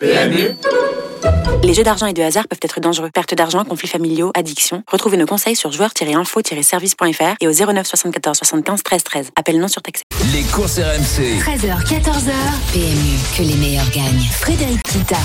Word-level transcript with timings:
PMU 0.00 0.54
Les 1.64 1.74
jeux 1.74 1.82
d'argent 1.82 2.06
et 2.06 2.12
de 2.12 2.22
hasard 2.22 2.46
peuvent 2.46 2.60
être 2.62 2.78
dangereux. 2.78 3.10
Perte 3.12 3.34
d'argent, 3.34 3.64
conflits 3.64 3.88
familiaux, 3.88 4.30
addiction. 4.36 4.84
Retrouvez 4.86 5.16
nos 5.16 5.26
conseils 5.26 5.56
sur 5.56 5.72
joueurs-info-service.fr 5.72 7.34
et 7.40 7.48
au 7.48 7.52
09 7.52 7.84
74 7.84 8.36
75 8.38 8.82
13 8.84 9.02
13. 9.02 9.30
Appel 9.34 9.58
non 9.58 9.66
surtaxé. 9.66 10.04
Les 10.32 10.42
courses 10.42 10.78
RMC. 10.78 11.40
13h, 11.40 11.82
14h, 11.84 12.32
PMU, 12.72 13.18
que 13.36 13.42
les 13.42 13.56
meilleurs 13.56 13.90
gagnent. 13.90 14.28
Frédéric 14.30 14.80
Kita. 14.84 15.16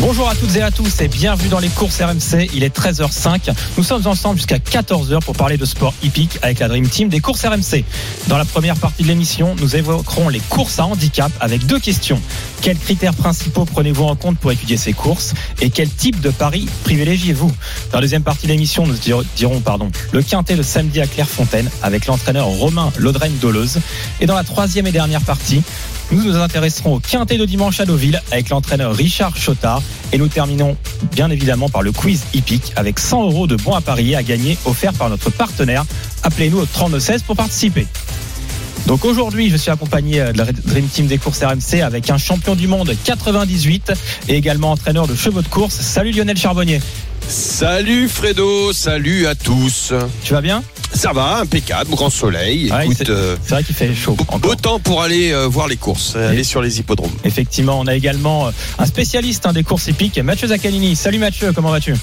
Bonjour 0.00 0.26
à 0.30 0.34
toutes 0.34 0.56
et 0.56 0.62
à 0.62 0.70
tous 0.70 1.02
et 1.02 1.08
bienvenue 1.08 1.50
dans 1.50 1.60
les 1.60 1.68
courses 1.68 2.00
RMC. 2.00 2.48
Il 2.54 2.64
est 2.64 2.74
13h05. 2.74 3.52
Nous 3.76 3.84
sommes 3.84 4.06
ensemble 4.06 4.38
jusqu'à 4.38 4.56
14h 4.56 5.22
pour 5.22 5.36
parler 5.36 5.58
de 5.58 5.66
sport 5.66 5.92
hippique 6.02 6.38
avec 6.40 6.60
la 6.60 6.68
Dream 6.68 6.88
Team 6.88 7.10
des 7.10 7.20
courses 7.20 7.44
RMC. 7.44 7.84
Dans 8.28 8.38
la 8.38 8.46
première 8.46 8.76
partie 8.76 9.02
de 9.02 9.08
l'émission, 9.08 9.54
nous 9.60 9.76
évoquerons 9.76 10.30
les 10.30 10.40
courses 10.40 10.78
à 10.78 10.86
handicap 10.86 11.30
avec 11.38 11.66
deux 11.66 11.80
questions. 11.80 12.20
Quels 12.62 12.78
critères 12.78 13.14
principaux 13.14 13.64
prenez-vous 13.64 14.04
en 14.04 14.14
compte 14.14 14.38
pour 14.38 14.52
étudier 14.52 14.76
ces 14.76 14.92
courses 14.92 15.34
et 15.60 15.70
quel 15.70 15.90
type 15.90 16.20
de 16.20 16.30
pari 16.30 16.68
privilégiez-vous? 16.84 17.50
Dans 17.90 17.98
la 17.98 18.02
deuxième 18.02 18.22
partie 18.22 18.46
de 18.46 18.52
l'émission, 18.52 18.86
nous 18.86 18.94
dirons 19.34 19.58
pardon, 19.58 19.90
le 20.12 20.22
quintet 20.22 20.54
le 20.54 20.62
samedi 20.62 21.00
à 21.00 21.08
Clairefontaine 21.08 21.68
avec 21.82 22.06
l'entraîneur 22.06 22.46
Romain 22.46 22.92
Laudren-Doleuse. 22.98 23.80
Et 24.20 24.26
dans 24.26 24.36
la 24.36 24.44
troisième 24.44 24.86
et 24.86 24.92
dernière 24.92 25.22
partie, 25.22 25.60
nous 26.12 26.22
nous 26.22 26.36
intéresserons 26.36 26.94
au 26.94 27.00
quintet 27.00 27.36
de 27.36 27.46
dimanche 27.46 27.80
à 27.80 27.84
Deauville 27.84 28.22
avec 28.30 28.48
l'entraîneur 28.50 28.94
Richard 28.94 29.36
Chotard. 29.36 29.82
Et 30.12 30.18
nous 30.18 30.28
terminons 30.28 30.76
bien 31.10 31.30
évidemment 31.30 31.68
par 31.68 31.82
le 31.82 31.90
quiz 31.90 32.22
hippique 32.32 32.72
avec 32.76 33.00
100 33.00 33.24
euros 33.24 33.48
de 33.48 33.56
bons 33.56 33.74
à 33.74 33.80
parier 33.80 34.14
à 34.14 34.22
gagner 34.22 34.56
offert 34.66 34.92
par 34.92 35.10
notre 35.10 35.30
partenaire. 35.30 35.84
Appelez-nous 36.22 36.60
au 36.60 36.66
3216 36.66 37.24
pour 37.24 37.34
participer. 37.34 37.88
Donc 38.86 39.04
aujourd'hui, 39.04 39.48
je 39.50 39.56
suis 39.56 39.70
accompagné 39.70 40.20
de 40.32 40.38
la 40.38 40.46
Dream 40.52 40.86
Team 40.88 41.06
des 41.06 41.18
courses 41.18 41.42
RMC 41.42 41.80
avec 41.82 42.10
un 42.10 42.18
champion 42.18 42.54
du 42.54 42.66
monde 42.66 42.92
98 43.04 43.92
et 44.28 44.34
également 44.36 44.72
entraîneur 44.72 45.06
de 45.06 45.14
chevaux 45.14 45.40
de 45.42 45.48
course. 45.48 45.74
Salut 45.80 46.10
Lionel 46.10 46.36
Charbonnier. 46.36 46.80
Salut 47.28 48.08
Fredo, 48.08 48.72
salut 48.72 49.26
à 49.26 49.34
tous. 49.34 49.92
Tu 50.24 50.32
vas 50.32 50.40
bien? 50.40 50.62
Ça 50.92 51.12
va, 51.12 51.38
impeccable, 51.38 51.90
grand 51.92 52.10
soleil. 52.10 52.70
Ouais, 52.70 52.84
Écoute, 52.84 52.96
c'est 52.98 53.08
euh, 53.08 53.36
c'est 53.42 53.50
vrai 53.54 53.64
qu'il 53.64 53.74
fait 53.74 53.94
chaud. 53.94 54.14
beau 54.40 54.54
temps 54.56 54.78
pour 54.78 55.00
aller 55.02 55.32
euh, 55.32 55.46
voir 55.46 55.68
les 55.68 55.76
courses, 55.76 56.16
aller 56.16 56.44
sur 56.44 56.60
les 56.60 56.80
hippodromes. 56.80 57.12
Effectivement, 57.24 57.80
on 57.80 57.86
a 57.86 57.94
également 57.94 58.48
euh, 58.48 58.50
un 58.78 58.84
spécialiste 58.84 59.46
hein, 59.46 59.54
des 59.54 59.62
courses 59.62 59.86
hippiques, 59.86 60.18
Mathieu 60.18 60.48
Zaccanini. 60.48 60.94
Salut 60.96 61.18
Mathieu, 61.18 61.52
comment 61.54 61.70
vas-tu? 61.70 61.94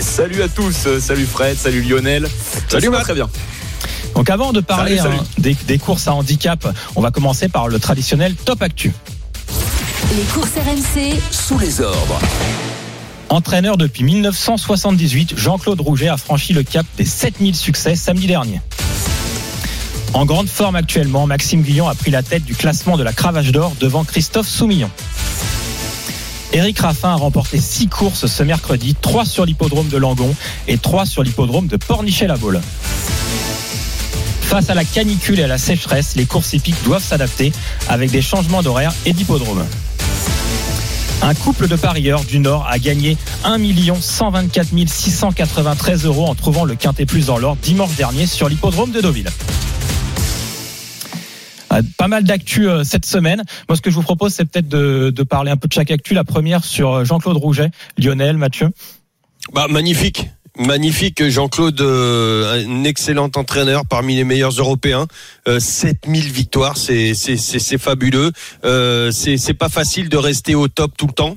Salut 0.00 0.42
à 0.42 0.48
tous, 0.48 0.74
euh, 0.86 1.00
salut 1.00 1.24
Fred, 1.24 1.56
salut 1.56 1.80
Lionel. 1.82 2.28
Salut, 2.68 2.84
Ça 2.84 2.90
va 2.90 2.96
Matt. 2.98 3.04
très 3.04 3.14
bien. 3.14 3.30
Donc 4.20 4.28
avant 4.28 4.52
de 4.52 4.60
parler 4.60 4.98
Salut, 4.98 5.16
salut. 5.16 5.20
hein, 5.22 5.26
des, 5.38 5.56
des 5.66 5.78
courses 5.78 6.06
à 6.06 6.12
handicap, 6.12 6.68
on 6.94 7.00
va 7.00 7.10
commencer 7.10 7.48
par 7.48 7.68
le 7.68 7.78
traditionnel 7.78 8.34
top 8.34 8.60
actu. 8.60 8.92
Les 10.14 10.22
courses 10.24 10.50
RMC, 10.56 11.18
Sous 11.30 11.58
les 11.58 11.80
ordres. 11.80 12.18
Entraîneur 13.30 13.78
depuis 13.78 14.04
1978, 14.04 15.38
Jean-Claude 15.38 15.80
Rouget 15.80 16.08
a 16.08 16.18
franchi 16.18 16.52
le 16.52 16.62
cap 16.62 16.84
des 16.98 17.06
7000 17.06 17.56
succès 17.56 17.96
samedi 17.96 18.26
dernier. 18.26 18.60
En 20.12 20.26
grande 20.26 20.50
forme 20.50 20.76
actuellement, 20.76 21.26
Maxime 21.26 21.62
Guillon 21.62 21.88
a 21.88 21.94
pris 21.94 22.10
la 22.10 22.22
tête 22.22 22.44
du 22.44 22.54
classement 22.54 22.98
de 22.98 23.02
la 23.02 23.14
cravache 23.14 23.52
d'or 23.52 23.72
devant 23.80 24.04
Christophe 24.04 24.48
Soumillon. 24.48 24.90
Éric 26.52 26.78
Raffin 26.80 27.08
a 27.12 27.16
remporté 27.16 27.58
6 27.58 27.88
courses 27.88 28.26
ce 28.26 28.42
mercredi, 28.42 28.94
3 29.00 29.24
sur 29.24 29.46
l'hippodrome 29.46 29.88
de 29.88 29.96
Langon 29.96 30.34
et 30.68 30.76
3 30.76 31.06
sur 31.06 31.22
l'hippodrome 31.22 31.68
de 31.68 31.78
Pornichet-la-Baule. 31.78 32.60
Face 34.50 34.68
à 34.68 34.74
la 34.74 34.84
canicule 34.84 35.38
et 35.38 35.44
à 35.44 35.46
la 35.46 35.58
sécheresse, 35.58 36.16
les 36.16 36.26
courses 36.26 36.52
hippiques 36.54 36.82
doivent 36.82 37.04
s'adapter 37.04 37.52
avec 37.88 38.10
des 38.10 38.20
changements 38.20 38.64
d'horaire 38.64 38.92
et 39.06 39.12
d'hippodrome. 39.12 39.64
Un 41.22 41.34
couple 41.34 41.68
de 41.68 41.76
parieurs 41.76 42.24
du 42.24 42.40
Nord 42.40 42.66
a 42.68 42.80
gagné 42.80 43.16
1 43.44 43.58
124 44.00 44.70
693 44.88 46.04
euros 46.04 46.26
en 46.26 46.34
trouvant 46.34 46.64
le 46.64 46.74
quintet 46.74 47.06
plus 47.06 47.26
dans 47.26 47.38
l'or 47.38 47.54
dimanche 47.62 47.94
dernier 47.94 48.26
sur 48.26 48.48
l'hippodrome 48.48 48.90
de 48.90 49.00
Deauville. 49.00 49.28
Euh, 51.72 51.82
Pas 51.96 52.08
mal 52.08 52.24
d'actu 52.24 52.68
euh, 52.68 52.82
cette 52.82 53.06
semaine. 53.06 53.44
Moi, 53.68 53.76
ce 53.76 53.82
que 53.82 53.90
je 53.90 53.94
vous 53.94 54.02
propose, 54.02 54.34
c'est 54.34 54.46
peut-être 54.46 54.68
de, 54.68 55.12
de 55.14 55.22
parler 55.22 55.52
un 55.52 55.56
peu 55.56 55.68
de 55.68 55.72
chaque 55.72 55.92
actu. 55.92 56.12
La 56.12 56.24
première 56.24 56.64
sur 56.64 56.92
euh, 56.92 57.04
Jean-Claude 57.04 57.36
Rouget, 57.36 57.70
Lionel, 57.98 58.36
Mathieu. 58.36 58.70
Bah, 59.52 59.68
magnifique. 59.70 60.28
Magnifique, 60.58 61.28
Jean-Claude, 61.28 61.80
euh, 61.80 62.64
un 62.66 62.84
excellent 62.84 63.30
entraîneur 63.36 63.86
parmi 63.86 64.16
les 64.16 64.24
meilleurs 64.24 64.52
Européens. 64.52 65.06
Euh, 65.48 65.60
7000 65.60 66.30
victoires, 66.30 66.76
c'est 66.76 67.14
fabuleux. 67.78 68.32
Euh, 68.64 69.10
c'est 69.10 69.54
pas 69.54 69.68
facile 69.68 70.08
de 70.08 70.16
rester 70.16 70.54
au 70.54 70.68
top 70.68 70.96
tout 70.96 71.06
le 71.06 71.12
temps. 71.12 71.36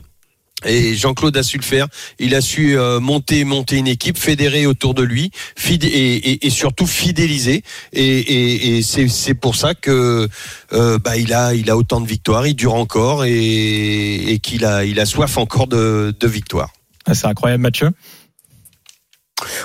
Et 0.66 0.96
Jean-Claude 0.96 1.36
a 1.38 1.44
su 1.44 1.58
le 1.58 1.64
faire. 1.64 1.88
Il 2.20 2.36
a 2.36 2.42
su 2.42 2.78
euh, 2.78 3.00
monter, 3.00 3.44
monter 3.44 3.78
une 3.78 3.88
équipe, 3.88 4.18
fédérer 4.18 4.66
autour 4.66 4.94
de 4.94 5.04
lui, 5.04 5.32
et, 5.70 6.50
surtout 6.50 6.88
fidéliser. 6.88 7.64
Et, 7.92 8.82
c'est, 8.82 9.34
pour 9.34 9.56
ça 9.56 9.74
que 9.74 10.28
euh, 10.74 11.00
bah, 11.00 11.18
il 11.18 11.34
a, 11.34 11.78
autant 11.78 12.02
de 12.02 12.08
victoires, 12.08 12.48
il 12.48 12.56
dure 12.56 12.76
encore 12.76 13.26
et, 13.26 14.40
qu'il 14.42 14.66
a, 14.66 15.06
soif 15.06 15.38
encore 15.38 15.68
de, 15.68 16.14
de 16.18 16.28
victoires. 16.28 16.72
Ah, 17.06 17.14
C'est 17.14 17.28
incroyable, 17.28 17.64
Mathieu. 17.64 17.90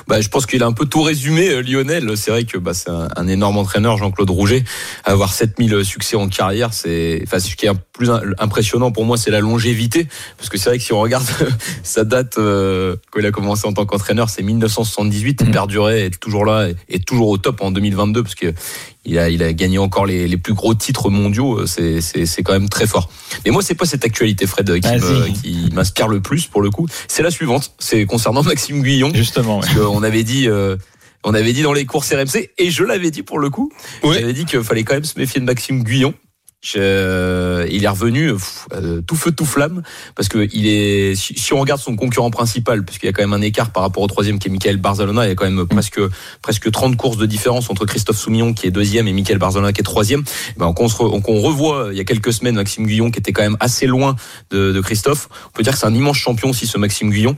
Bah, 0.06 0.20
je 0.20 0.28
pense 0.28 0.47
qu'il 0.47 0.62
a 0.62 0.66
un 0.66 0.72
peu 0.72 0.86
tout 0.86 1.03
résumé, 1.03 1.48
euh, 1.50 1.60
Lionel. 1.62 2.16
C'est 2.16 2.31
vrai 2.31 2.44
que 2.44 2.59
bah, 2.59 2.75
c'est 2.75 2.91
un, 2.91 3.09
un 3.16 3.28
énorme 3.28 3.59
entraîneur, 3.59 3.97
Jean-Claude 3.97 4.31
Rouget. 4.31 4.64
Avoir 5.04 5.32
7000 5.32 5.84
succès 5.84 6.16
en 6.16 6.28
carrière, 6.28 6.72
c'est, 6.72 7.20
enfin, 7.26 7.38
ce 7.41 7.54
qui 7.56 7.66
est 7.66 7.72
plus 7.92 8.10
impressionnant 8.38 8.91
pour 8.92 9.04
moi, 9.04 9.16
c'est 9.16 9.31
la 9.31 9.41
longévité. 9.41 10.06
Parce 10.36 10.48
que 10.48 10.59
c'est 10.59 10.69
vrai 10.70 10.78
que 10.78 10.84
si 10.84 10.92
on 10.92 11.00
regarde 11.00 11.26
sa 11.82 12.04
date, 12.04 12.38
euh, 12.38 12.97
quand 13.10 13.20
il 13.20 13.26
a 13.26 13.31
commencé 13.32 13.66
en 13.66 13.72
tant 13.72 13.86
qu'entraîneur, 13.86 14.31
c'est 14.31 14.42
1978. 14.42 15.38
Il 15.41 15.47
Mhm. 15.47 15.53
perdurait, 15.53 16.00
est 16.06 16.20
toujours 16.20 16.44
là, 16.44 16.69
et 16.69 16.76
est 16.97 17.04
toujours 17.06 17.28
au 17.28 17.38
top 17.38 17.60
en 17.62 17.70
2022, 17.70 18.22
parce 18.22 18.34
que 18.34 18.53
il 19.04 19.19
a, 19.19 19.31
il 19.31 19.42
a 19.42 19.53
gagné 19.53 19.78
encore 19.78 20.04
les, 20.06 20.28
les 20.28 20.36
plus 20.36 20.54
gros 20.54 20.75
titres 20.75 21.09
mondiaux. 21.10 21.66
C'est, 21.66 22.00
c'est, 22.00 22.26
c'est 22.26 22.42
quand 22.42 22.53
même 22.53 22.69
très 22.69 22.86
fort. 22.86 23.09
Mais 23.44 23.50
moi, 23.50 23.62
c'est 23.62 23.75
pas 23.75 23.86
cette 23.86 24.04
actualité, 24.04 24.47
Fred, 24.47 24.72
qui, 24.75 24.81
Vas-y. 24.81 24.98
me- 25.00 25.28
qui 25.42 25.70
m'inspire 25.72 26.09
le 26.09 26.20
plus 26.20 26.47
pour 26.47 26.60
le 26.62 26.70
coup. 26.70 26.86
C'est 27.09 27.22
la 27.22 27.31
suivante. 27.31 27.72
C'est 27.78 28.04
concernant 28.06 28.42
Maxime 28.44 28.82
Guillon. 28.82 29.10
Justement, 29.14 29.60
ouais. 29.60 29.66
Qu'on 29.75 30.03
avait 30.03 30.25
dit, 30.25 30.48
euh, 30.48 30.76
on 31.25 31.32
avait 31.34 31.53
dit 31.53 31.62
dans 31.62 31.72
les 31.72 31.86
courses 31.86 32.12
RMC, 32.12 32.50
et 32.59 32.70
je 32.70 32.84
l'avais 32.84 33.10
dit 33.10 33.22
pour 33.22 33.38
le 33.38 33.50
coup, 33.50 33.72
Oui. 34.03 34.16
j'avais 34.20 34.32
dit 34.32 34.44
qu'il 34.44 34.62
fallait 34.62 34.84
quand 34.84 34.94
même 34.94 35.04
se 35.04 35.19
méfier 35.19 35.41
de 35.41 35.47
Maxime 35.47 35.82
Guyon. 35.84 36.12
Je- 36.61 37.67
il 37.71 37.85
est 37.85 37.89
revenu 37.89 38.33
pff, 38.33 38.67
euh, 38.73 39.01
tout 39.01 39.15
feu 39.15 39.31
tout 39.31 39.45
flamme 39.47 39.83
parce 40.17 40.29
que 40.29 40.49
il 40.53 40.67
est 40.67 41.15
si, 41.15 41.39
si 41.39 41.53
on 41.53 41.61
regarde 41.61 41.81
son 41.81 41.95
concurrent 41.95 42.31
principal 42.33 42.85
puisqu'il 42.85 43.07
y 43.07 43.09
a 43.09 43.13
quand 43.13 43.23
même 43.23 43.33
un 43.33 43.43
écart 43.43 43.71
par 43.71 43.85
rapport 43.85 44.03
au 44.03 44.07
troisième 44.09 44.41
qui 44.41 44.49
est 44.49 44.51
Michael 44.51 44.77
Barzalona 44.79 45.25
il 45.27 45.29
y 45.29 45.33
a 45.33 45.35
quand 45.37 45.49
même 45.49 45.67
presque 45.69 46.01
presque 46.43 46.69
30 46.71 46.97
courses 46.97 47.17
de 47.17 47.27
différence 47.27 47.71
entre 47.71 47.87
Christophe 47.87 48.19
Soumillon 48.19 48.55
qui 48.55 48.67
est 48.67 48.73
deuxième 48.73 49.07
et 49.07 49.13
Michael 49.13 49.39
Barzalona 49.39 49.73
qui 49.73 49.81
est 49.81 49.85
troisième. 49.85 50.25
Ben, 50.57 50.73
qu'on 50.73 50.89
se 50.89 50.97
re- 50.97 51.23
qu'on 51.23 51.41
revoit 51.41 51.85
euh, 51.87 51.93
il 51.93 51.97
y 51.97 52.01
a 52.01 52.05
quelques 52.05 52.33
semaines 52.33 52.57
Maxime 52.57 52.87
Guyon 52.87 53.13
qui 53.13 53.21
était 53.21 53.33
quand 53.33 53.43
même 53.43 53.57
assez 53.61 53.87
loin 53.87 54.17
de, 54.51 54.73
de 54.73 54.81
Christophe. 54.81 55.29
On 55.47 55.51
peut 55.57 55.63
dire 55.63 55.75
que 55.75 55.79
c'est 55.79 55.87
un 55.87 55.95
immense 55.95 56.17
champion 56.17 56.51
aussi 56.51 56.67
ce 56.67 56.77
Maxime 56.77 57.11
Guyon 57.11 57.37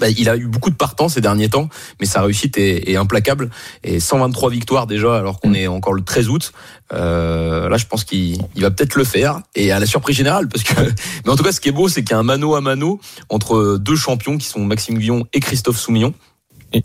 bah, 0.00 0.08
il 0.08 0.28
a 0.28 0.36
eu 0.36 0.46
beaucoup 0.46 0.70
de 0.70 0.74
partants 0.74 1.08
ces 1.08 1.20
derniers 1.20 1.48
temps, 1.48 1.68
mais 2.00 2.06
sa 2.06 2.22
réussite 2.22 2.58
est, 2.58 2.90
est 2.90 2.96
implacable. 2.96 3.50
Et 3.82 4.00
123 4.00 4.50
victoires 4.50 4.86
déjà, 4.86 5.16
alors 5.16 5.40
qu'on 5.40 5.54
est 5.54 5.66
encore 5.66 5.92
le 5.92 6.02
13 6.02 6.28
août. 6.28 6.52
Euh, 6.92 7.68
là, 7.68 7.76
je 7.76 7.86
pense 7.86 8.04
qu'il 8.04 8.38
il 8.54 8.62
va 8.62 8.70
peut-être 8.70 8.96
le 8.96 9.04
faire. 9.04 9.40
Et 9.54 9.72
à 9.72 9.80
la 9.80 9.86
surprise 9.86 10.16
générale, 10.16 10.48
parce 10.48 10.64
que. 10.64 10.74
Mais 11.24 11.30
en 11.30 11.36
tout 11.36 11.42
cas, 11.42 11.52
ce 11.52 11.60
qui 11.60 11.68
est 11.68 11.72
beau, 11.72 11.88
c'est 11.88 12.02
qu'il 12.02 12.10
y 12.10 12.14
a 12.14 12.18
un 12.18 12.24
mano 12.24 12.54
à 12.54 12.60
mano 12.60 13.00
entre 13.28 13.78
deux 13.78 13.96
champions 13.96 14.38
qui 14.38 14.46
sont 14.46 14.60
Maxime 14.60 14.98
Guillon 14.98 15.26
et 15.32 15.40
Christophe 15.40 15.78
Soumillon. 15.78 16.14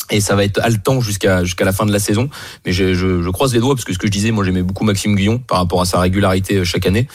Et- 0.09 0.21
ça 0.21 0.35
va 0.35 0.43
être 0.43 0.59
haletant 0.61 1.01
jusqu'à 1.01 1.43
jusqu'à 1.43 1.65
la 1.65 1.71
fin 1.71 1.85
de 1.85 1.91
la 1.91 1.99
saison. 1.99 2.29
Mais 2.65 2.71
je, 2.71 2.93
je, 2.93 3.21
je 3.21 3.29
croise 3.29 3.53
les 3.53 3.59
doigts 3.59 3.75
parce 3.75 3.85
que 3.85 3.93
ce 3.93 3.97
que 3.99 4.07
je 4.07 4.11
disais, 4.11 4.31
moi 4.31 4.43
j'aimais 4.43 4.61
beaucoup 4.63 4.83
Maxime 4.83 5.15
Guillon 5.15 5.39
par 5.39 5.57
rapport 5.59 5.81
à 5.81 5.85
sa 5.85 5.99
régularité 5.99 6.57
euh, 6.57 6.63
chaque 6.63 6.85
année. 6.85 7.07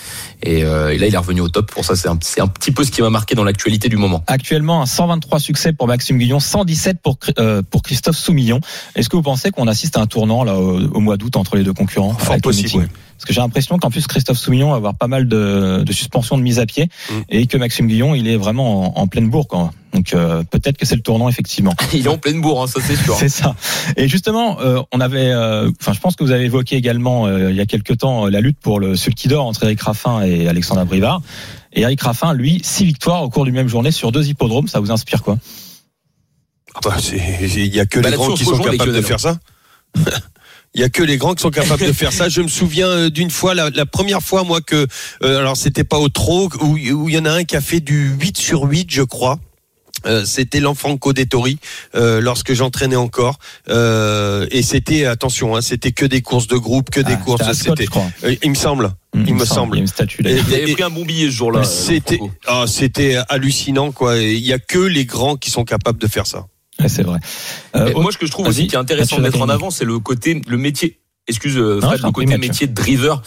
Et, 0.43 0.65
euh, 0.65 0.89
et 0.93 0.99
là, 0.99 1.07
il 1.07 1.15
est 1.15 1.19
revenu 1.19 1.41
au 1.41 1.49
top. 1.49 1.71
Pour 1.71 1.85
ça, 1.85 1.97
c'est 1.97 2.09
un, 2.09 2.19
c'est 2.23 2.41
un 2.41 2.47
petit 2.47 2.73
peu 2.73 2.85
ce 2.85 2.91
qui 2.91 3.03
m'a 3.03 3.11
marqué 3.11 3.35
dans 3.35 3.45
l'actualité 3.45 3.89
du 3.89 3.97
moment. 3.97 4.23
Actuellement, 4.27 4.83
un 4.83 4.87
123 4.87 5.39
succès 5.41 5.73
pour 5.73 5.87
Maxime 5.87 6.19
Guillon, 6.19 6.41
117 6.41 6.99
pour, 7.03 7.19
euh, 7.39 7.63
pour 7.69 7.83
Christophe 7.83 8.17
Soumillon. 8.17 8.61
Est-ce 8.97 9.09
que 9.09 9.17
vous 9.17 9.23
pensez 9.23 9.51
qu'on 9.51 9.69
assiste 9.69 9.97
à 9.97 10.01
un 10.01 10.07
tournant 10.07 10.45
là 10.45 10.57
au, 10.57 10.81
au 10.81 11.01
mois 11.01 11.17
d'août 11.17 11.37
entre 11.37 11.57
les 11.57 11.63
deux 11.65 11.73
concurrents? 11.75 12.15
Fort 12.15 12.37
possible. 12.41 12.89
Parce 13.17 13.25
que 13.27 13.33
j'ai 13.33 13.41
l'impression 13.41 13.79
qu'en 13.79 13.91
plus 13.91 14.07
Christophe 14.07 14.39
Soumillon 14.39 14.71
va 14.71 14.77
avoir 14.77 14.95
pas 14.95 15.07
mal 15.07 15.29
de, 15.29 15.83
de 15.85 15.93
suspensions 15.93 16.37
de 16.37 16.43
mise 16.43 16.59
à 16.59 16.67
pied 16.67 16.89
Mm. 17.11 17.15
et 17.29 17.47
que 17.47 17.57
Maxime 17.57 17.87
Guillon 17.87 18.15
il 18.15 18.29
est 18.29 18.37
vraiment 18.37 18.97
en, 18.99 19.03
en 19.03 19.07
pleine 19.07 19.29
bourre. 19.31 19.47
Quoi. 19.49 19.71
Donc 19.93 20.13
euh, 20.13 20.43
peut-être 20.51 20.77
que 20.77 20.85
c'est 20.87 20.97
le 20.97 21.03
tournant 21.03 21.29
effectivement. 21.29 21.75
Il 21.93 22.07
est 22.07 22.09
en 22.09 22.19
pleine 22.19 22.41
bourre, 22.41 22.63
hein, 22.63 22.67
ça 22.67 22.81
c'est 22.85 22.97
sûr. 22.97 23.15
C'est 23.19 23.29
ça. 23.29 23.55
Et 23.97 24.09
justement, 24.09 24.59
euh, 24.61 24.83
on 24.93 25.01
avait, 25.01 25.31
euh, 25.31 25.71
enfin, 25.81 25.93
je 25.93 26.01
pense 26.01 26.17
que 26.17 26.25
vous 26.25 26.33
avez 26.33 26.45
évoqué 26.47 26.75
également 26.77 27.27
euh, 27.27 27.51
il 27.51 27.57
y 27.57 27.61
a 27.61 27.67
quelques 27.67 27.99
temps 27.99 28.27
euh, 28.27 28.31
la 28.31 28.41
lutte 28.41 28.59
pour 28.59 28.81
le 28.81 28.97
sulky 28.97 29.29
d'or 29.29 29.47
entre 29.47 29.63
Eric 29.65 29.81
Raffin 29.83 30.23
et 30.23 30.49
Alexandre 30.49 30.85
Brivard. 30.85 31.23
Et 31.73 31.83
Eric 31.83 32.01
Raffin, 32.03 32.35
lui, 32.35 32.61
six 32.65 32.85
victoires 32.85 33.23
au 33.23 33.31
cours 33.31 33.45
d'une 33.45 33.55
même 33.55 33.69
journée 33.69 33.93
sur 33.93 34.11
deux 34.13 34.27
hippodromes. 34.29 34.67
Ça 34.69 34.81
vous 34.81 34.91
inspire 34.91 35.23
quoi? 35.23 35.39
Ah 36.75 36.81
bah, 36.83 36.97
Il 37.13 37.75
y 37.75 37.79
a 37.81 37.87
que 37.87 38.01
Bah, 38.01 38.11
les 38.11 38.17
grands 38.17 38.31
on 38.31 38.35
qui 38.35 38.45
sont 38.45 38.59
capables 38.59 38.93
de 38.93 39.01
faire 39.01 39.21
ça. 39.21 39.39
Il 40.75 40.81
y 40.81 40.85
a 40.85 40.89
que 40.89 41.03
les 41.03 41.17
grands 41.19 41.35
qui 41.35 41.43
sont 41.43 41.51
capables 41.51 41.87
de 41.87 41.93
faire 41.93 42.13
ça. 42.13 42.29
Je 42.29 42.41
me 42.43 42.49
souviens 42.49 42.89
euh, 42.89 43.11
d'une 43.11 43.31
fois, 43.31 43.55
la, 43.55 43.71
la 43.71 43.87
première 43.87 44.23
fois, 44.23 44.43
moi, 44.43 44.61
que, 44.61 44.87
euh, 45.23 45.39
alors 45.39 45.57
c'était 45.57 45.85
pas 45.85 45.99
au 45.99 46.09
trop, 46.09 46.49
où 46.61 46.77
où 46.77 47.09
il 47.09 47.15
y 47.15 47.19
en 47.19 47.25
a 47.27 47.31
un 47.31 47.45
qui 47.45 47.57
a 47.57 47.61
fait 47.61 47.81
du 47.81 48.09
8 48.21 48.37
sur 48.37 48.63
8, 48.65 48.91
je 48.91 49.03
crois. 49.03 49.39
Euh, 50.07 50.25
c'était 50.27 50.61
l'enfant 50.61 50.99
Codettori 50.99 51.59
euh, 51.95 52.21
lorsque 52.21 52.53
j'entraînais 52.53 52.97
encore 52.97 53.39
euh, 53.71 54.47
et 54.51 54.63
c'était 54.63 55.07
attention 55.07 55.57
hein, 55.57 55.63
c'était 55.63 55.93
que 55.93 56.05
des 56.05 56.21
courses 56.21 56.47
de 56.47 56.57
groupe 56.59 56.91
que 56.91 57.01
des 57.01 57.15
Ah, 57.15 57.23
courses 57.25 57.53
c'était 57.55 57.87
euh, 58.25 58.35
il 58.43 58.51
me 58.51 58.55
semble 58.55 58.91
Mm, 59.15 59.25
il 59.29 59.35
me 59.35 59.45
semble 59.47 59.77
Il 59.77 59.79
y 59.79 59.81
a 59.81 59.83
une 59.83 59.87
statue. 59.87 60.23
Et- 60.27 60.73
pris 60.75 60.83
un 60.83 60.91
bon 60.91 61.05
billet 61.07 61.27
ce 61.27 61.31
jour-là. 61.31 61.63
c'était 61.65 62.19
ah, 62.47 62.65
c'était 62.67 63.17
hallucinant 63.31 63.93
quoi 63.93 64.19
Et 64.21 64.35
il 64.35 64.45
y 64.45 64.53
a 64.53 64.59
que 64.59 64.79
les 64.81 65.07
grands 65.07 65.37
qui 65.37 65.51
sont 65.51 65.65
capables 65.65 66.01
de 66.01 66.09
faire 66.09 66.27
ça 66.27 66.47
Ouais, 66.81 66.89
c'est 66.89 67.03
vrai. 67.03 67.21
Euh, 67.77 67.93
moi, 67.95 68.11
ce 68.13 68.19
que 68.19 68.27
je 68.27 68.31
trouve 68.31 68.47
aussi 68.49 68.67
qui 68.67 68.75
est 68.75 68.79
intéressant 68.79 69.17
de 69.17 69.23
mettre 69.23 69.41
en 69.41 69.49
avant, 69.49 69.71
c'est 69.71 69.85
le 69.85 69.99
côté, 69.99 70.41
le 70.47 70.57
métier. 70.57 71.01
Excuse 71.29 71.57
euh, 71.57 71.81
Non, 71.81 71.89
Fred, 71.89 72.03
le 72.03 72.11
côté 72.13 72.27
métier 72.39 72.67
de 72.67 72.75
driver. 72.75 73.23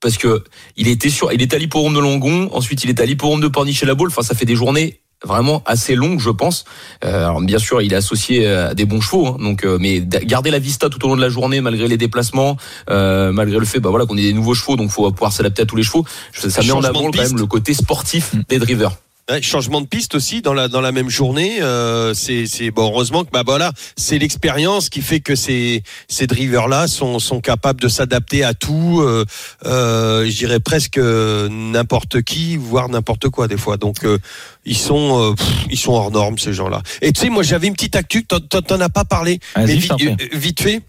Parce 0.00 0.18
que 0.18 0.44
il 0.76 0.86
était 0.88 1.08
sur, 1.08 1.32
il 1.32 1.40
est 1.40 1.54
à 1.54 1.58
l'hipporome 1.58 1.94
de 1.94 1.98
Langon, 2.00 2.50
ensuite 2.52 2.84
il 2.84 2.90
est 2.90 3.00
à 3.00 3.06
l'hipporome 3.06 3.40
de 3.40 3.48
Pornichet 3.48 3.86
la 3.86 3.94
Baule. 3.94 4.08
Enfin, 4.08 4.20
ça 4.22 4.34
fait 4.34 4.44
des 4.44 4.54
journées 4.54 5.00
vraiment 5.24 5.62
assez 5.64 5.94
longues, 5.94 6.20
je 6.20 6.28
pense. 6.28 6.66
Euh, 7.04 7.24
alors 7.24 7.40
bien 7.40 7.58
sûr, 7.58 7.80
il 7.80 7.90
est 7.94 7.96
associé 7.96 8.46
à 8.46 8.74
des 8.74 8.84
bons 8.84 9.00
chevaux, 9.00 9.28
hein, 9.28 9.36
donc 9.40 9.64
euh, 9.64 9.78
mais 9.80 10.02
garder 10.02 10.50
la 10.50 10.58
vista 10.58 10.90
tout 10.90 11.02
au 11.06 11.08
long 11.08 11.16
de 11.16 11.22
la 11.22 11.30
journée, 11.30 11.62
malgré 11.62 11.88
les 11.88 11.96
déplacements, 11.96 12.58
euh, 12.90 13.32
malgré 13.32 13.58
le 13.58 13.64
fait, 13.64 13.80
bah 13.80 13.88
voilà, 13.88 14.04
qu'on 14.04 14.18
ait 14.18 14.22
des 14.22 14.34
nouveaux 14.34 14.52
chevaux, 14.54 14.76
donc 14.76 14.90
faut 14.90 15.10
pouvoir 15.10 15.32
s'adapter 15.32 15.62
à 15.62 15.64
tous 15.66 15.76
les 15.76 15.82
chevaux. 15.82 16.04
Je- 16.32 16.50
Ça 16.50 16.60
met 16.62 16.70
en 16.72 16.84
avant 16.84 17.10
quand 17.10 17.16
même 17.16 17.36
le 17.38 17.46
côté 17.46 17.72
sportif 17.72 18.34
Mm. 18.34 18.40
des 18.50 18.58
drivers. 18.58 18.92
Ouais, 19.30 19.40
changement 19.40 19.80
de 19.80 19.86
piste 19.86 20.14
aussi 20.14 20.42
dans 20.42 20.52
la 20.52 20.68
dans 20.68 20.82
la 20.82 20.92
même 20.92 21.08
journée. 21.08 21.62
Euh, 21.62 22.12
c'est 22.12 22.44
c'est 22.44 22.70
bon 22.70 22.90
heureusement 22.90 23.24
que 23.24 23.30
bah 23.30 23.42
voilà 23.42 23.72
c'est 23.96 24.18
l'expérience 24.18 24.90
qui 24.90 25.00
fait 25.00 25.20
que 25.20 25.34
ces 25.34 25.82
ces 26.08 26.26
drivers 26.26 26.68
là 26.68 26.86
sont 26.86 27.18
sont 27.18 27.40
capables 27.40 27.80
de 27.80 27.88
s'adapter 27.88 28.44
à 28.44 28.52
tout. 28.52 29.00
Euh, 29.00 29.24
euh, 29.64 30.26
je 30.26 30.36
dirais 30.36 30.60
presque 30.60 30.98
euh, 30.98 31.48
n'importe 31.48 32.20
qui, 32.20 32.58
voire 32.58 32.90
n'importe 32.90 33.30
quoi 33.30 33.48
des 33.48 33.56
fois. 33.56 33.78
Donc 33.78 34.04
euh, 34.04 34.18
ils 34.66 34.76
sont 34.76 35.30
euh, 35.30 35.34
pff, 35.34 35.48
ils 35.70 35.78
sont 35.78 35.92
hors 35.92 36.10
normes 36.10 36.36
ces 36.36 36.52
gens 36.52 36.68
là. 36.68 36.82
Et 37.00 37.10
tu 37.12 37.22
sais 37.22 37.30
moi 37.30 37.42
j'avais 37.42 37.66
une 37.68 37.74
petite 37.74 37.96
actu. 37.96 38.26
T'en 38.26 38.80
as 38.80 38.88
pas 38.90 39.06
parlé, 39.06 39.40
mais 39.56 39.74
vite, 39.74 39.92
euh, 40.02 40.16
vite 40.34 40.60
fait. 40.60 40.82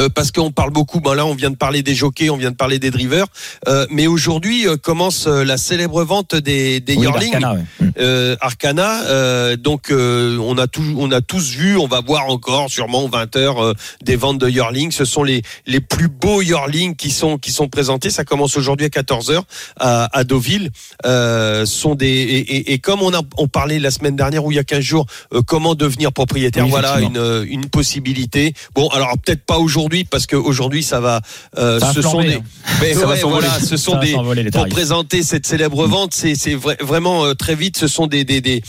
Euh, 0.00 0.08
parce 0.08 0.32
qu'on 0.32 0.50
parle 0.50 0.70
beaucoup, 0.70 1.00
ben 1.00 1.14
là 1.14 1.24
on 1.26 1.34
vient 1.34 1.50
de 1.50 1.56
parler 1.56 1.82
des 1.82 1.94
jockeys, 1.94 2.30
on 2.30 2.36
vient 2.36 2.50
de 2.50 2.56
parler 2.56 2.78
des 2.78 2.90
drivers, 2.90 3.26
euh, 3.68 3.86
mais 3.90 4.06
aujourd'hui 4.06 4.66
euh, 4.66 4.76
commence 4.76 5.26
euh, 5.26 5.44
la 5.44 5.56
célèbre 5.58 6.02
vente 6.04 6.34
des, 6.34 6.80
des 6.80 6.96
Oui, 6.96 7.02
yearlings 7.02 7.34
ouais. 7.36 7.62
Mm. 7.80 7.90
euh, 7.98 8.36
Arcana. 8.40 9.02
euh, 9.04 9.56
donc 9.56 9.90
euh, 9.90 10.38
on 10.40 10.56
a 10.58 10.66
tout, 10.66 10.82
on 10.98 11.12
a 11.12 11.20
tous 11.20 11.50
vu, 11.50 11.76
on 11.76 11.86
va 11.86 12.00
voir 12.00 12.26
encore 12.28 12.70
sûrement 12.70 13.06
20 13.08 13.36
heures 13.36 13.74
des 14.02 14.16
ventes 14.16 14.38
de 14.38 14.48
yearling. 14.48 14.90
Ce 14.90 15.04
sont 15.04 15.22
les 15.22 15.42
les 15.66 15.80
plus 15.80 16.08
beaux 16.08 16.40
yearlings 16.42 16.96
qui 16.96 17.10
sont 17.10 17.36
qui 17.38 17.52
sont 17.52 17.68
présentés. 17.68 18.08
Ça 18.10 18.24
commence 18.24 18.56
aujourd'hui 18.56 18.86
à 18.86 18.90
14 18.90 19.30
heures 19.30 19.44
à, 19.78 20.08
à 20.18 20.24
Deauville. 20.24 20.70
Euh, 21.04 21.66
sont 21.66 21.94
des 21.94 22.06
et, 22.06 22.38
et- 22.56 22.72
et 22.72 22.78
comme 22.78 23.02
on 23.02 23.12
a 23.12 23.20
on 23.36 23.48
parlait 23.48 23.78
la 23.78 23.90
semaine 23.90 24.16
dernière 24.16 24.44
ou 24.46 24.50
il 24.50 24.54
y 24.56 24.58
a 24.58 24.64
15 24.64 24.80
jours, 24.80 25.06
euh, 25.34 25.42
comment 25.46 25.74
devenir 25.74 26.10
propriétaire. 26.10 26.64
Oui, 26.64 26.70
voilà 26.70 27.00
une 27.00 27.44
une 27.46 27.66
possibilité. 27.68 28.54
Bon 28.74 28.88
alors 28.88 29.12
peut-être 29.18 29.44
pas 29.44 29.58
aujourd'hui 29.58 29.73
parce 30.10 30.26
que 30.26 30.36
aujourd'hui 30.36 30.82
ça 30.82 31.00
va. 31.00 31.20
euh, 31.58 31.78
Ça 31.80 31.86
va 31.86 31.92
ce 31.92 32.02
sont 32.02 32.22
des. 32.22 32.34
hein. 32.34 32.42
Mais 32.80 32.94
Ça 32.94 33.00
va 33.06 33.14
ouais, 33.14 33.20
s'envoler. 33.20 33.46
voilà, 33.46 33.60
ce 33.60 33.76
sont 33.76 33.98
des 33.98 34.12
pour 34.50 34.66
présenter 34.68 35.22
cette 35.22 35.46
célèbre 35.46 35.86
vente, 35.86 36.12
c'est 36.14 36.34
c'est 36.34 36.54
vra- 36.56 36.82
vraiment 36.82 37.24
euh, 37.24 37.34
très 37.34 37.54
vite. 37.54 37.76
Ce 37.76 37.86
sont 37.86 38.06
des, 38.06 38.24
des, 38.24 38.40
des 38.40 38.62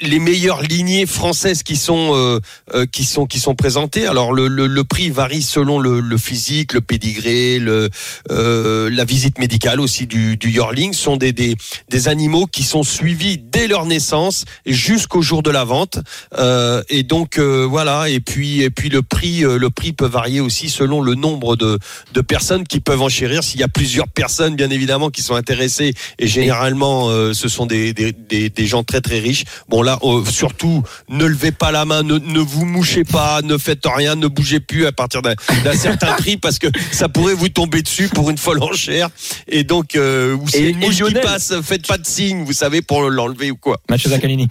les 0.00 0.18
meilleures 0.18 0.62
lignées 0.62 1.06
françaises 1.06 1.62
qui 1.62 1.76
sont 1.76 2.12
euh, 2.14 2.40
euh, 2.74 2.86
qui 2.90 3.04
sont 3.04 3.26
qui 3.26 3.38
sont 3.40 3.54
présentées. 3.54 4.06
Alors 4.06 4.32
le, 4.32 4.48
le, 4.48 4.66
le 4.66 4.84
prix 4.84 5.10
varie 5.10 5.42
selon 5.42 5.78
le, 5.78 6.00
le 6.00 6.16
physique, 6.18 6.72
le 6.72 6.80
pédigré, 6.80 7.58
le 7.58 7.88
euh, 8.30 8.88
la 8.90 9.04
visite 9.04 9.38
médicale 9.38 9.80
aussi 9.80 10.06
du 10.06 10.36
du 10.36 10.50
yearling. 10.50 10.92
Ce 10.92 11.02
sont 11.02 11.16
des, 11.16 11.32
des 11.32 11.56
des 11.90 12.08
animaux 12.08 12.46
qui 12.46 12.62
sont 12.62 12.82
suivis 12.82 13.38
dès 13.38 13.66
leur 13.66 13.86
naissance 13.86 14.44
jusqu'au 14.66 15.22
jour 15.22 15.42
de 15.42 15.50
la 15.50 15.64
vente. 15.64 15.98
Euh, 16.38 16.82
et 16.88 17.02
donc 17.02 17.38
euh, 17.38 17.66
voilà. 17.68 18.08
Et 18.08 18.20
puis 18.20 18.62
et 18.62 18.70
puis 18.70 18.88
le 18.88 19.02
prix 19.02 19.40
le 19.40 19.70
prix 19.70 19.92
peut 19.92 20.06
varier 20.06 20.40
aussi 20.42 20.68
selon 20.68 21.00
le 21.00 21.14
nombre 21.14 21.56
de 21.56 21.78
de 22.12 22.20
personnes 22.20 22.64
qui 22.66 22.80
peuvent 22.80 23.00
enchérir. 23.02 23.42
S'il 23.42 23.60
y 23.60 23.62
a 23.62 23.68
plusieurs 23.68 24.08
personnes, 24.08 24.54
bien 24.56 24.70
évidemment, 24.70 25.10
qui 25.10 25.22
sont 25.22 25.34
intéressées, 25.34 25.94
et 26.18 26.26
généralement, 26.26 27.08
euh, 27.08 27.32
ce 27.32 27.48
sont 27.48 27.66
des, 27.66 27.92
des, 27.94 28.12
des, 28.12 28.50
des 28.50 28.66
gens 28.66 28.82
très 28.84 29.00
très 29.00 29.18
riches. 29.18 29.44
Bon 29.68 29.82
là, 29.82 29.98
euh, 30.02 30.24
surtout, 30.24 30.82
ne 31.08 31.24
levez 31.24 31.52
pas 31.52 31.70
la 31.72 31.84
main, 31.84 32.02
ne, 32.02 32.18
ne 32.18 32.40
vous 32.40 32.64
mouchez 32.64 33.04
pas, 33.04 33.40
ne 33.42 33.56
faites 33.56 33.84
rien, 33.86 34.16
ne 34.16 34.26
bougez 34.26 34.60
plus 34.60 34.86
à 34.86 34.92
partir 34.92 35.22
d'un 35.22 35.34
certain 35.74 36.12
prix, 36.14 36.36
parce 36.36 36.58
que 36.58 36.66
ça 36.90 37.08
pourrait 37.08 37.34
vous 37.34 37.48
tomber 37.48 37.82
dessus 37.82 38.08
pour 38.08 38.30
une 38.30 38.38
folle 38.38 38.62
enchère. 38.62 39.08
Et 39.48 39.64
donc, 39.64 39.96
euh, 39.96 40.34
ou 40.34 40.44
Et- 40.54 40.70
une 40.70 40.78
mouche 40.78 41.02
qui 41.02 41.14
passe, 41.14 41.54
faites 41.62 41.86
pas 41.86 41.98
de 41.98 42.06
signe, 42.06 42.44
vous 42.44 42.52
savez, 42.52 42.82
pour 42.82 43.02
l'enlever 43.02 43.50
ou 43.50 43.56
quoi. 43.56 43.80
Mathieu 43.88 44.10
Zaccanini. 44.10 44.48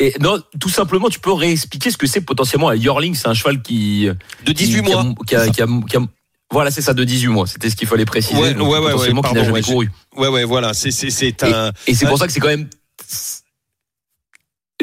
Et 0.00 0.14
non, 0.20 0.40
tout 0.60 0.68
simplement, 0.68 1.08
tu 1.08 1.18
peux 1.18 1.32
réexpliquer 1.32 1.90
ce 1.90 1.96
que 1.96 2.06
c'est 2.06 2.20
potentiellement 2.20 2.68
un 2.68 2.76
yearling. 2.76 3.14
C'est 3.14 3.26
un 3.28 3.34
cheval 3.34 3.60
qui 3.62 4.08
De 4.44 4.52
18 4.52 4.82
qui 4.82 4.92
a- 4.92 5.02
mois. 5.02 5.14
qui 5.26 5.34
a- 5.34 5.48
qui 5.48 5.62
a- 5.62 5.66
qui 5.88 5.96
a- 5.96 6.00
voilà, 6.52 6.70
c'est 6.70 6.82
ça, 6.82 6.94
de 6.94 7.02
18 7.04 7.28
mois. 7.28 7.46
C'était 7.46 7.68
ce 7.68 7.76
qu'il 7.76 7.88
fallait 7.88 8.04
préciser. 8.04 8.40
Ouais, 8.40 8.54
Donc, 8.54 8.68
ouais, 8.70 8.78
ouais, 8.78 8.92
potentiellement, 8.92 9.22
ouais, 9.22 9.28
qui 9.28 9.34
n'a 9.34 9.40
pardon, 9.40 9.56
jamais 9.56 9.66
ouais, 9.68 9.72
couru. 9.74 9.90
Ouais, 10.16 10.28
ouais, 10.28 10.44
voilà. 10.44 10.72
C'est 10.72 10.90
c'est 10.92 11.10
c'est 11.10 11.42
un. 11.42 11.72
Et 11.86 11.94
c'est 11.94 12.06
pour 12.06 12.16
ça 12.18 12.26
que 12.26 12.32
c'est 12.32 12.40
quand 12.40 12.48
même. 12.48 12.68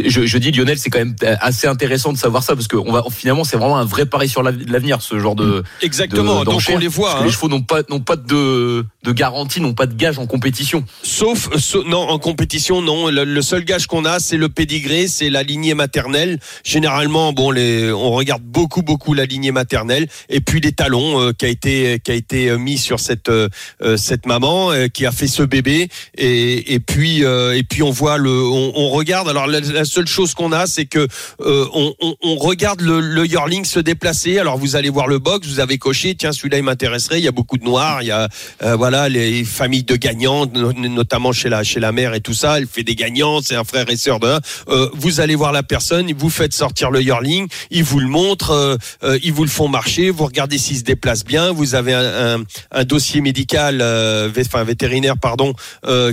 Je, 0.03 0.25
je 0.25 0.37
dis 0.37 0.51
Lionel, 0.51 0.77
c'est 0.77 0.89
quand 0.89 0.99
même 0.99 1.15
assez 1.39 1.67
intéressant 1.67 2.11
de 2.11 2.17
savoir 2.17 2.43
ça 2.43 2.53
parce 2.53 2.67
que 2.67 2.75
on 2.75 2.91
va 2.91 3.05
finalement 3.09 3.45
c'est 3.45 3.55
vraiment 3.55 3.77
un 3.77 3.85
vrai 3.85 4.05
pari 4.05 4.27
sur 4.27 4.43
l'av- 4.43 4.61
l'avenir 4.67 5.01
ce 5.01 5.17
genre 5.19 5.35
de. 5.35 5.63
Exactement. 5.81 6.41
de- 6.41 6.45
donc 6.51 6.61
on 6.69 6.77
les 6.77 6.89
voit. 6.89 7.13
Que 7.13 7.19
hein. 7.21 7.23
les 7.25 7.31
chevaux 7.31 7.47
n'ont 7.47 7.61
pas 7.61 7.81
n'ont 7.89 8.01
pas 8.01 8.17
de 8.17 8.85
de 9.05 9.11
garantie, 9.11 9.61
n'ont 9.61 9.73
pas 9.75 9.85
de 9.85 9.93
gage 9.93 10.17
en 10.19 10.25
compétition. 10.25 10.83
Sauf, 11.03 11.49
sau- 11.59 11.83
non, 11.83 11.99
en 12.09 12.19
compétition, 12.19 12.81
non. 12.81 13.07
Le, 13.09 13.41
seul 13.41 13.63
gage 13.63 13.85
qu'on 13.85 14.03
a, 14.03 14.19
c'est 14.19 14.37
le 14.37 14.49
pédigré, 14.49 15.07
c'est 15.07 15.29
la 15.29 15.43
lignée 15.43 15.75
maternelle. 15.75 16.39
Généralement, 16.63 17.31
bon, 17.31 17.51
les, 17.51 17.91
on 17.91 18.11
regarde 18.11 18.41
beaucoup, 18.43 18.81
beaucoup 18.81 19.13
la 19.13 19.25
lignée 19.25 19.51
maternelle, 19.51 20.07
et 20.29 20.41
puis 20.41 20.59
les 20.59 20.71
talons 20.71 21.21
euh, 21.21 21.31
qui 21.31 21.45
a 21.45 21.49
été, 21.49 21.99
qui 22.03 22.11
a 22.11 22.15
été 22.15 22.49
euh, 22.49 22.57
mis 22.57 22.79
sur 22.79 22.99
cette, 22.99 23.29
euh, 23.29 23.47
euh, 23.81 23.95
cette 23.95 24.25
maman 24.25 24.71
euh, 24.71 24.87
qui 24.87 25.05
a 25.05 25.11
fait 25.11 25.27
ce 25.27 25.43
bébé, 25.43 25.87
et, 26.17 26.73
et 26.73 26.79
puis, 26.79 27.23
euh, 27.23 27.55
et 27.55 27.63
puis 27.63 27.83
on 27.83 27.91
voit 27.91 28.17
le, 28.17 28.31
on, 28.31 28.73
on 28.75 28.89
regarde. 28.89 29.29
Alors 29.29 29.45
la, 29.47 29.59
la 29.59 29.85
seule 29.85 30.07
chose 30.07 30.33
qu'on 30.33 30.51
a, 30.51 30.65
c'est 30.65 30.85
que 30.85 31.07
on, 31.39 31.93
on, 32.01 32.15
on 32.23 32.35
regarde 32.37 32.81
le, 32.81 32.99
le 33.01 33.25
yearling 33.27 33.65
se 33.65 33.79
déplacer. 33.79 34.39
Alors 34.39 34.57
vous 34.57 34.75
allez 34.75 34.89
voir 34.89 35.07
le 35.07 35.19
box, 35.19 35.47
vous 35.47 35.59
avez 35.59 35.77
coché, 35.77 36.15
tiens, 36.15 36.31
celui-là 36.31 36.57
il 36.57 36.63
m'intéresserait. 36.63 37.19
Il 37.19 37.23
y 37.23 37.27
a 37.27 37.31
beaucoup 37.31 37.57
de 37.57 37.63
noirs, 37.63 38.01
il 38.01 38.07
y 38.07 38.11
a, 38.11 38.27
euh, 38.63 38.75
les 39.09 39.43
familles 39.43 39.83
de 39.83 39.95
gagnants, 39.95 40.45
no- 40.47 40.73
notamment 40.73 41.31
chez 41.31 41.49
la 41.49 41.63
chez 41.63 41.79
la 41.79 41.91
mère 41.91 42.13
et 42.13 42.21
tout 42.21 42.33
ça. 42.33 42.57
Elle 42.57 42.67
fait 42.67 42.83
des 42.83 42.95
gagnants, 42.95 43.41
c'est 43.41 43.55
un 43.55 43.63
frère 43.63 43.89
et 43.89 43.97
sœur 43.97 44.19
de. 44.19 44.39
Euh, 44.69 44.89
vous 44.93 45.19
allez 45.19 45.35
voir 45.35 45.51
la 45.51 45.63
personne, 45.63 46.11
vous 46.17 46.29
faites 46.29 46.53
sortir 46.53 46.91
le 46.91 47.01
yearling, 47.01 47.47
ils 47.71 47.83
vous 47.83 47.99
le 47.99 48.07
montrent, 48.07 48.51
euh, 48.51 48.75
euh, 49.03 49.19
ils 49.23 49.33
vous 49.33 49.43
le 49.43 49.49
font 49.49 49.67
marcher, 49.67 50.09
vous 50.09 50.25
regardez 50.25 50.57
s'il 50.57 50.77
se 50.77 50.83
déplace 50.83 51.23
bien. 51.23 51.51
Vous 51.51 51.75
avez 51.75 51.93
un, 51.93 52.43
dossier 52.85 53.21
médical, 53.21 53.79
euh, 53.81 54.29
enfin 54.39 54.63
vétérinaire, 54.63 55.17
pardon, 55.17 55.53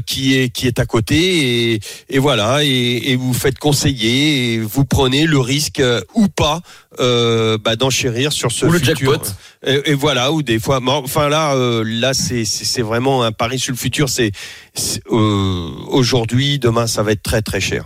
qui 0.06 0.37
est 0.38 0.49
qui 0.50 0.66
est 0.66 0.78
à 0.78 0.87
côté 0.87 1.80
et, 2.09 2.18
voilà 2.18 2.64
et, 2.64 3.11
et 3.12 3.16
vous 3.16 3.35
faites 3.35 3.59
conseiller 3.59 4.54
et 4.54 4.59
vous 4.59 4.85
prenez 4.85 5.26
le 5.26 5.38
risque 5.38 5.83
ou 6.14 6.28
pas 6.28 6.61
euh, 7.00 7.58
bah, 7.58 7.76
d'enchérir 7.76 8.32
sur 8.32 8.50
ce 8.52 8.66
Ou 8.66 8.70
le 8.72 8.78
futur. 8.78 9.12
jackpot. 9.12 9.28
Et, 9.66 9.90
et 9.92 9.94
voilà, 9.94 10.32
ou 10.32 10.42
des 10.42 10.58
fois, 10.58 10.80
enfin 10.87 11.28
là, 11.28 11.54
euh, 11.54 11.84
là 11.87 12.14
c'est 12.14 12.44
c'est 12.44 12.82
vraiment 12.82 13.22
un 13.22 13.32
pari 13.32 13.58
sur 13.58 13.72
le 13.72 13.78
futur. 13.78 14.08
C'est 14.08 14.32
c'est, 14.75 15.02
euh, 15.11 15.68
aujourd'hui, 15.88 16.58
demain, 16.58 16.87
ça 16.87 17.02
va 17.02 17.12
être 17.12 17.22
très 17.22 17.42
très 17.42 17.61
cher. 17.61 17.84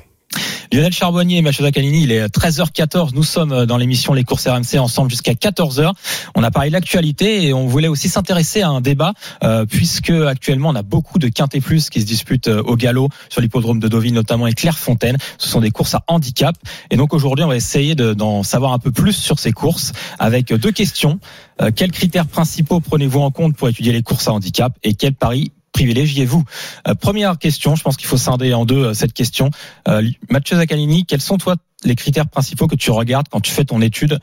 Lionel 0.73 0.93
Charbonnier 0.93 1.39
et 1.39 1.43
Mathieu 1.43 1.65
Zaccanini, 1.65 2.03
il 2.03 2.13
est 2.13 2.27
13h14. 2.27 3.11
Nous 3.15 3.23
sommes 3.23 3.67
dans 3.67 3.77
l'émission 3.77 4.13
Les 4.13 4.25
courses 4.25 4.47
RMC 4.47 4.79
ensemble 4.79 5.11
jusqu'à 5.11 5.33
14h. 5.33 5.93
On 6.35 6.43
a 6.43 6.51
parlé 6.51 6.71
de 6.71 6.75
l'actualité 6.75 7.45
et 7.47 7.53
on 7.55 7.67
voulait 7.67 7.89
aussi 7.89 8.09
s'intéresser 8.09 8.63
à 8.63 8.69
un 8.69 8.81
débat 8.81 9.13
euh, 9.45 9.65
puisque 9.67 10.11
actuellement 10.11 10.71
on 10.71 10.75
a 10.75 10.83
beaucoup 10.83 11.19
de 11.19 11.29
quintés 11.29 11.61
plus 11.61 11.89
qui 11.91 12.01
se 12.01 12.07
disputent 12.07 12.49
euh, 12.49 12.63
au 12.63 12.77
galop 12.77 13.09
sur 13.29 13.41
l'hippodrome 13.41 13.81
de 13.81 13.89
Deauville 13.89 14.15
notamment 14.15 14.47
et 14.47 14.53
Clairefontaine. 14.55 15.17
Ce 15.39 15.49
sont 15.49 15.61
des 15.61 15.71
courses 15.71 15.95
à 15.95 16.03
handicap 16.09 16.57
et 16.91 16.97
donc 16.97 17.15
aujourd'hui 17.15 17.45
on 17.45 17.49
va 17.49 17.57
essayer 17.57 17.95
de- 17.95 18.15
d'en 18.15 18.43
savoir 18.43 18.73
un 18.73 18.79
peu 18.79 18.91
plus 18.91 19.13
sur 19.15 19.39
ces 19.39 19.53
courses 19.53 19.93
avec 20.19 20.53
deux 20.53 20.73
questions. 20.73 21.19
Euh, 21.63 21.71
quels 21.75 21.93
critères 21.93 22.27
principaux 22.27 22.81
prenez-vous 22.81 23.21
en 23.21 23.31
compte 23.31 23.57
pour 23.57 23.69
étudier 23.69 23.93
les 23.93 24.03
courses 24.03 24.29
à 24.29 24.33
handicap 24.33 24.73
et 24.83 24.95
quels 24.95 25.15
paris 25.15 25.53
privilégiez-vous 25.77 26.43
Euh, 26.89 26.95
Première 26.95 27.39
question, 27.39 27.77
je 27.77 27.83
pense 27.83 27.99
qu'il 27.99 28.09
faut 28.09 28.17
scinder 28.17 28.55
en 28.55 28.65
deux 28.65 28.87
euh, 28.87 28.95
cette 28.95 29.13
question. 29.13 29.51
Euh, 29.89 30.03
Mathieu 30.31 30.57
Zaccanini, 30.57 31.05
quels 31.05 31.21
sont 31.21 31.37
toi 31.37 31.57
les 31.85 31.95
critères 31.95 32.29
principaux 32.29 32.67
que 32.67 32.77
tu 32.77 32.91
regardes 32.91 33.29
quand 33.29 33.41
tu 33.41 33.53
fais 33.53 33.65
ton 33.65 33.83
étude 33.83 34.19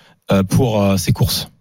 pour 0.49 0.83
ces 0.97 1.11
courses? 1.11 1.52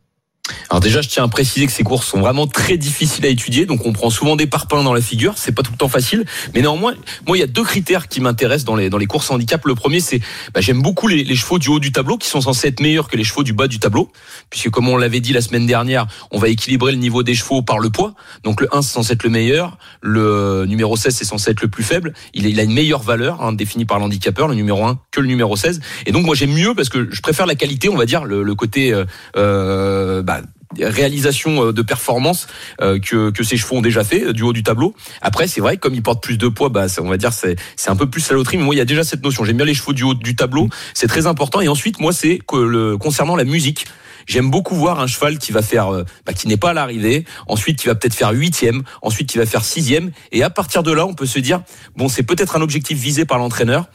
Alors 0.71 0.81
déjà, 0.81 1.03
je 1.03 1.09
tiens 1.09 1.25
à 1.25 1.29
préciser 1.29 1.67
que 1.67 1.73
ces 1.73 1.85
courses 1.85 2.07
sont 2.07 2.21
vraiment 2.21 2.47
très 2.47 2.77
difficiles 2.77 3.25
à 3.27 3.29
étudier, 3.29 3.67
donc 3.67 3.85
on 3.87 3.93
prend 3.93 4.11
souvent 4.11 4.37
des 4.37 4.47
parpaings 4.47 4.83
dans 4.83 4.95
la 4.95 5.01
figure. 5.01 5.35
C'est 5.37 5.53
pas 5.53 5.63
tout 5.63 5.71
le 5.71 5.77
temps 5.77 5.89
facile, 5.89 6.25
mais 6.55 6.63
néanmoins, 6.63 6.95
moi, 7.27 7.37
il 7.37 7.41
y 7.41 7.43
a 7.43 7.47
deux 7.47 7.63
critères 7.63 8.09
qui 8.09 8.21
m'intéressent 8.21 8.65
dans 8.65 8.75
les 8.75 8.91
dans 8.91 8.99
les 8.99 9.07
courses 9.07 9.31
handicap. 9.31 9.65
Le 9.67 9.75
premier, 9.75 10.01
c'est 10.01 10.21
bah, 10.55 10.61
j'aime 10.61 10.83
beaucoup 10.83 11.09
les, 11.09 11.25
les, 11.25 11.37
chevaux 11.37 11.59
du 11.59 11.69
haut 11.69 11.79
du 11.79 11.93
tableau 11.93 12.17
qui 12.17 12.29
sont 12.29 12.41
censés 12.41 12.69
être 12.69 12.81
meilleurs 12.81 13.09
que 13.09 13.17
les 13.17 13.23
chevaux 13.23 13.43
du 13.43 13.53
bas 13.53 13.69
du 13.69 13.79
tableau, 13.79 14.11
puisque 14.51 14.71
comme 14.71 14.89
on 14.89 14.97
l'avait 14.97 15.21
dit 15.21 15.33
la 15.33 15.43
semaine 15.43 15.67
dernière, 15.67 16.07
on 16.31 16.39
va 16.39 16.49
équilibrer 16.49 16.93
le 16.93 16.99
niveau 16.99 17.23
des 17.23 17.35
chevaux 17.35 17.63
par 17.63 17.79
le 17.79 17.91
poids. 17.91 18.15
Donc 18.43 18.61
le 18.61 18.75
1 18.75 18.83
c'est 18.83 18.95
censé 18.95 19.13
être 19.13 19.25
le 19.25 19.31
meilleur, 19.31 19.79
le 20.01 20.65
numéro 20.67 20.97
16 20.97 21.15
c'est 21.15 21.25
censé 21.25 21.51
être 21.51 21.61
le 21.61 21.69
plus 21.69 21.85
faible. 21.85 22.15
Il, 22.35 22.47
il 22.47 22.59
a 22.59 22.63
une 22.63 22.73
meilleure 22.73 23.03
valeur 23.03 23.43
hein, 23.43 23.53
définie 23.53 23.85
par 23.85 23.99
l'handicapeur, 23.99 24.49
le 24.49 24.55
numéro 24.55 24.85
1 24.85 24.99
que 25.11 25.21
le 25.21 25.27
numéro 25.27 25.55
16. 25.55 25.81
Et 26.07 26.13
donc 26.13 26.25
moi 26.25 26.35
j'aime 26.35 26.53
mieux 26.53 26.75
parce 26.75 26.89
que 26.89 27.09
je 27.13 27.21
préfère 27.21 27.45
la 27.45 27.55
qualité, 27.55 27.91
on 27.91 27.97
va 27.97 28.07
dire 28.07 28.25
le, 28.25 28.43
le 28.43 28.55
côté 28.55 28.93
euh, 28.93 29.05
euh 29.37 30.23
bah, 30.23 30.32
réalisation 30.81 31.67
euh, 31.69 31.73
de 31.73 31.83
performance 31.83 32.47
euh, 32.81 32.99
que, 32.99 33.31
que 33.31 33.43
ces 33.43 33.57
chevaux 33.57 33.77
ont 33.77 33.83
déjà 33.83 34.05
fait 34.05 34.25
euh, 34.25 34.33
du 34.33 34.43
haut 34.43 34.53
du 34.53 34.63
tableau. 34.63 34.95
Après, 35.21 35.47
c'est 35.47 35.61
vrai, 35.61 35.77
comme 35.77 35.95
ils 35.95 36.03
portent 36.03 36.23
plus 36.23 36.39
de 36.39 36.49
poids, 36.49 36.69
bah, 36.69 36.87
on 37.01 37.09
va 37.09 37.17
dire 37.17 37.33
c'est 37.33 37.57
c'est 37.77 37.91
un 37.91 37.97
peu 37.97 38.09
plus 38.09 38.29
la 38.29 38.37
loterie. 38.37 38.57
Mais 38.57 38.65
moi, 38.65 38.75
il 38.75 38.79
y 38.79 38.83
a 38.83 38.85
déjà 38.85 39.05
cette 39.05 39.23
notion. 39.23 39.45
J'aime 39.45 39.57
bien 39.57 39.67
les 39.67 39.75
chevaux 39.75 39.93
du 39.93 40.03
haut 40.03 40.15
du 40.15 40.37
tableau. 40.37 40.69
C'est 40.95 41.09
très 41.09 41.27
important. 41.27 41.61
Et 41.61 41.69
ensuite, 41.69 42.01
moi, 42.01 42.13
c'est 42.13 42.39
que 42.47 42.57
le 42.57 42.97
concernant 42.97 43.37
la 43.37 43.45
musique. 43.45 43.87
J'aime 44.25 44.53
beaucoup 44.53 44.77
voir 44.77 45.01
un 45.01 45.09
cheval 45.09 45.37
qui 45.39 45.51
va 45.51 45.63
faire, 45.63 45.91
bah, 46.25 46.33
qui 46.33 46.47
n'est 46.47 46.57
pas 46.57 46.71
à 46.71 46.73
l'arrivée, 46.75 47.25
ensuite 47.49 47.77
qui 47.81 47.89
va 47.89 47.97
peut-être 47.97 48.15
faire 48.15 48.31
huitième, 48.31 48.85
ensuite 49.03 49.29
qui 49.29 49.37
va 49.37 49.47
faire 49.47 49.65
sixième, 49.65 50.13
et 50.31 50.45
à 50.45 50.51
partir 50.51 50.85
de 50.85 50.93
là, 50.93 51.05
on 51.07 51.15
peut 51.15 51.27
se 51.27 51.41
dire, 51.41 51.63
bon, 51.97 52.09
c'est 52.09 52.23
peut-être 52.23 52.55
un 52.55 52.61
objectif 52.61 52.97
visé 52.97 53.25
par 53.25 53.39
l'entraîneur, 53.39 53.89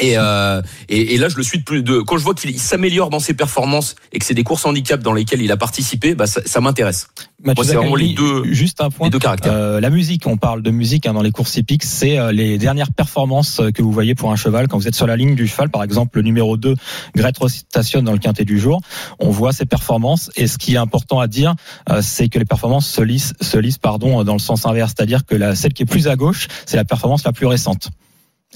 et, 0.00 0.14
euh, 0.16 0.62
et, 0.88 1.14
et, 1.14 1.18
là, 1.18 1.28
je 1.28 1.36
le 1.36 1.42
suis 1.42 1.58
de 1.58 1.64
plus 1.64 1.82
de. 1.82 2.00
Quand 2.00 2.16
je 2.16 2.24
vois 2.24 2.34
qu'il 2.34 2.58
s'améliore 2.58 3.10
dans 3.10 3.20
ses 3.20 3.34
performances 3.34 3.94
et 4.12 4.18
que 4.18 4.24
c'est 4.24 4.34
des 4.34 4.42
courses 4.42 4.64
handicap 4.64 5.00
dans 5.00 5.12
lesquelles 5.12 5.42
il 5.42 5.52
a 5.52 5.56
participé, 5.56 6.14
bah 6.14 6.26
ça, 6.26 6.40
ça 6.46 6.60
m'intéresse. 6.60 7.08
c'est 7.44 7.74
vraiment 7.74 7.94
les 7.94 8.14
deux. 8.14 8.44
Juste 8.52 8.80
un 8.80 8.90
point. 8.90 9.08
Les 9.08 9.10
deux 9.10 9.18
caractères. 9.18 9.52
Euh, 9.52 9.80
la 9.80 9.90
musique, 9.90 10.26
on 10.26 10.38
parle 10.38 10.62
de 10.62 10.70
musique 10.70 11.06
hein, 11.06 11.12
dans 11.12 11.22
les 11.22 11.30
courses 11.30 11.56
hippiques, 11.56 11.84
c'est 11.84 12.18
euh, 12.18 12.32
les 12.32 12.56
dernières 12.56 12.90
performances 12.90 13.60
euh, 13.60 13.70
que 13.70 13.82
vous 13.82 13.92
voyez 13.92 14.14
pour 14.14 14.32
un 14.32 14.36
cheval 14.36 14.66
quand 14.66 14.78
vous 14.78 14.88
êtes 14.88 14.94
sur 14.94 15.06
la 15.06 15.16
ligne 15.16 15.34
du 15.34 15.46
cheval. 15.46 15.68
Par 15.68 15.82
exemple, 15.82 16.18
le 16.18 16.22
numéro 16.22 16.56
2, 16.56 16.74
Gretro 17.14 17.48
Station 17.48 18.02
dans 18.02 18.12
le 18.12 18.18
quintet 18.18 18.46
du 18.46 18.58
jour. 18.58 18.80
On 19.18 19.30
voit 19.30 19.52
ses 19.52 19.66
performances 19.66 20.30
et 20.36 20.46
ce 20.46 20.56
qui 20.56 20.74
est 20.74 20.78
important 20.78 21.20
à 21.20 21.26
dire, 21.26 21.54
euh, 21.90 22.00
c'est 22.02 22.28
que 22.28 22.38
les 22.38 22.46
performances 22.46 22.88
se 22.88 23.02
lisent, 23.02 23.34
se 23.40 23.58
lisent 23.58 23.78
pardon, 23.78 24.24
dans 24.24 24.32
le 24.32 24.38
sens 24.38 24.64
inverse, 24.64 24.94
c'est-à-dire 24.96 25.26
que 25.26 25.34
la, 25.34 25.54
celle 25.54 25.74
qui 25.74 25.82
est 25.82 25.86
plus 25.86 26.08
à 26.08 26.16
gauche, 26.16 26.48
c'est 26.64 26.76
la 26.78 26.84
performance 26.84 27.24
la 27.24 27.32
plus 27.32 27.46
récente. 27.46 27.90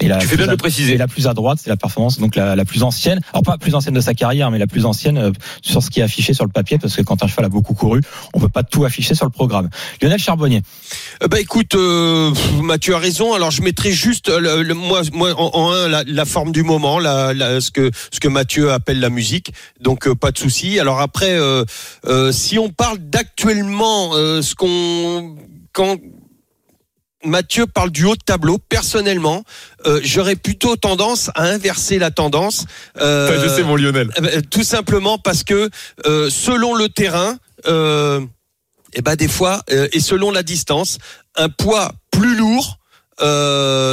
Et 0.00 0.08
la 0.08 0.18
tu 0.18 0.26
fais 0.26 0.36
bien 0.36 0.46
de 0.46 0.50
le 0.50 0.56
préciser. 0.56 0.94
Et 0.94 0.98
la 0.98 1.08
plus 1.08 1.26
à 1.26 1.34
droite, 1.34 1.58
c'est 1.62 1.70
la 1.70 1.76
performance, 1.76 2.18
donc 2.18 2.36
la, 2.36 2.54
la, 2.54 2.64
plus 2.64 2.82
ancienne. 2.82 3.20
Alors 3.32 3.42
pas 3.42 3.52
la 3.52 3.58
plus 3.58 3.74
ancienne 3.74 3.94
de 3.94 4.00
sa 4.00 4.12
carrière, 4.12 4.50
mais 4.50 4.58
la 4.58 4.66
plus 4.66 4.84
ancienne 4.84 5.16
euh, 5.16 5.32
sur 5.62 5.82
ce 5.82 5.90
qui 5.90 6.00
est 6.00 6.02
affiché 6.02 6.34
sur 6.34 6.44
le 6.44 6.50
papier, 6.50 6.78
parce 6.78 6.94
que 6.94 7.02
quand 7.02 7.22
un 7.22 7.26
cheval 7.26 7.46
a 7.46 7.48
beaucoup 7.48 7.72
couru, 7.72 8.02
on 8.34 8.40
peut 8.40 8.50
pas 8.50 8.62
tout 8.62 8.84
afficher 8.84 9.14
sur 9.14 9.24
le 9.24 9.30
programme. 9.30 9.70
Lionel 10.02 10.18
Charbonnier. 10.18 10.62
Euh, 11.22 11.28
bah 11.28 11.40
écoute, 11.40 11.74
euh, 11.74 12.32
Mathieu 12.62 12.94
a 12.94 12.98
raison. 12.98 13.32
Alors 13.32 13.50
je 13.50 13.62
mettrai 13.62 13.90
juste 13.90 14.28
le, 14.28 14.62
le, 14.62 14.74
moi, 14.74 15.00
moi 15.12 15.32
en, 15.36 15.50
en 15.54 15.72
un 15.72 15.88
la, 15.88 16.04
la, 16.06 16.24
forme 16.26 16.52
du 16.52 16.62
moment, 16.62 16.98
la, 16.98 17.32
la, 17.32 17.60
ce 17.60 17.70
que 17.70 17.90
ce 18.12 18.20
que 18.20 18.28
Mathieu 18.28 18.72
appelle 18.72 19.00
la 19.00 19.10
musique. 19.10 19.52
Donc 19.80 20.06
euh, 20.06 20.14
pas 20.14 20.30
de 20.30 20.38
souci. 20.38 20.78
Alors 20.78 21.00
après, 21.00 21.30
euh, 21.30 21.64
si 22.32 22.58
on 22.58 22.68
parle 22.68 22.98
d'actuellement, 22.98 24.12
ce 24.12 24.54
qu'on 24.54 25.36
quand 25.72 25.96
Mathieu 27.24 27.66
parle 27.66 27.90
du 27.90 28.04
haut 28.04 28.14
de 28.14 28.22
tableau. 28.22 28.58
Personnellement, 28.58 29.42
euh, 29.86 30.00
j'aurais 30.02 30.36
plutôt 30.36 30.76
tendance 30.76 31.30
à 31.34 31.44
inverser 31.44 31.98
la 31.98 32.10
tendance. 32.10 32.66
Euh, 33.00 33.42
je 33.42 33.48
sais 33.48 33.62
mon 33.62 33.76
Lionel. 33.76 34.10
Euh, 34.18 34.40
tout 34.50 34.62
simplement 34.62 35.18
parce 35.18 35.42
que 35.42 35.70
selon 36.04 36.74
le 36.74 36.88
terrain, 36.88 37.38
et 37.66 38.98
eh 38.98 39.02
ben 39.02 39.16
des 39.16 39.28
fois 39.28 39.62
et 39.68 40.00
selon 40.00 40.30
la 40.30 40.42
distance, 40.42 40.98
un 41.34 41.48
poids 41.48 41.92
plus 42.10 42.36
lourd 42.36 42.78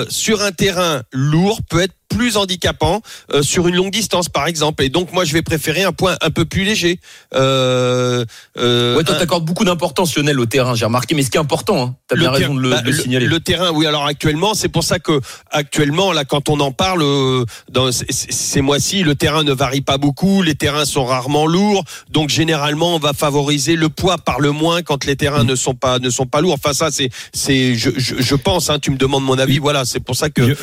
sur 0.09 0.41
un 0.41 0.51
terrain 0.51 1.01
lourd 1.11 1.59
peut 1.69 1.81
être 1.81 1.95
plus 2.15 2.37
handicapant 2.37 3.01
euh, 3.31 3.41
sur 3.41 3.67
une 3.67 3.75
longue 3.75 3.91
distance, 3.91 4.29
par 4.29 4.47
exemple. 4.47 4.83
Et 4.83 4.89
donc, 4.89 5.11
moi, 5.13 5.25
je 5.25 5.33
vais 5.33 5.41
préférer 5.41 5.83
un 5.83 5.91
point 5.91 6.15
un 6.21 6.29
peu 6.29 6.45
plus 6.45 6.63
léger. 6.63 6.99
Euh, 7.33 8.25
euh, 8.57 8.97
ouais, 8.97 9.03
toi, 9.03 9.15
t'accordes 9.15 9.45
beaucoup 9.45 9.65
d'importance, 9.65 10.15
Lionel, 10.15 10.39
au 10.39 10.45
terrain. 10.45 10.75
J'ai 10.75 10.85
remarqué, 10.85 11.15
mais 11.15 11.23
ce 11.23 11.31
qui 11.31 11.37
est 11.37 11.41
important, 11.41 11.83
hein, 11.83 11.95
t'as 12.07 12.15
bien 12.15 12.31
raison 12.31 12.53
de 12.53 12.59
le, 12.59 12.69
bah, 12.69 12.81
de 12.81 12.91
le 12.91 12.97
signaler. 12.97 13.25
Le, 13.25 13.39
terrain, 13.39 13.71
oui. 13.71 13.85
Alors 13.85 14.05
actuellement, 14.05 14.53
c'est 14.53 14.69
pour 14.69 14.83
ça 14.83 14.99
que 14.99 15.19
actuellement, 15.51 16.11
là, 16.11 16.25
quand 16.25 16.49
on 16.49 16.59
en 16.59 16.71
parle, 16.71 17.01
euh, 17.03 17.45
dans 17.71 17.91
ces 17.91 18.61
mois-ci, 18.61 19.03
le 19.03 19.15
terrain 19.15 19.43
ne 19.43 19.53
varie 19.53 19.81
pas 19.81 19.97
beaucoup. 19.97 20.41
Les 20.41 20.55
terrains 20.55 20.85
sont 20.85 21.05
rarement 21.05 21.45
lourds, 21.45 21.83
donc 22.09 22.29
généralement, 22.29 22.95
on 22.95 22.99
va 22.99 23.13
favoriser 23.13 23.75
le 23.75 23.89
poids 23.89 24.17
par 24.17 24.39
le 24.39 24.51
moins 24.51 24.81
quand 24.81 25.05
les 25.05 25.15
terrains 25.15 25.43
ne 25.43 25.55
sont 25.55 25.75
pas 25.75 25.99
ne 25.99 26.09
sont 26.09 26.25
pas 26.25 26.41
lourds. 26.41 26.53
Enfin, 26.53 26.73
ça, 26.73 26.91
c'est 26.91 27.09
c'est 27.33 27.75
je, 27.75 27.89
je, 27.97 28.15
je 28.19 28.35
pense. 28.35 28.69
Hein, 28.69 28.79
tu 28.79 28.91
me 28.91 28.97
demandes 28.97 29.23
mon 29.23 29.37
avis. 29.37 29.59
Voilà, 29.59 29.85
c'est 29.85 29.99
pour 29.99 30.15
ça 30.15 30.29
que. 30.29 30.55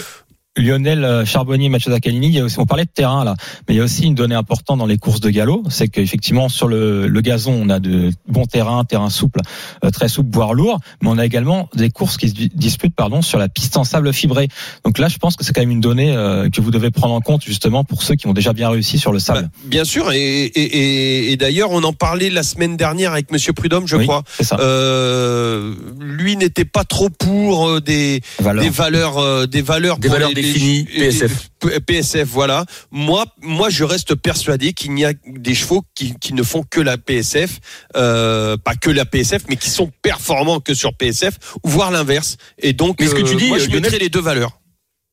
Lionel 0.60 1.04
euh, 1.04 1.24
Charbonnier, 1.24 1.68
Mathieu 1.68 1.90
Zaccanini, 1.90 2.28
il 2.28 2.34
y 2.34 2.40
a 2.40 2.44
aussi, 2.44 2.58
on 2.58 2.66
parlait 2.66 2.84
de 2.84 2.90
terrain 2.90 3.24
là, 3.24 3.34
mais 3.66 3.74
il 3.74 3.78
y 3.78 3.80
a 3.80 3.84
aussi 3.84 4.04
une 4.04 4.14
donnée 4.14 4.34
importante 4.34 4.78
dans 4.78 4.86
les 4.86 4.98
courses 4.98 5.20
de 5.20 5.30
galop, 5.30 5.64
c'est 5.70 5.88
qu'effectivement 5.88 6.48
sur 6.48 6.68
le, 6.68 7.06
le, 7.06 7.20
gazon, 7.20 7.52
on 7.52 7.68
a 7.68 7.80
de 7.80 8.10
bons 8.28 8.46
terrains, 8.46 8.84
terrain 8.84 9.10
souple, 9.10 9.40
euh, 9.84 9.90
très 9.90 10.08
souple, 10.08 10.30
voire 10.32 10.54
lourd, 10.54 10.80
mais 11.02 11.08
on 11.08 11.18
a 11.18 11.26
également 11.26 11.68
des 11.74 11.90
courses 11.90 12.16
qui 12.16 12.28
se 12.28 12.34
disputent 12.34 12.94
pardon 12.94 13.22
sur 13.22 13.38
la 13.38 13.48
piste 13.48 13.76
en 13.76 13.84
sable 13.84 14.12
fibré. 14.12 14.48
Donc 14.84 14.98
là, 14.98 15.08
je 15.08 15.18
pense 15.18 15.36
que 15.36 15.44
c'est 15.44 15.52
quand 15.52 15.62
même 15.62 15.70
une 15.70 15.80
donnée 15.80 16.14
euh, 16.14 16.48
que 16.50 16.60
vous 16.60 16.70
devez 16.70 16.90
prendre 16.90 17.14
en 17.14 17.20
compte 17.20 17.44
justement 17.44 17.84
pour 17.84 18.02
ceux 18.02 18.14
qui 18.14 18.26
ont 18.26 18.32
déjà 18.32 18.52
bien 18.52 18.68
réussi 18.68 18.98
sur 18.98 19.12
le 19.12 19.18
sable. 19.18 19.42
Bah, 19.42 19.48
bien 19.64 19.84
sûr, 19.84 20.12
et, 20.12 20.44
et, 20.44 21.32
et 21.32 21.36
d'ailleurs, 21.36 21.70
on 21.70 21.82
en 21.82 21.92
parlait 21.92 22.30
la 22.30 22.42
semaine 22.42 22.76
dernière 22.76 23.12
avec 23.12 23.30
Monsieur 23.32 23.52
Prudhomme, 23.52 23.86
je 23.86 23.96
oui, 23.96 24.04
crois. 24.04 24.22
Ça. 24.40 24.56
Euh, 24.60 25.74
lui 26.00 26.36
n'était 26.36 26.64
pas 26.64 26.84
trop 26.84 27.08
pour 27.10 27.80
des, 27.80 28.20
valeurs. 28.38 28.64
des 28.64 28.70
valeurs, 28.70 29.48
des 29.48 29.62
valeurs, 29.62 29.98
des 29.98 30.08
valeurs 30.08 30.30
PSF. 30.54 31.48
PSF, 31.86 32.28
voilà. 32.28 32.64
Moi, 32.90 33.24
moi, 33.42 33.70
je 33.70 33.84
reste 33.84 34.14
persuadé 34.14 34.72
qu'il 34.72 34.92
n'y 34.94 35.04
a 35.04 35.12
des 35.26 35.54
chevaux 35.54 35.82
qui, 35.94 36.14
qui, 36.20 36.34
ne 36.34 36.42
font 36.42 36.62
que 36.68 36.80
la 36.80 36.98
PSF, 36.98 37.58
euh, 37.96 38.56
pas 38.56 38.74
que 38.74 38.90
la 38.90 39.04
PSF, 39.04 39.42
mais 39.48 39.56
qui 39.56 39.70
sont 39.70 39.90
performants 40.02 40.60
que 40.60 40.74
sur 40.74 40.94
PSF, 40.94 41.38
voire 41.64 41.90
l'inverse. 41.90 42.36
Et 42.58 42.72
donc, 42.72 42.96
mais 43.00 43.06
ce 43.06 43.14
que 43.14 43.22
tu 43.22 43.36
dis, 43.36 43.48
moi, 43.48 43.58
je 43.58 43.66
Lionel, 43.66 43.82
mettrais 43.82 43.98
les 43.98 44.08
deux 44.08 44.20
valeurs. 44.20 44.60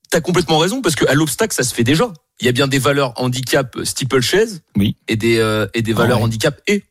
T'as 0.09 0.21
complètement 0.21 0.57
raison 0.57 0.81
parce 0.81 0.95
qu'à 0.95 1.13
l'obstacle, 1.13 1.53
ça 1.53 1.63
se 1.63 1.73
fait 1.75 1.83
déjà. 1.83 2.11
Il 2.39 2.45
y 2.45 2.49
a 2.49 2.51
bien 2.53 2.67
des 2.67 2.79
valeurs 2.79 3.13
handicap 3.17 3.75
steeplechase 3.83 4.61
oui. 4.77 4.95
et 5.07 5.15
des 5.15 5.37
euh, 5.37 5.67
et 5.73 5.81
des 5.81 5.91
valeurs 5.91 6.17
Ah 6.17 6.19
ouais. 6.19 6.25
handicap 6.25 6.61
et. 6.67 6.83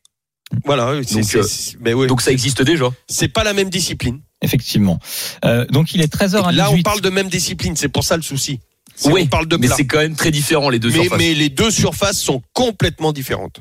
Voilà. 0.64 0.94
Donc, 0.94 1.04
c'est- 1.04 1.36
euh, 1.38 1.42
c'est- 1.42 1.76
mais 1.80 1.92
oui. 1.94 2.06
Donc 2.08 2.20
ça 2.20 2.30
existe 2.30 2.62
déjà. 2.62 2.86
c'est 3.08 3.28
pas 3.28 3.42
la 3.44 3.52
même 3.52 3.70
discipline. 3.70 4.20
Effectivement. 4.42 4.98
Euh, 5.44 5.64
donc 5.66 5.94
il 5.94 6.00
est 6.02 6.12
13h18. 6.12 6.52
Là, 6.52 6.70
on 6.70 6.82
parle 6.82 7.00
de 7.00 7.10
même 7.10 7.28
discipline. 7.28 7.74
C'est 7.76 7.88
pour 7.88 8.04
ça 8.04 8.16
le 8.16 8.22
souci. 8.22 8.60
C'est- 8.94 9.10
Oui, 9.10 9.22
on 9.24 9.26
parle 9.26 9.46
de 9.46 9.56
mais 9.56 9.66
plat. 9.66 9.76
c'est 9.76 9.86
quand 9.86 9.98
même 9.98 10.14
très 10.14 10.30
différent 10.30 10.68
les 10.70 10.78
deux 10.78 10.88
mais, 10.90 11.02
surfaces. 11.02 11.18
mais 11.18 11.34
les 11.34 11.48
deux 11.48 11.70
surfaces 11.70 12.18
sont 12.18 12.42
complètement 12.52 13.12
différentes. 13.12 13.60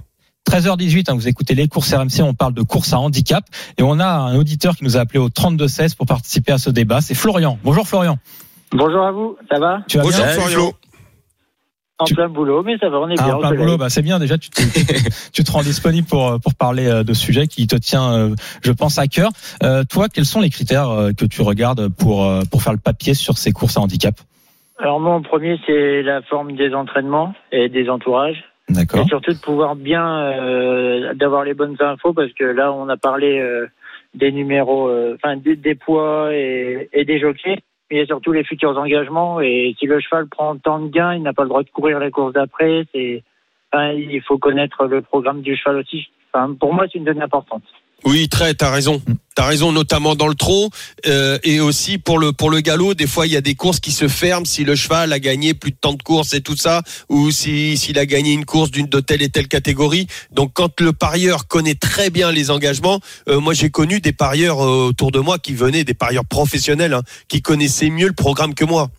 13h18, 0.49 1.09
hein, 1.09 1.15
vous 1.15 1.27
écoutez 1.27 1.55
les 1.55 1.67
courses 1.67 1.91
RMC, 1.93 2.21
on 2.21 2.33
parle 2.35 2.53
de 2.53 2.61
courses 2.61 2.93
à 2.93 2.99
handicap 2.99 3.43
et 3.77 3.83
on 3.83 3.99
a 3.99 4.05
un 4.07 4.35
auditeur 4.35 4.75
qui 4.75 4.83
nous 4.83 4.95
a 4.95 4.99
appelé 4.99 5.17
au 5.19 5.29
32-16 5.29 5.95
pour 5.95 6.05
participer 6.05 6.51
à 6.51 6.57
ce 6.57 6.69
débat. 6.69 7.01
C'est 7.01 7.15
Florian. 7.15 7.57
Bonjour 7.63 7.87
Florian. 7.87 8.19
Bonjour 8.71 9.03
à 9.03 9.11
vous, 9.11 9.37
ça 9.51 9.59
va? 9.59 9.79
Tu 9.87 9.97
vas 9.97 10.03
Bonjour 10.03 10.23
bien? 10.23 10.33
Florian. 10.33 10.73
En 11.97 12.05
Tu- 12.05 12.15
plein 12.15 12.27
boulot, 12.27 12.61
mais 12.61 12.77
ça 12.77 12.89
va, 12.89 12.99
on 12.99 13.07
est 13.09 13.15
Ah, 13.19 13.23
bien. 13.23 13.35
en 13.35 13.39
plein 13.39 13.51
boulot, 13.55 13.77
bah, 13.77 13.89
c'est 13.89 14.01
bien 14.01 14.19
déjà, 14.19 14.37
tu 14.37 14.49
te, 14.49 14.59
tu 15.33 15.43
te 15.45 15.51
rends 15.51 15.61
disponible 15.63 16.05
pour, 16.05 16.39
pour 16.41 16.53
parler 16.53 16.87
euh, 16.87 17.03
de 17.05 17.13
ce 17.13 17.21
sujet 17.25 17.47
qui 17.47 17.67
te 17.67 17.77
tient, 17.77 18.11
euh, 18.13 18.35
je 18.63 18.71
pense, 18.73 18.97
à 18.99 19.07
cœur. 19.07 19.29
Euh, 19.63 19.83
toi, 19.89 20.09
quels 20.09 20.25
sont 20.25 20.41
les 20.41 20.49
critères 20.49 20.89
euh, 20.89 21.11
que 21.17 21.23
tu 21.23 21.41
regardes 21.41 21.87
pour, 21.87 22.25
euh, 22.25 22.41
pour 22.51 22.61
faire 22.61 22.73
le 22.73 22.79
papier 22.79 23.13
sur 23.13 23.37
ces 23.37 23.53
courses 23.53 23.77
à 23.77 23.81
handicap? 23.81 24.15
Alors 24.77 24.99
moi, 24.99 25.13
en 25.13 25.21
premier, 25.21 25.57
c'est 25.65 26.01
la 26.03 26.21
forme 26.23 26.57
des 26.57 26.73
entraînements 26.73 27.33
et 27.53 27.69
des 27.69 27.89
entourages. 27.89 28.43
D'accord 28.67 29.05
Et 29.05 29.07
surtout 29.07 29.31
de 29.31 29.37
pouvoir 29.39 29.77
bien, 29.77 30.05
euh, 30.05 31.13
d'avoir 31.13 31.45
les 31.45 31.53
bonnes 31.53 31.77
infos, 31.79 32.11
parce 32.11 32.33
que 32.33 32.43
là, 32.43 32.73
on 32.73 32.89
a 32.89 32.97
parlé 32.97 33.39
euh, 33.39 33.67
des 34.15 34.33
numéros, 34.33 34.89
euh, 34.89 35.15
enfin 35.15 35.37
des, 35.37 35.55
des 35.55 35.75
poids 35.75 36.33
et, 36.33 36.89
et 36.91 37.05
des 37.05 37.19
jockeys. 37.21 37.59
Il 37.91 37.97
y 37.97 38.01
a 38.01 38.05
surtout 38.05 38.31
les 38.31 38.43
futurs 38.43 38.77
engagements. 38.77 39.41
Et 39.41 39.75
si 39.77 39.85
le 39.85 39.99
cheval 39.99 40.27
prend 40.27 40.57
tant 40.57 40.79
de 40.79 40.89
gains, 40.89 41.15
il 41.15 41.23
n'a 41.23 41.33
pas 41.33 41.43
le 41.43 41.49
droit 41.49 41.63
de 41.63 41.69
courir 41.69 41.99
la 41.99 42.09
course 42.11 42.33
d'après. 42.33 42.85
C'est, 42.93 43.23
enfin, 43.71 43.91
il 43.91 44.21
faut 44.21 44.37
connaître 44.37 44.85
le 44.85 45.01
programme 45.01 45.41
du 45.41 45.55
cheval 45.55 45.77
aussi. 45.77 46.07
Enfin, 46.33 46.53
pour 46.53 46.73
moi, 46.73 46.85
c'est 46.91 46.97
une 46.97 47.05
donnée 47.05 47.21
importante. 47.21 47.63
Oui, 48.03 48.29
très, 48.29 48.53
t'as 48.53 48.69
raison. 48.69 49.01
T'as 49.35 49.45
raison, 49.45 49.71
notamment 49.71 50.15
dans 50.15 50.27
le 50.27 50.35
trot 50.35 50.69
euh, 51.07 51.39
et 51.43 51.59
aussi 51.59 51.97
pour 51.97 52.19
le 52.19 52.31
pour 52.31 52.49
le 52.49 52.61
galop. 52.61 52.93
Des 52.93 53.07
fois, 53.07 53.27
il 53.27 53.33
y 53.33 53.35
a 53.35 53.41
des 53.41 53.55
courses 53.55 53.79
qui 53.79 53.91
se 53.91 54.07
ferment 54.07 54.45
si 54.45 54.63
le 54.63 54.75
cheval 54.75 55.11
a 55.11 55.19
gagné 55.19 55.53
plus 55.53 55.71
de 55.71 55.75
temps 55.75 55.93
de 55.93 56.01
courses 56.01 56.33
et 56.33 56.41
tout 56.41 56.55
ça, 56.55 56.83
ou 57.09 57.31
si 57.31 57.77
s'il 57.77 57.99
a 57.99 58.05
gagné 58.05 58.31
une 58.31 58.45
course 58.45 58.71
d'une 58.71 58.85
de 58.85 58.99
telle 58.99 59.21
et 59.21 59.29
telle 59.29 59.47
catégorie. 59.47 60.07
Donc, 60.31 60.51
quand 60.53 60.79
le 60.79 60.93
parieur 60.93 61.47
connaît 61.47 61.75
très 61.75 62.09
bien 62.09 62.31
les 62.31 62.49
engagements, 62.49 62.99
euh, 63.27 63.39
moi 63.39 63.53
j'ai 63.53 63.69
connu 63.69 63.99
des 63.99 64.13
parieurs 64.13 64.63
euh, 64.63 64.87
autour 64.87 65.11
de 65.11 65.19
moi 65.19 65.37
qui 65.37 65.53
venaient, 65.53 65.83
des 65.83 65.93
parieurs 65.93 66.25
professionnels, 66.25 66.93
hein, 66.93 67.03
qui 67.27 67.41
connaissaient 67.41 67.89
mieux 67.89 68.07
le 68.07 68.13
programme 68.13 68.53
que 68.53 68.65
moi. 68.65 68.89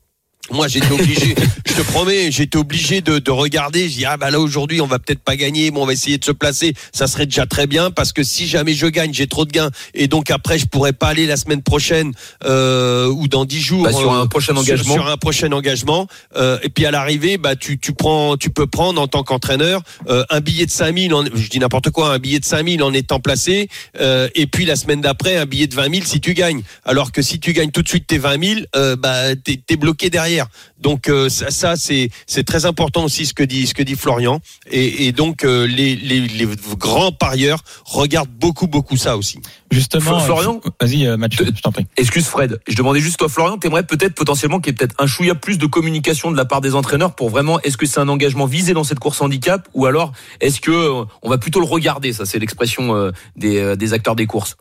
Moi, 0.53 0.69
j'étais 0.69 0.93
obligé, 0.93 1.35
je 1.67 1.75
te 1.75 1.83
promets, 1.83 2.31
j'étais 2.31 2.57
obligé 2.57 3.01
de, 3.01 3.19
de 3.19 3.31
regarder. 3.31 3.89
Je 3.89 3.97
dis 3.97 4.05
ah 4.05 4.17
bah 4.17 4.31
là 4.31 4.39
aujourd'hui, 4.41 4.81
on 4.81 4.87
va 4.87 4.99
peut-être 4.99 5.21
pas 5.21 5.35
gagner, 5.37 5.71
bon 5.71 5.83
on 5.83 5.87
va 5.87 5.93
essayer 5.93 6.19
de 6.19 6.25
se 6.25 6.31
placer. 6.33 6.73
Ça 6.93 7.07
serait 7.09 7.27
déjà 7.27 7.47
très 7.47 7.67
bien 7.67 7.91
parce 7.91 8.13
que 8.13 8.23
si 8.23 8.47
jamais 8.47 8.75
je 8.75 8.87
gagne, 8.87 9.13
j'ai 9.13 9.27
trop 9.27 9.45
de 9.45 9.51
gains 9.51 9.71
et 9.95 10.07
donc 10.09 10.31
après 10.31 10.59
je 10.59 10.67
pourrais 10.67 10.93
pas 10.93 11.09
aller 11.09 11.27
la 11.27 11.37
semaine 11.37 11.63
prochaine 11.63 12.13
euh, 12.45 13.09
ou 13.09 13.29
dans 13.29 13.45
dix 13.45 13.61
jours 13.61 13.85
Bah, 13.85 13.93
sur 13.93 14.13
euh, 14.13 14.23
un 14.23 14.27
prochain 14.27 14.53
sur- 14.53 14.61
engagement. 14.63 14.95
Sur, 14.95 15.07
un 15.09 15.17
prochain 15.17 15.51
engagement. 15.53 16.07
Euh, 16.37 16.59
et 16.63 16.69
puis 16.69 16.87
à 16.87 16.91
l'arrivée, 16.91 17.39
bah 17.39 17.57
tu 17.57 17.79
tu 17.79 17.93
prends, 17.93 18.37
tu 18.37 18.51
peux 18.51 18.67
prendre 18.67 19.01
en 19.01 19.09
tant 19.09 19.23
qu'entraîneur 19.25 19.83
euh, 20.09 20.25
un 20.31 20.41
billet 20.41 20.67
de 20.67 20.71
5000 20.71 21.13
en, 21.15 21.25
je 21.25 21.49
dis 21.49 21.59
n'importe 21.59 21.91
quoi, 21.91 22.13
un 22.15 22.19
billet 22.19 22.39
de 22.39 22.45
5000 22.45 22.83
en 22.83 22.93
étant 22.93 23.19
placé. 23.21 23.69
euh, 24.01 24.29
et 24.35 24.47
puis 24.47 24.65
la 24.65 24.77
semaine 24.77 25.01
d'après, 25.01 25.37
un 25.37 25.47
billet 25.47 25.67
de 25.67 25.75
20 25.75 25.93
000 25.95 26.07
si 26.07 26.21
tu 26.21 26.35
gagnes. 26.35 26.63
Alors 26.85 27.11
que 27.13 27.23
si 27.23 27.41
tu 27.41 27.53
gagnes 27.53 27.71
tout 27.71 27.83
de 27.83 27.89
suite 27.89 28.07
tes 28.07 28.19
20 28.19 28.45
000, 28.45 28.61
euh, 28.77 28.97
bah 28.97 29.35
t'es 29.37 29.61
es 29.69 29.77
bloqué 29.77 30.11
derrière. 30.11 30.36
Donc 30.79 31.09
euh, 31.09 31.29
ça, 31.29 31.51
ça 31.51 31.77
c'est 31.77 32.11
c'est 32.27 32.45
très 32.45 32.67
important 32.67 33.05
aussi 33.05 33.27
ce 33.27 33.35
que 33.35 33.43
dit 33.43 33.67
ce 33.67 33.75
que 33.75 33.83
dit 33.83 33.97
Florian. 33.97 34.41
Et, 34.71 35.07
et 35.07 35.13
donc 35.13 35.45
euh, 35.45 35.67
les, 35.67 35.97
les 35.97 36.21
les 36.21 36.47
grands 36.79 37.13
parieurs 37.13 37.63
regardent 37.85 38.31
beaucoup 38.31 38.67
beaucoup 38.67 38.97
ça 38.97 39.17
aussi. 39.17 39.41
Justement, 39.71 40.19
Fl- 40.19 40.25
Florian 40.25 40.61
euh, 40.65 40.71
vas-y 40.81 41.07
euh, 41.07 41.17
Mathieu, 41.17 41.47
je 41.55 41.61
t'en 41.61 41.73
prie. 41.73 41.87
Excuse 41.97 42.27
Fred, 42.27 42.61
je 42.69 42.75
demandais 42.75 43.01
juste 43.01 43.19
toi 43.19 43.29
Florian, 43.29 43.59
t'aimerais 43.59 43.85
peut-être 43.85 44.15
potentiellement 44.15 44.61
qu'il 44.61 44.73
y 44.73 44.75
ait 44.75 44.77
peut-être 44.77 44.95
un 44.99 45.07
chouïa 45.07 45.35
plus 45.35 45.59
de 45.59 45.67
communication 45.67 46.31
de 46.31 46.37
la 46.37 46.45
part 46.45 46.61
des 46.61 46.75
entraîneurs 46.75 47.15
pour 47.15 47.31
vraiment, 47.31 47.61
est-ce 47.61 47.77
que 47.77 47.87
c'est 47.87 48.01
un 48.01 48.09
engagement 48.09 48.47
visé 48.47 48.75
dans 48.75 48.85
cette 48.85 48.99
course 48.99 49.21
handicap 49.21 49.69
ou 49.75 49.87
alors 49.87 50.13
est-ce 50.41 50.61
que 50.61 50.71
euh, 50.71 51.05
on 51.23 51.29
va 51.31 51.39
plutôt 51.39 51.61
le 51.61 51.67
regarder, 51.67 52.13
ça 52.13 52.27
c'est 52.27 52.39
l'expression 52.39 52.95
euh, 52.95 53.11
des, 53.37 53.59
euh, 53.59 53.77
des 53.77 53.93
acteurs 53.93 54.17
des 54.17 54.27
courses? 54.27 54.57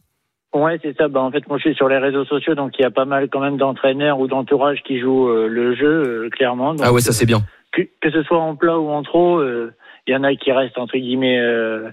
Ouais, 0.55 0.79
c'est 0.81 0.95
ça. 0.97 1.07
Bah, 1.09 1.19
en 1.21 1.29
fait, 1.31 1.47
moi, 1.47 1.57
je 1.57 1.63
suis 1.69 1.75
sur 1.75 1.89
les 1.89 1.97
réseaux 1.97 2.25
sociaux, 2.25 2.55
donc 2.55 2.71
il 2.79 2.81
y 2.81 2.85
a 2.85 2.89
pas 2.91 3.05
mal 3.05 3.27
quand 3.29 3.41
même 3.41 3.57
d'entraîneurs 3.57 4.19
ou 4.19 4.27
d'entourage 4.27 4.81
qui 4.83 4.99
jouent 4.99 5.29
euh, 5.29 5.47
le 5.47 5.75
jeu, 5.75 6.03
euh, 6.25 6.29
clairement. 6.29 6.73
Donc, 6.73 6.81
Ah 6.87 6.93
ouais, 6.93 7.01
ça 7.01 7.11
c'est 7.11 7.25
bien. 7.25 7.39
que, 7.73 7.81
que 8.01 8.09
ce 8.09 8.23
soit 8.23 8.39
en 8.39 8.55
plat 8.55 8.79
ou 8.79 8.89
en 8.89 9.03
trop, 9.03 9.37
euh, 9.39 9.73
il 10.07 10.13
y 10.13 10.15
en 10.17 10.23
a 10.23 10.33
qui 10.35 10.51
restent 10.51 10.77
entre 10.77 10.97
guillemets 10.97 11.39
euh, 11.39 11.89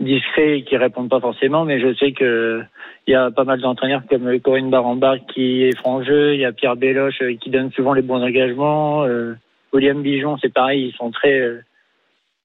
discrets 0.00 0.58
et 0.58 0.64
qui 0.64 0.76
répondent 0.78 1.10
pas 1.10 1.20
forcément, 1.20 1.64
mais 1.66 1.78
je 1.80 1.94
sais 1.94 2.12
que 2.12 2.62
il 3.06 3.12
y 3.12 3.14
a 3.14 3.30
pas 3.30 3.44
mal 3.44 3.60
d'entraîneurs 3.60 4.02
comme 4.08 4.26
euh, 4.28 4.38
Corinne 4.38 4.70
Baramba 4.70 5.18
qui 5.18 5.64
est 5.64 5.76
franc 5.76 6.02
jeu, 6.02 6.34
il 6.34 6.40
y 6.40 6.44
a 6.44 6.52
Pierre 6.52 6.76
Béloche 6.76 7.20
euh, 7.22 7.36
qui 7.36 7.50
donne 7.50 7.70
souvent 7.72 7.92
les 7.92 8.02
bons 8.02 8.22
engagements, 8.22 9.04
euh, 9.04 9.34
William 9.72 10.00
Bijon, 10.00 10.38
c'est 10.40 10.52
pareil, 10.52 10.88
ils 10.92 10.96
sont 10.96 11.10
très 11.10 11.38
euh, 11.38 11.60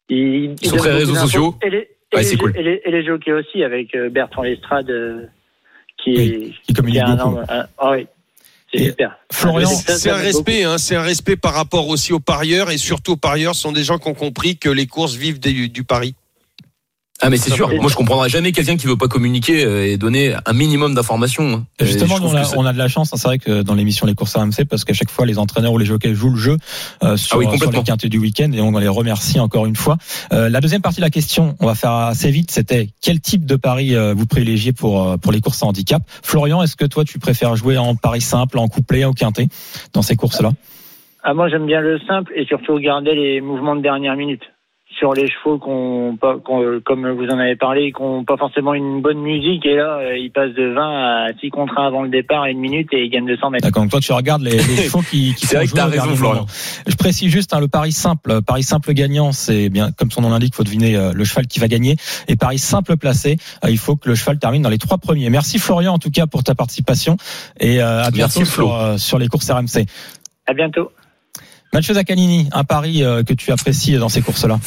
ils, 0.09 0.51
Ils 0.61 0.67
sont 0.67 0.75
très 0.77 0.91
réseaux 0.93 1.15
sociaux. 1.15 1.55
Et 1.63 1.69
les, 1.69 1.77
et 1.77 1.87
Ouais, 2.17 2.23
les 2.29 2.37
cool. 2.37 2.51
et 2.57 2.63
les, 2.63 2.81
et 2.83 2.91
les 2.91 3.05
jockeys 3.05 3.31
aussi 3.31 3.63
avec 3.63 3.95
euh, 3.95 4.09
Bertrand 4.09 4.41
Lestrade 4.43 4.89
euh, 4.89 5.21
qui, 6.03 6.11
Oui, 6.15 6.55
qui 6.67 6.99
un 6.99 7.17
un- 7.49 7.67
ah 7.77 7.91
oui, 7.91 8.07
c'est 8.73 8.85
super. 8.85 9.17
Florian, 9.31 9.69
Ah, 9.87 9.93
C'est 9.97 10.09
un 10.09 10.15
respect, 10.15 10.63
hein, 10.63 10.77
c'est 10.77 10.95
un 10.95 11.01
respect 11.01 11.35
par 11.35 11.53
rapport 11.53 11.87
aussi 11.87 12.13
aux 12.13 12.19
parieurs 12.19 12.71
et 12.71 12.77
surtout 12.77 13.13
aux 13.13 13.17
parieurs 13.17 13.55
sont 13.55 13.71
des 13.71 13.83
gens 13.83 13.97
qui 13.97 14.07
ont 14.07 14.13
compris 14.13 14.57
que 14.57 14.69
les 14.69 14.87
courses 14.87 15.15
vivent 15.15 15.39
des- 15.39 15.67
du 15.67 15.83
pari. 15.83 16.15
Ah 17.23 17.29
mais 17.29 17.37
c'est 17.37 17.51
sûr, 17.51 17.69
moi 17.69 17.89
je 17.89 17.95
comprendrai 17.95 18.29
jamais 18.29 18.51
quelqu'un 18.51 18.77
qui 18.77 18.87
veut 18.87 18.97
pas 18.97 19.07
communiquer 19.07 19.63
euh, 19.63 19.85
et 19.85 19.97
donner 19.97 20.33
un 20.45 20.53
minimum 20.53 20.95
d'informations. 20.95 21.53
hein. 21.53 21.65
Justement, 21.79 22.15
on, 22.21 22.35
a, 22.35 22.55
on 22.57 22.65
a 22.65 22.73
de 22.73 22.77
la 22.77 22.87
chance. 22.87 23.13
hein, 23.13 23.17
c'est 23.17 23.27
vrai 23.27 23.37
que 23.37 23.61
dans 23.61 23.75
l'émission 23.75 24.07
Les 24.07 24.15
courses 24.15 24.35
RMC, 24.35 24.65
parce 24.69 24.85
qu'à 24.85 24.93
chaque 24.93 25.11
fois, 25.11 25.25
les 25.25 25.37
entraîneurs 25.37 25.71
ou 25.73 25.77
les 25.77 25.85
jockeys 25.85 26.15
jouent 26.15 26.31
le 26.31 26.37
jeu 26.37 26.57
euh, 27.03 27.17
sur, 27.17 27.35
Ah 27.35 27.39
oui, 27.39 27.57
sur 27.59 27.71
les 27.71 27.83
quintés 27.83 28.09
du 28.09 28.17
week-end, 28.17 28.51
et 28.53 28.61
on 28.61 28.77
les 28.77 28.87
remercie 28.87 29.39
encore 29.39 29.65
une 29.67 29.75
fois. 29.75 29.97
Euh, 30.33 30.49
la 30.49 30.61
deuxième 30.61 30.81
partie 30.81 30.97
de 30.97 31.05
la 31.05 31.09
question, 31.11 31.55
on 31.59 31.65
va 31.67 31.75
faire 31.75 31.91
assez 31.91 32.31
vite. 32.31 32.51
C'était 32.51 32.89
quel 33.01 33.19
type 33.21 33.45
de 33.45 33.55
pari 33.55 33.95
euh, 33.95 34.13
vous 34.15 34.25
privilégiez 34.25 34.73
pour 34.73 35.07
euh, 35.07 35.17
pour 35.17 35.31
les 35.31 35.41
courses 35.41 35.61
à 35.63 35.67
handicap? 35.67 36.01
Florian, 36.23 36.63
est-ce 36.63 36.75
que 36.75 36.85
toi, 36.85 37.05
tu 37.05 37.19
préfères 37.19 37.55
jouer 37.55 37.77
en 37.77 37.95
pari 37.95 38.21
simple, 38.21 38.57
en 38.57 38.67
couplet, 38.67 39.05
au 39.05 39.13
quintet 39.13 39.47
dans 39.93 40.01
ces 40.01 40.15
courses-là? 40.15 40.51
Ah, 41.23 41.35
moi, 41.35 41.49
j'aime 41.49 41.67
bien 41.67 41.81
le 41.81 41.99
simple 42.07 42.31
et 42.35 42.45
surtout 42.45 42.79
garder 42.79 43.13
les 43.13 43.41
mouvements 43.41 43.75
de 43.75 43.81
dernière 43.81 44.15
minute 44.15 44.41
sur 44.97 45.13
les 45.13 45.27
chevaux 45.27 45.57
qu'on, 45.57 46.17
pas- 46.19 46.37
qu'on- 46.37 46.79
comme 46.85 47.09
vous 47.11 47.25
en 47.27 47.39
avez 47.39 47.55
parlé, 47.55 47.91
qui 47.91 48.01
n'ont 48.01 48.23
pas 48.23 48.37
forcément 48.37 48.73
une 48.73 49.01
bonne 49.01 49.19
musique 49.19 49.65
et 49.65 49.75
là, 49.75 49.97
euh, 49.99 50.17
ils 50.17 50.31
passent 50.31 50.53
de 50.53 50.73
20 50.73 51.27
à 51.27 51.33
6 51.39 51.49
contre 51.49 51.77
1 51.77 51.87
avant 51.87 52.03
le 52.03 52.09
départ 52.09 52.45
et 52.45 52.51
une 52.51 52.59
minute 52.59 52.89
et 52.91 53.03
ils 53.05 53.09
gagnent 53.09 53.25
200 53.25 53.49
mètres. 53.51 53.63
D'accord. 53.65 53.83
Donc 53.83 53.91
toi, 53.91 53.99
tu 53.99 54.11
regardes 54.11 54.41
les, 54.43 54.51
les 54.51 54.59
chevaux 54.83 55.01
qui, 55.01 55.33
qui 55.33 55.45
C'est 55.47 55.55
font 55.67 55.75
vrai 55.75 55.89
que 55.89 55.91
raison, 55.97 56.15
Florian. 56.15 56.45
Je 56.87 56.95
précise 56.95 57.31
juste 57.31 57.53
hein, 57.53 57.59
le 57.59 57.67
pari 57.67 57.91
simple. 57.91 58.41
Pari 58.41 58.63
simple 58.63 58.93
gagnant, 58.93 59.31
c'est 59.31 59.69
bien 59.69 59.91
comme 59.91 60.11
son 60.11 60.21
nom 60.21 60.29
l'indique, 60.29 60.53
faut 60.55 60.63
deviner 60.63 60.95
euh, 60.95 61.13
le 61.13 61.23
cheval 61.23 61.47
qui 61.47 61.59
va 61.59 61.67
gagner. 61.67 61.95
Et 62.27 62.35
pari 62.35 62.59
simple 62.59 62.97
placé, 62.97 63.37
euh, 63.65 63.69
il 63.69 63.77
faut 63.77 63.95
que 63.95 64.09
le 64.09 64.15
cheval 64.15 64.39
termine 64.39 64.61
dans 64.61 64.69
les 64.69 64.77
trois 64.77 64.97
premiers. 64.97 65.29
Merci 65.29 65.57
Florian 65.57 65.93
en 65.93 65.99
tout 65.99 66.11
cas 66.11 66.27
pour 66.27 66.43
ta 66.43 66.53
participation 66.55 67.17
et 67.59 67.81
euh, 67.81 68.03
à 68.03 68.11
bientôt 68.11 68.39
Merci, 68.39 68.45
sur, 68.51 68.75
euh, 68.75 68.97
sur 68.97 69.17
les 69.17 69.27
courses 69.27 69.49
RMC. 69.49 69.85
À 70.47 70.53
bientôt. 70.53 70.91
Mathieu 71.73 71.93
Zaccanini, 71.93 72.49
un 72.51 72.63
pari 72.63 73.03
euh, 73.03 73.23
que 73.23 73.33
tu 73.33 73.51
apprécies 73.51 73.97
dans 73.97 74.09
ces 74.09 74.21
courses-là? 74.21 74.59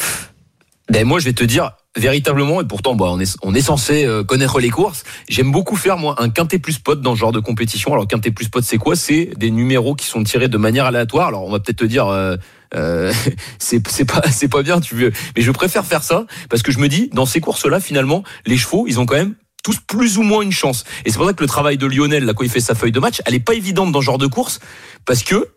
Ben 0.89 1.05
moi, 1.05 1.19
je 1.19 1.25
vais 1.25 1.33
te 1.33 1.43
dire 1.43 1.71
véritablement, 1.97 2.61
et 2.61 2.65
pourtant, 2.65 2.95
bah, 2.95 3.05
on 3.09 3.19
est 3.19 3.37
on 3.41 3.55
est 3.55 3.61
censé 3.61 4.05
euh, 4.05 4.23
connaître 4.23 4.59
les 4.59 4.69
courses. 4.69 5.03
J'aime 5.29 5.51
beaucoup 5.51 5.75
faire 5.75 5.97
moi 5.97 6.15
un 6.19 6.29
quintet 6.29 6.59
plus 6.59 6.77
pot 6.77 6.99
dans 6.99 7.15
ce 7.15 7.19
genre 7.19 7.31
de 7.31 7.39
compétition. 7.39 7.93
Alors 7.93 8.07
quintet 8.07 8.31
plus 8.31 8.49
pot, 8.49 8.63
c'est 8.63 8.77
quoi? 8.77 8.95
C'est 8.95 9.31
des 9.37 9.49
numéros 9.49 9.95
qui 9.95 10.05
sont 10.05 10.23
tirés 10.23 10.47
de 10.47 10.57
manière 10.57 10.85
aléatoire. 10.85 11.29
Alors 11.29 11.43
on 11.43 11.51
va 11.51 11.59
peut-être 11.59 11.79
te 11.79 11.85
dire. 11.85 12.07
Euh, 12.07 12.35
euh, 12.75 13.13
c'est 13.59 13.79
pas 14.05 14.21
c'est 14.31 14.47
pas 14.47 14.63
bien 14.63 14.81
tu 14.81 14.95
veux 14.95 15.11
mais 15.35 15.43
je 15.43 15.51
préfère 15.51 15.85
faire 15.85 16.01
ça 16.01 16.25
parce 16.49 16.63
que 16.63 16.71
je 16.71 16.79
me 16.79 16.89
dis 16.89 17.11
dans 17.13 17.27
ces 17.27 17.39
courses 17.39 17.63
là 17.67 17.79
finalement 17.79 18.23
les 18.47 18.57
chevaux 18.57 18.85
ils 18.87 18.99
ont 18.99 19.05
quand 19.05 19.15
même 19.15 19.35
tous 19.63 19.79
plus 19.79 20.17
ou 20.17 20.23
moins 20.23 20.41
une 20.41 20.51
chance 20.51 20.83
et 21.05 21.11
c'est 21.11 21.17
pour 21.17 21.27
ça 21.27 21.33
que 21.33 21.43
le 21.43 21.47
travail 21.47 21.77
de 21.77 21.85
Lionel 21.85 22.25
là 22.25 22.33
quand 22.33 22.43
il 22.43 22.49
fait 22.49 22.59
sa 22.59 22.73
feuille 22.73 22.91
de 22.91 22.99
match 22.99 23.21
elle 23.25 23.35
est 23.35 23.39
pas 23.39 23.53
évidente 23.53 23.91
dans 23.91 24.01
ce 24.01 24.05
genre 24.05 24.17
de 24.17 24.25
course 24.25 24.59
parce 25.05 25.21
que 25.21 25.47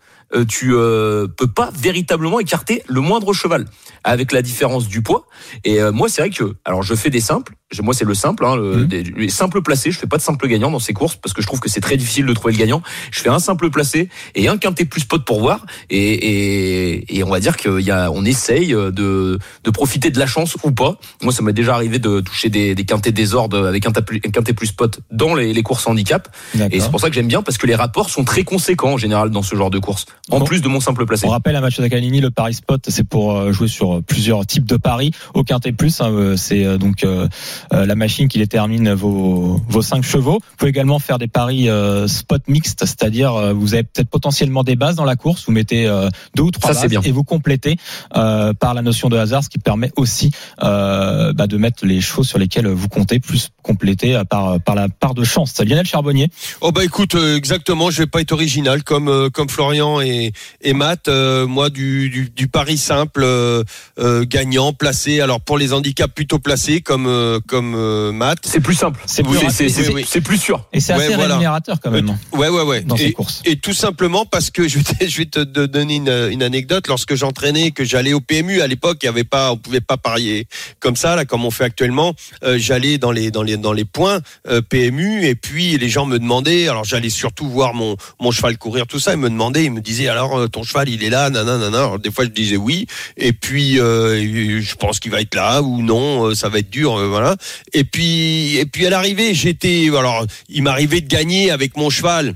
tu 0.46 0.74
euh, 0.74 1.26
peux 1.26 1.46
pas 1.46 1.70
véritablement 1.74 2.40
écarter 2.40 2.82
le 2.86 3.00
moindre 3.00 3.32
cheval 3.32 3.66
avec 4.04 4.32
la 4.32 4.42
différence 4.42 4.88
du 4.88 5.02
poids. 5.02 5.26
Et 5.64 5.80
euh, 5.80 5.92
moi, 5.92 6.08
c'est 6.08 6.22
vrai 6.22 6.30
que, 6.30 6.54
alors 6.64 6.82
je 6.82 6.94
fais 6.94 7.10
des 7.10 7.20
simples. 7.20 7.54
Moi, 7.83 7.92
c'est 7.92 8.07
le 8.07 8.14
simple, 8.14 8.46
hein, 8.46 8.57
le, 8.57 8.76
Mhm. 8.78 8.87
des, 8.87 9.02
les 9.02 9.28
simples 9.28 9.61
placés. 9.61 9.90
Je 9.90 9.98
fais 9.98 10.07
pas 10.07 10.16
de 10.16 10.22
simple 10.22 10.48
gagnant 10.48 10.70
dans 10.70 10.78
ces 10.78 10.94
courses 10.94 11.16
parce 11.16 11.35
que 11.35 11.42
je 11.42 11.46
trouve 11.46 11.61
que 11.61 11.68
c'est 11.68 11.83
très 11.83 11.98
difficile 11.98 12.24
de 12.24 12.33
trouver 12.33 12.54
le 12.54 12.59
gagnant. 12.59 12.83
Je 13.11 13.20
fais 13.20 13.28
un 13.28 13.38
simple 13.38 13.68
placé 13.68 14.09
et 14.35 14.48
un 14.48 14.57
quintet 14.57 14.87
plus 14.87 15.04
pot 15.04 15.22
pour 15.22 15.40
voir. 15.40 15.66
Et, 15.90 15.98
et, 15.98 17.18
et 17.18 17.24
on 17.24 17.28
va 17.28 17.40
dire 17.40 17.59
qu'il 17.59 17.81
y 17.81 17.90
a, 17.90 18.11
on 18.11 18.24
essaye 18.24 18.68
de, 18.68 19.38
de 19.64 19.70
profiter 19.70 20.11
de 20.11 20.18
la 20.18 20.26
chance 20.26 20.57
ou 20.64 20.70
pas. 20.70 20.96
Moi, 21.22 21.31
ça 21.31 21.42
m'est 21.42 21.52
déjà 21.52 21.74
arrivé 21.74 21.98
de 21.98 22.20
toucher 22.20 22.48
des, 22.48 22.74
des 22.74 22.85
quintets 22.87 23.12
désordres 23.12 23.66
avec 23.66 23.85
un, 23.87 23.90
un 23.90 24.31
quintet 24.31 24.54
plus 24.54 24.72
pot 24.72 24.98
dans 25.11 25.35
les, 25.35 25.52
les 25.52 25.62
courses 25.62 25.87
handicap. 25.87 26.35
Et 26.70 26.81
c'est 26.81 26.90
pour 26.90 27.00
ça 27.00 27.11
que 27.11 27.14
j'aime 27.14 27.28
bien 27.28 27.42
parce 27.42 27.59
que 27.59 27.66
les 27.66 27.74
rapports 27.74 28.09
sont 28.09 28.24
très 28.24 28.44
conséquents 28.44 28.92
en 28.92 28.96
général 28.98 29.28
dans 29.28 29.42
ce 29.42 29.54
genre 29.57 29.70
de 29.70 29.78
course. 29.78 30.07
En 30.31 30.38
Bon. 30.38 30.46
plus 30.46 30.62
de 30.62 30.68
mon 30.68 30.81
simple 30.81 31.04
placé. 31.04 31.26
On 31.26 31.31
rappelle 31.31 31.57
à 31.57 31.61
Mathieu 31.61 31.83
Zaccanini, 31.83 32.22
le 32.22 32.31
pari 32.31 32.54
spot, 32.54 32.87
c'est 32.88 33.07
pour 33.07 33.37
euh, 33.37 33.52
jouer 33.52 33.68
sur 33.68 33.96
euh, 33.96 34.00
plusieurs 34.00 34.46
types 34.46 34.64
de 34.66 34.76
paris. 34.78 35.11
Au 35.35 35.44
quintet 35.44 35.72
plus, 35.72 36.00
hein, 36.00 36.11
euh, 36.11 36.37
c'est 36.37 36.64
euh, 36.64 36.78
donc 36.78 37.04
euh, 37.04 37.09
euh, 37.18 37.28
la 37.71 37.94
machine 37.94 38.29
qui 38.29 38.38
détermine 38.38 38.92
vos 38.92 39.61
vos 39.68 39.83
cinq 39.83 40.03
chevaux. 40.03 40.38
Vous 40.40 40.57
pouvez 40.57 40.71
également 40.71 40.99
faire 40.99 41.18
des 41.18 41.29
paris 41.29 41.68
euh, 41.68 42.07
spot 42.09 42.42
mixtes, 42.49 42.85
c'est-à-dire 42.85 43.35
euh, 43.35 43.53
vous 43.53 43.75
avez 43.75 43.83
peut-être 43.83 44.09
potentiellement 44.11 44.62
des 44.64 44.77
bases 44.77 44.97
dans 44.97 45.05
la 45.05 45.16
course. 45.16 45.44
Vous 45.47 45.53
mettez 45.53 45.87
euh, 45.87 46.09
deux 46.35 46.44
ou 46.44 46.51
trois 46.51 46.73
Ça, 46.75 46.81
c'est 46.81 46.87
bases 46.88 46.90
bien. 46.90 47.01
et 47.03 47.12
vous 47.12 47.25
complétez 47.25 47.77
euh, 48.16 48.53
par 48.53 48.75
la 48.75 48.83
notion 48.83 49.09
de 49.09 49.16
hasard, 49.16 49.42
ce 49.44 49.49
qui 49.49 49.59
permet 49.59 49.90
aussi 49.97 50.31
euh, 50.62 51.33
bah, 51.33 51.47
de 51.47 51.57
mettre 51.57 51.85
les 51.87 52.01
chevaux 52.01 52.25
sur 52.25 52.38
lesquels 52.38 52.66
vous 52.66 52.88
comptez, 52.88 53.18
plus 53.21 53.51
compléter 53.62 54.14
euh, 54.16 54.25
par 54.25 54.61
par 54.61 54.75
la 54.75 54.88
part 54.88 55.14
de 55.14 55.25
chance. 55.25 55.55
Lionel 55.61 55.87
Charbonnier. 55.87 56.31
Oh 56.61 56.73
bah 56.73 56.85
écoute, 56.85 57.14
euh, 57.14 57.37
exactement, 57.37 57.90
je 57.90 57.99
vais 58.03 58.07
pas 58.07 58.21
être 58.21 58.33
original 58.33 58.83
comme 58.85 59.09
euh, 59.09 59.31
comme 59.31 59.49
Florian 59.49 60.01
et, 60.01 60.33
et 60.61 60.73
Matt. 60.73 61.09
Euh, 61.09 61.47
moi 61.47 61.71
du, 61.71 62.11
du, 62.11 62.31
du 62.31 62.49
pari 62.49 62.79
simple, 62.79 63.23
euh, 63.25 63.62
euh, 63.99 64.25
gagnant, 64.27 64.73
placé. 64.73 65.21
Alors 65.21 65.40
pour 65.40 65.59
les 65.59 65.73
handicaps 65.73 66.14
plutôt 66.14 66.38
placés 66.38 66.81
comme 66.81 67.07
euh, 67.07 67.40
comme 67.48 67.74
euh, 67.74 68.12
Matt. 68.12 68.38
C'est 68.44 68.61
plus 68.61 68.74
simple. 68.76 69.00
C'est 69.06 69.22
plus 69.24 69.32
c'est- 69.38 69.46
rapide. 69.46 69.70
c'est 70.06 70.18
Oui, 70.18 70.20
plus 70.22 70.38
sûr. 70.38 70.64
Et 70.72 70.78
c'est 70.80 70.94
Ouais, 70.94 71.06
assez 71.06 71.14
voilà. 71.14 71.34
rémunérateur 71.34 71.78
quand 71.82 71.90
même 71.90 72.16
Ouais 72.32 72.48
ouais 72.48 72.62
ouais. 72.62 72.82
dans 72.82 72.96
ces 72.96 73.06
Et, 73.06 73.12
courses. 73.12 73.42
et 73.44 73.56
tout 73.56 73.72
simplement 73.72 74.24
parce 74.26 74.50
que 74.50 74.68
je 74.68 74.78
vais 74.78 74.84
te, 74.84 75.06
je 75.08 75.18
vais 75.18 75.24
te 75.26 75.40
donner 75.40 75.96
une, 75.96 76.28
une 76.30 76.42
anecdote. 76.42 76.87
Lorsque 76.87 77.14
j'entraînais, 77.16 77.72
que 77.72 77.84
j'allais 77.84 78.12
au 78.12 78.20
PMU 78.20 78.61
à 78.61 78.66
l'époque, 78.68 78.98
il 79.02 79.06
y 79.06 79.08
avait 79.08 79.24
pas, 79.24 79.50
on 79.52 79.56
pouvait 79.56 79.80
pas 79.80 79.96
parier 79.96 80.46
comme 80.78 80.94
ça 80.96 81.16
là, 81.16 81.24
comme 81.24 81.44
on 81.44 81.50
fait 81.50 81.64
actuellement. 81.64 82.14
Euh, 82.44 82.58
j'allais 82.58 82.98
dans 82.98 83.11
les 83.11 83.30
dans 83.30 83.42
les 83.42 83.56
dans 83.56 83.72
les 83.72 83.84
points 83.84 84.20
euh, 84.48 84.61
PMU 84.61 85.24
et 85.24 85.34
puis 85.34 85.76
les 85.78 85.88
gens 85.88 86.06
me 86.06 86.18
demandaient. 86.18 86.68
Alors 86.68 86.84
j'allais 86.84 87.11
surtout 87.11 87.48
voir 87.48 87.74
mon 87.74 87.96
mon 88.20 88.30
cheval 88.30 88.58
courir 88.58 88.87
tout 88.87 89.00
ça. 89.00 89.12
Ils 89.12 89.18
me 89.18 89.30
demandaient, 89.30 89.64
ils 89.64 89.72
me 89.72 89.80
disaient 89.80 90.08
alors 90.08 90.37
euh, 90.38 90.46
ton 90.48 90.62
cheval 90.62 90.88
il 90.88 91.02
est 91.02 91.11
là, 91.11 91.30
nanana. 91.30 91.56
nanana. 91.58 91.78
Alors 91.78 91.98
des 91.98 92.11
fois 92.11 92.24
je 92.24 92.30
disais 92.30 92.56
oui 92.56 92.87
et 93.16 93.32
puis 93.32 93.80
euh, 93.80 94.61
je 94.61 94.74
pense 94.74 95.00
qu'il 95.00 95.11
va 95.11 95.20
être 95.22 95.34
là 95.34 95.62
ou 95.62 95.80
non, 95.82 96.26
euh, 96.26 96.34
ça 96.34 96.48
va 96.48 96.58
être 96.58 96.68
dur, 96.70 96.96
euh, 96.98 97.06
voilà. 97.08 97.37
Et 97.72 97.85
puis 97.85 98.87
à 98.87 98.90
l'arrivée 98.90 99.35
j'étais 99.35 99.88
alors 99.88 100.27
il 100.48 100.62
m'arrivait 100.62 101.01
de 101.01 101.09
gagner 101.09 101.51
avec 101.51 101.77
mon 101.77 101.90
cheval 101.90 102.35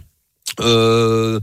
Euh, 0.61 1.41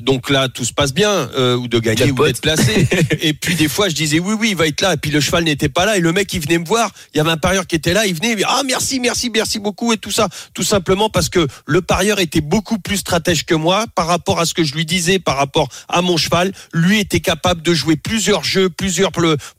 donc 0.00 0.30
là, 0.30 0.48
tout 0.48 0.64
se 0.64 0.72
passe 0.72 0.94
bien, 0.94 1.10
euh, 1.36 1.56
ou 1.56 1.66
de 1.68 1.78
gagner 1.80 2.10
ou 2.12 2.24
d'être 2.24 2.40
placé. 2.40 2.86
et 3.20 3.32
puis 3.34 3.54
des 3.56 3.68
fois, 3.68 3.88
je 3.88 3.94
disais 3.94 4.18
oui, 4.20 4.34
oui, 4.38 4.50
il 4.50 4.56
va 4.56 4.66
être 4.66 4.80
là. 4.80 4.94
Et 4.94 4.96
puis 4.96 5.10
le 5.10 5.20
cheval 5.20 5.44
n'était 5.44 5.68
pas 5.68 5.84
là. 5.84 5.96
Et 5.96 6.00
le 6.00 6.12
mec, 6.12 6.32
il 6.32 6.40
venait 6.40 6.58
me 6.58 6.64
voir. 6.64 6.90
Il 7.12 7.18
y 7.18 7.20
avait 7.20 7.30
un 7.30 7.36
parieur 7.36 7.66
qui 7.66 7.74
était 7.74 7.92
là. 7.92 8.06
Il 8.06 8.14
venait, 8.14 8.28
il 8.28 8.32
me 8.32 8.36
dit, 8.38 8.44
ah 8.46 8.62
merci, 8.64 9.00
merci, 9.00 9.30
merci 9.30 9.58
beaucoup 9.58 9.92
et 9.92 9.96
tout 9.96 10.10
ça. 10.12 10.28
Tout 10.54 10.62
simplement 10.62 11.10
parce 11.10 11.28
que 11.28 11.46
le 11.66 11.82
parieur 11.82 12.20
était 12.20 12.40
beaucoup 12.40 12.78
plus 12.78 12.98
stratège 12.98 13.44
que 13.44 13.54
moi 13.54 13.86
par 13.94 14.06
rapport 14.06 14.38
à 14.38 14.44
ce 14.46 14.54
que 14.54 14.62
je 14.64 14.74
lui 14.74 14.84
disais, 14.86 15.18
par 15.18 15.36
rapport 15.36 15.68
à 15.88 16.00
mon 16.02 16.16
cheval. 16.16 16.52
Lui 16.72 17.00
était 17.00 17.20
capable 17.20 17.62
de 17.62 17.74
jouer 17.74 17.96
plusieurs 17.96 18.44
jeux, 18.44 18.68
plusieurs 18.70 19.10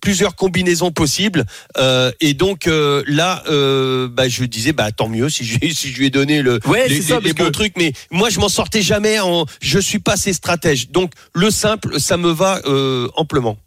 plusieurs 0.02 0.36
combinaisons 0.36 0.92
possibles. 0.92 1.46
Euh, 1.78 2.12
et 2.22 2.34
donc 2.34 2.68
euh, 2.68 3.04
là, 3.08 3.44
euh, 3.50 4.08
bah, 4.08 4.30
je 4.30 4.46
disais 4.46 4.72
bah 4.72 4.92
tant 4.94 5.10
mieux 5.10 5.30
si 5.30 5.44
je, 5.44 5.58
si 5.74 5.92
je 5.92 5.98
lui 5.98 6.06
ai 6.06 6.10
donné 6.10 6.42
le 6.42 6.60
Ouais, 6.66 6.88
les, 6.88 7.02
c'est 7.02 7.10
ça, 7.14 7.20
les- 7.20 7.28
les 7.30 7.34
parce 7.34 7.46
bons 7.48 7.52
que- 7.52 7.58
trucs. 7.58 7.74
Mais 7.78 7.92
moi, 8.12 8.30
je 8.30 8.40
m'en 8.40 8.50
sortais 8.50 8.82
jamais. 8.84 9.20
En, 9.20 9.46
je 9.62 9.80
suis 9.80 10.00
pas 10.00 10.14
assez 10.14 10.34
stratège. 10.34 10.92
Donc 10.92 11.12
le 11.34 11.50
simple, 11.50 12.00
ça 12.00 12.18
me 12.18 12.30
va 12.30 12.62
euh, 12.66 13.08
amplement. 13.16 13.58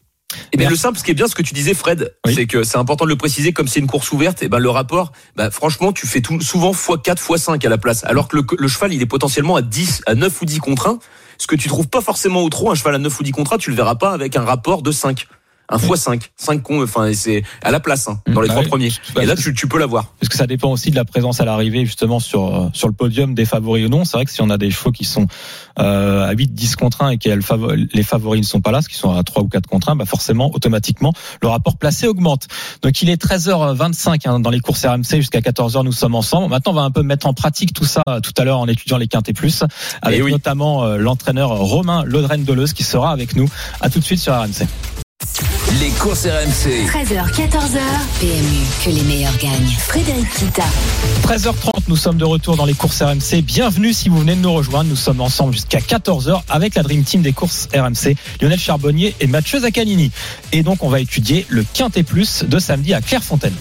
Et 0.53 0.57
bien 0.57 0.69
Merci. 0.69 0.73
le 0.73 0.77
simple, 0.77 0.99
ce 0.99 1.05
qui 1.05 1.13
est 1.13 1.15
bien, 1.15 1.29
ce 1.29 1.35
que 1.35 1.43
tu 1.43 1.55
disais, 1.55 1.73
Fred, 1.73 2.15
Oui. 2.27 2.35
c'est 2.35 2.47
que 2.47 2.63
c'est 2.65 2.77
important 2.77 3.05
de 3.05 3.11
le 3.11 3.17
préciser, 3.17 3.53
comme 3.53 3.69
c'est 3.69 3.81
une 3.81 3.87
course 3.87 4.11
ouverte, 4.13 4.43
et 4.43 4.49
ben 4.49 4.59
le 4.59 4.69
rapport, 4.69 5.13
bah, 5.37 5.51
franchement, 5.51 5.93
tu 5.93 6.07
fais 6.07 6.21
tout, 6.21 6.41
souvent 6.41 6.73
x4, 6.73 7.15
x5 7.17 7.65
à 7.65 7.69
la 7.71 7.79
place, 7.79 8.05
alors 8.05 8.29
que 8.29 8.37
le, 8.37 8.43
le 8.59 8.69
cheval, 8.69 8.93
il 8.93 9.01
est 9.01 9.07
potentiellement 9.07 9.57
à 9.57 9.63
10, 9.63 10.03
à 10.07 10.15
9 10.15 10.43
ou 10.43 10.45
10 10.45 10.59
contre 10.59 10.89
1, 10.89 10.99
ce 11.39 11.47
que 11.47 11.55
tu 11.57 11.69
trouves 11.69 11.89
pas 11.89 12.01
forcément 12.01 12.43
au 12.43 12.49
trop, 12.51 12.71
un 12.71 12.75
cheval 12.75 12.97
à 12.97 12.99
9 12.99 13.19
ou 13.19 13.23
10 13.23 13.31
contre 13.31 13.53
1, 13.55 13.59
tu 13.59 13.71
le 13.71 13.77
verras 13.77 13.95
pas 13.95 14.11
avec 14.13 14.37
un 14.37 14.45
rapport 14.45 14.83
de 14.83 14.91
5. 14.91 15.27
Un 15.69 15.79
x5, 15.79 16.21
5 16.37 16.63
con, 16.63 16.83
enfin, 16.83 17.13
c'est 17.13 17.43
à 17.63 17.71
la 17.71 17.81
place, 17.81 18.09
hein, 18.09 18.21
dans 18.27 18.41
les 18.41 18.49
Bah 18.49 18.55
trois 18.55 18.63
oui, 18.65 18.69
premiers. 18.69 18.93
Et 19.21 19.27
là, 19.27 19.35
tu, 19.35 19.53
tu 19.55 19.67
peux 19.67 19.79
l'avoir. 19.79 20.13
Parce 20.21 20.29
que 20.29 20.37
ça 20.37 20.47
dépend 20.47 20.71
aussi 20.71 20.91
de 20.91 20.97
la 20.97 21.05
présence 21.05 21.41
à 21.41 21.45
l'arrivée, 21.45 21.85
justement, 21.85 22.21
sur, 22.21 22.55
euh, 22.55 22.69
sur 22.73 22.87
le 22.89 22.95
podium 22.95 23.35
des 23.35 23.45
favoris 23.45 23.87
ou 23.87 23.89
non. 23.89 24.05
C'est 24.05 24.17
vrai 24.17 24.25
que 24.25 24.31
si 24.31 24.41
on 24.43 24.51
a 24.51 24.59
des 24.59 24.71
chevaux 24.71 24.93
qui 24.93 25.05
sont 25.05 25.27
euh, 25.79 26.27
à 26.29 26.33
8, 26.33 26.55
10 26.55 26.77
contre 26.77 27.03
1 27.03 27.11
et 27.11 27.19
que 27.19 27.29
les 27.29 28.03
favoris 28.03 28.41
ne 28.41 28.47
sont 28.47 28.61
pas 28.61 28.71
là, 28.71 28.81
ce 28.83 28.89
qui 28.89 28.95
sont 28.97 29.13
à 29.13 29.23
3 29.23 29.43
ou 29.43 29.49
4 29.49 29.67
contre 29.67 29.89
1, 29.91 29.97
bah 29.97 30.05
forcément, 30.07 30.55
automatiquement, 30.55 31.13
le 31.43 31.49
rapport 31.49 31.77
placé 31.77 32.07
augmente. 32.07 32.47
Donc 32.83 33.03
il 33.03 33.11
est 33.11 33.21
13h25 33.23 34.21
hein, 34.29 34.41
dans 34.41 34.51
les 34.51 34.61
courses 34.61 34.85
RMC, 34.87 35.17
jusqu'à 35.17 35.41
14h, 35.41 35.85
nous 35.85 35.93
sommes 35.93 36.15
ensemble. 36.15 36.49
Maintenant, 36.49 36.73
on 36.73 36.77
va 36.77 36.83
un 36.83 36.91
peu 36.91 37.03
mettre 37.03 37.27
en 37.27 37.35
pratique 37.35 37.73
tout 37.75 37.85
ça 37.85 38.03
euh, 38.09 38.21
tout 38.21 38.33
à 38.39 38.45
l'heure 38.45 38.59
en 38.61 38.69
étudiant 38.69 38.99
les 38.99 39.09
quintes 39.09 39.29
et 39.29 39.33
plus, 39.33 39.65
avec 40.03 40.21
Eh 40.21 40.23
oui. 40.23 40.31
notamment 40.31 40.85
euh, 40.85 40.97
l'entraîneur 40.97 41.51
Romain 41.51 42.05
Lodren-Deleuze 42.05 42.73
qui 42.73 42.85
sera 42.85 43.11
avec 43.11 43.35
nous. 43.37 43.49
À 43.81 43.91
tout 43.91 43.99
de 43.99 44.05
suite 44.05 44.21
sur 44.21 44.33
RMC. 44.35 44.67
RMC. 46.07 46.87
13h, 46.87 47.33
14h. 47.33 47.81
PMU, 48.21 48.65
que 48.85 48.91
les 48.91 49.03
meilleurs 49.03 49.37
gagnent. 49.39 49.77
Frédéric 49.77 50.31
Kita. 50.35 50.63
13h30, 51.25 51.71
nous 51.89 51.97
sommes 51.97 52.17
de 52.17 52.25
retour 52.25 52.57
dans 52.57 52.65
les 52.65 52.75
courses 52.75 53.03
RMC. 53.03 53.43
Bienvenue 53.43 53.93
si 53.93 54.09
vous 54.09 54.21
venez 54.21 54.37
de 54.37 54.41
nous 54.41 54.53
rejoindre. 54.53 54.89
Nous 54.89 54.95
sommes 54.95 55.21
ensemble 55.21 55.53
jusqu'à 55.53 55.81
14h 55.81 56.43
avec 56.49 56.77
la 56.77 56.85
Dream 56.85 57.03
Team 57.03 57.23
des 57.23 57.33
courses 57.33 57.69
RMC, 57.75 58.15
Lionel 58.41 58.61
Charbonnier 58.61 59.17
et 59.19 59.27
Mathieu 59.27 59.59
Zaccanini. 59.59 60.13
Et 60.53 60.63
donc, 60.63 60.85
on 60.85 60.89
va 60.89 61.01
étudier 61.01 61.45
le 61.49 61.65
Quintet 61.75 62.05
Plus 62.05 62.45
de 62.45 62.59
samedi 62.61 62.95
à 62.95 63.01
Clairefontaine. 63.01 63.55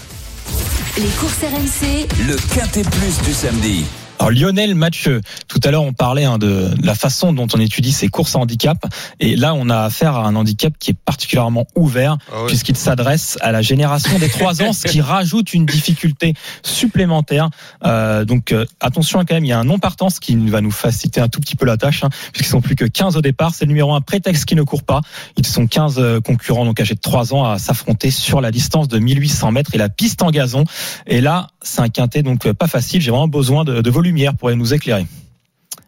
Les 0.98 1.10
courses 1.20 1.40
RMC. 1.42 2.08
Le 2.28 2.36
quintet 2.54 2.84
plus 2.84 3.22
du 3.26 3.34
samedi. 3.34 3.86
Alors 4.20 4.32
Lionel 4.32 4.76
Mathieu, 4.76 5.22
tout 5.48 5.60
à 5.64 5.72
l'heure 5.72 5.84
on 5.84 5.94
parlait 5.94 6.24
hein, 6.24 6.38
de 6.38 6.70
la 6.82 6.96
façon 6.96 7.34
dont 7.34 7.48
on 7.54 7.60
étudie 7.60 7.92
ces 7.92 8.08
courses 8.08 8.36
à 8.36 8.40
handicap 8.40 8.78
et 9.20 9.36
là 9.36 9.54
on 9.54 9.70
a 9.70 9.80
affaire 9.82 10.16
à 10.16 10.28
un 10.28 10.36
handicap 10.36 10.74
qui 10.80 10.92
est 10.92 10.98
particulièrement 11.06 11.68
ouvert 11.76 12.18
puisqu'il 12.48 12.78
s'adresse 12.78 13.38
à 13.42 13.52
la 13.52 13.62
génération 13.62 14.18
des 14.18 14.30
3 14.30 14.62
ans, 14.64 14.74
ce 14.74 14.88
qui 14.88 15.02
rajoute 15.16 15.54
une 15.54 15.66
difficulté 15.66 16.34
supplémentaire. 16.64 17.50
Euh, 17.86 18.26
donc 18.26 18.52
euh, 18.52 18.66
attention 18.80 19.20
quand 19.20 19.34
même, 19.34 19.46
il 19.46 19.50
y 19.50 19.54
a 19.54 19.60
un 19.60 19.64
non 19.64 19.80
partant, 19.80 20.10
ce 20.10 20.20
qui 20.20 20.36
va 20.36 20.62
nous 20.62 20.72
faciliter 20.72 21.22
un 21.22 21.28
tout 21.28 21.40
petit 21.40 21.56
peu 21.56 21.66
la 21.66 21.78
tâche, 21.78 22.04
hein, 22.04 22.10
puisqu'ils 22.32 22.52
sont 22.52 22.62
plus 22.62 22.76
que 22.76 22.86
15 22.86 23.18
au 23.18 23.22
départ. 23.22 23.54
C'est 23.54 23.66
le 23.66 23.70
numéro 23.70 23.94
1 23.94 24.02
prétexte 24.02 24.46
qui 24.46 24.56
ne 24.56 24.64
court 24.64 24.84
pas. 24.84 25.02
Ils 25.38 25.46
sont 25.46 25.68
15 25.68 25.96
euh, 25.98 26.22
concurrents 26.22 26.66
donc 26.66 26.80
âgés 26.80 26.96
de 26.96 27.00
3 27.00 27.34
ans 27.34 27.46
à 27.46 27.58
s'affronter 27.60 28.12
sur 28.12 28.42
la 28.42 28.52
distance 28.52 28.88
de 28.88 29.00
1800 29.00 29.52
mètres 29.52 29.72
et 29.74 29.78
la 29.78 29.90
piste 29.90 30.22
en 30.22 30.32
gazon. 30.32 30.64
Et 31.08 31.22
là, 31.22 31.48
c'est 31.66 31.82
un 31.82 31.90
quintet 31.90 32.24
donc 32.24 32.46
euh, 32.46 32.54
pas 32.54 32.68
facile. 32.68 33.02
J'ai 33.02 33.12
vraiment 33.12 33.28
besoin 33.28 33.64
de, 33.64 33.82
de 33.82 33.90
vos 33.90 34.02
lumières 34.02 34.36
pour 34.36 34.50
nous 34.56 34.74
éclairer. 34.74 35.06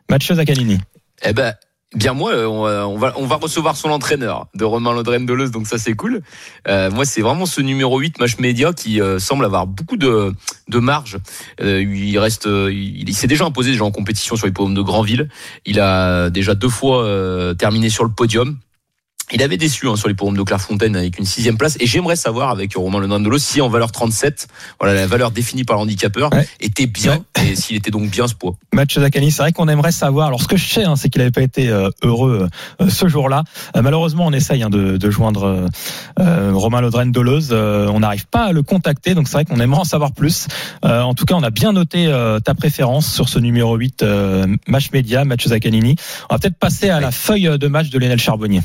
Mathieu 0.10 0.36
Zaccanini. 0.36 0.78
Eh 1.24 1.34
ben, 1.34 1.54
bien 1.96 2.14
moi, 2.14 2.34
euh, 2.34 2.46
on 2.46 2.64
va, 2.64 2.88
on 2.88 2.98
va, 2.98 3.14
on 3.18 3.26
va 3.26 3.36
recevoir 3.36 3.76
son 3.76 3.90
entraîneur 3.90 4.48
de 4.54 4.64
Romain 4.66 4.94
Lodren 4.94 5.26
Deleuze, 5.26 5.52
donc 5.52 5.68
ça 5.68 5.78
c'est 5.78 5.94
cool. 5.94 6.22
Euh, 6.68 6.92
moi, 6.92 7.06
c'est 7.06 7.22
vraiment 7.22 7.46
ce 7.46 7.62
numéro 7.62 8.00
8 8.00 8.20
match 8.20 8.38
média 8.40 8.74
qui 8.74 9.02
euh, 9.02 9.20
semble 9.20 9.46
avoir 9.46 9.68
beaucoup 9.68 9.98
de, 9.98 10.34
de 10.68 10.80
marge. 10.80 11.18
Euh, 11.62 11.82
il 11.82 12.18
reste, 12.20 12.48
euh, 12.48 12.72
il, 12.72 13.14
s'est 13.14 13.28
déjà 13.28 13.46
imposé 13.46 13.72
déjà 13.72 13.84
en 13.84 13.92
compétition 13.92 14.36
sur 14.36 14.46
les 14.46 14.54
podiums 14.54 14.76
de 14.76 14.82
Granville. 14.82 15.30
Il 15.66 15.80
a 15.80 16.30
déjà 16.30 16.56
deux 16.56 16.70
fois 16.70 17.04
euh, 17.04 17.54
terminé 17.54 17.90
sur 17.90 18.04
le 18.04 18.12
podium. 18.12 18.58
Il 19.34 19.44
avait 19.44 19.58
déçu 19.58 19.90
hein, 19.90 19.98
sur 19.98 20.08
les 20.08 20.14
podiums 20.14 20.38
de 20.38 20.44
Clairefontaine 20.44 20.96
avec 20.96 21.20
une 21.20 21.26
sixième 21.26 21.58
place. 21.58 21.76
Et 21.82 21.86
j'aimerais 21.86 22.16
savoir 22.16 22.50
avec 22.50 22.76
Romain 22.76 23.20
Deleuze 23.20 23.44
si 23.44 23.60
en 23.60 23.68
valeur 23.68 23.92
37, 23.92 24.48
voilà 24.80 24.94
la 24.96 25.06
valeur 25.06 25.32
définie 25.32 25.66
par 25.66 25.76
l'handicapeur, 25.78 26.30
Ouais. 26.34 26.48
était 26.62 26.86
bien 26.88 27.26
et 27.46 27.56
s'il 27.56 27.76
était 27.76 27.92
donc 27.92 28.10
bien 28.10 28.28
ce 28.28 28.36
poids. 28.36 28.56
Mathieu 28.74 29.02
Zaccani, 29.02 29.30
c'est 29.32 29.42
vrai 29.42 29.52
qu'on 29.52 29.68
aimerait 29.68 29.92
savoir. 29.92 30.28
Alors, 30.28 30.42
ce 30.42 30.48
que 30.48 30.56
je 30.56 30.66
sais, 30.66 30.86
hein, 30.86 30.96
c'est 30.96 31.10
qu'il 31.10 31.20
n'avait 31.20 31.32
pas 31.32 31.42
été 31.42 31.68
euh, 31.70 31.90
heureux 32.04 32.48
euh, 32.82 32.90
ce 32.90 33.08
jour-là. 33.10 33.44
Euh, 33.76 33.82
malheureusement, 33.82 34.26
on 34.28 34.32
essaye 34.32 34.64
hein, 34.64 34.70
de, 34.70 34.96
de 34.96 35.10
joindre 35.10 35.44
euh, 35.44 35.68
euh, 36.22 36.52
Romain 36.54 36.80
Lodren 36.80 37.12
Deleuze. 37.12 37.50
Euh, 37.52 37.88
on 37.94 38.00
n'arrive 38.00 38.28
pas 38.28 38.46
à 38.46 38.52
le 38.54 38.64
contacter, 38.64 39.14
donc 39.14 39.28
c'est 39.28 39.34
vrai 39.34 39.46
qu'on 39.46 39.60
aimerait 39.60 39.82
en 39.82 39.84
savoir 39.86 40.14
plus. 40.14 40.48
Euh, 40.86 41.02
en 41.02 41.14
tout 41.16 41.26
cas, 41.26 41.36
on 41.36 41.44
a 41.44 41.50
bien 41.50 41.74
noté 41.74 42.08
euh, 42.08 42.40
ta 42.40 42.54
préférence 42.54 43.12
sur 43.14 43.28
ce 43.28 43.40
numéro 43.40 43.76
8 43.76 44.04
euh, 44.04 44.48
match 44.68 44.92
média, 44.94 45.26
Mathieu 45.26 45.50
Zaccanini. 45.50 45.96
On 46.30 46.36
va 46.36 46.40
peut-être 46.40 46.58
passer 46.58 46.90
à 46.90 47.02
la 47.02 47.12
feuille 47.12 47.50
de 47.60 47.68
match 47.68 47.90
de 47.90 48.00
Lionel 48.00 48.20
Charbonnier. 48.20 48.62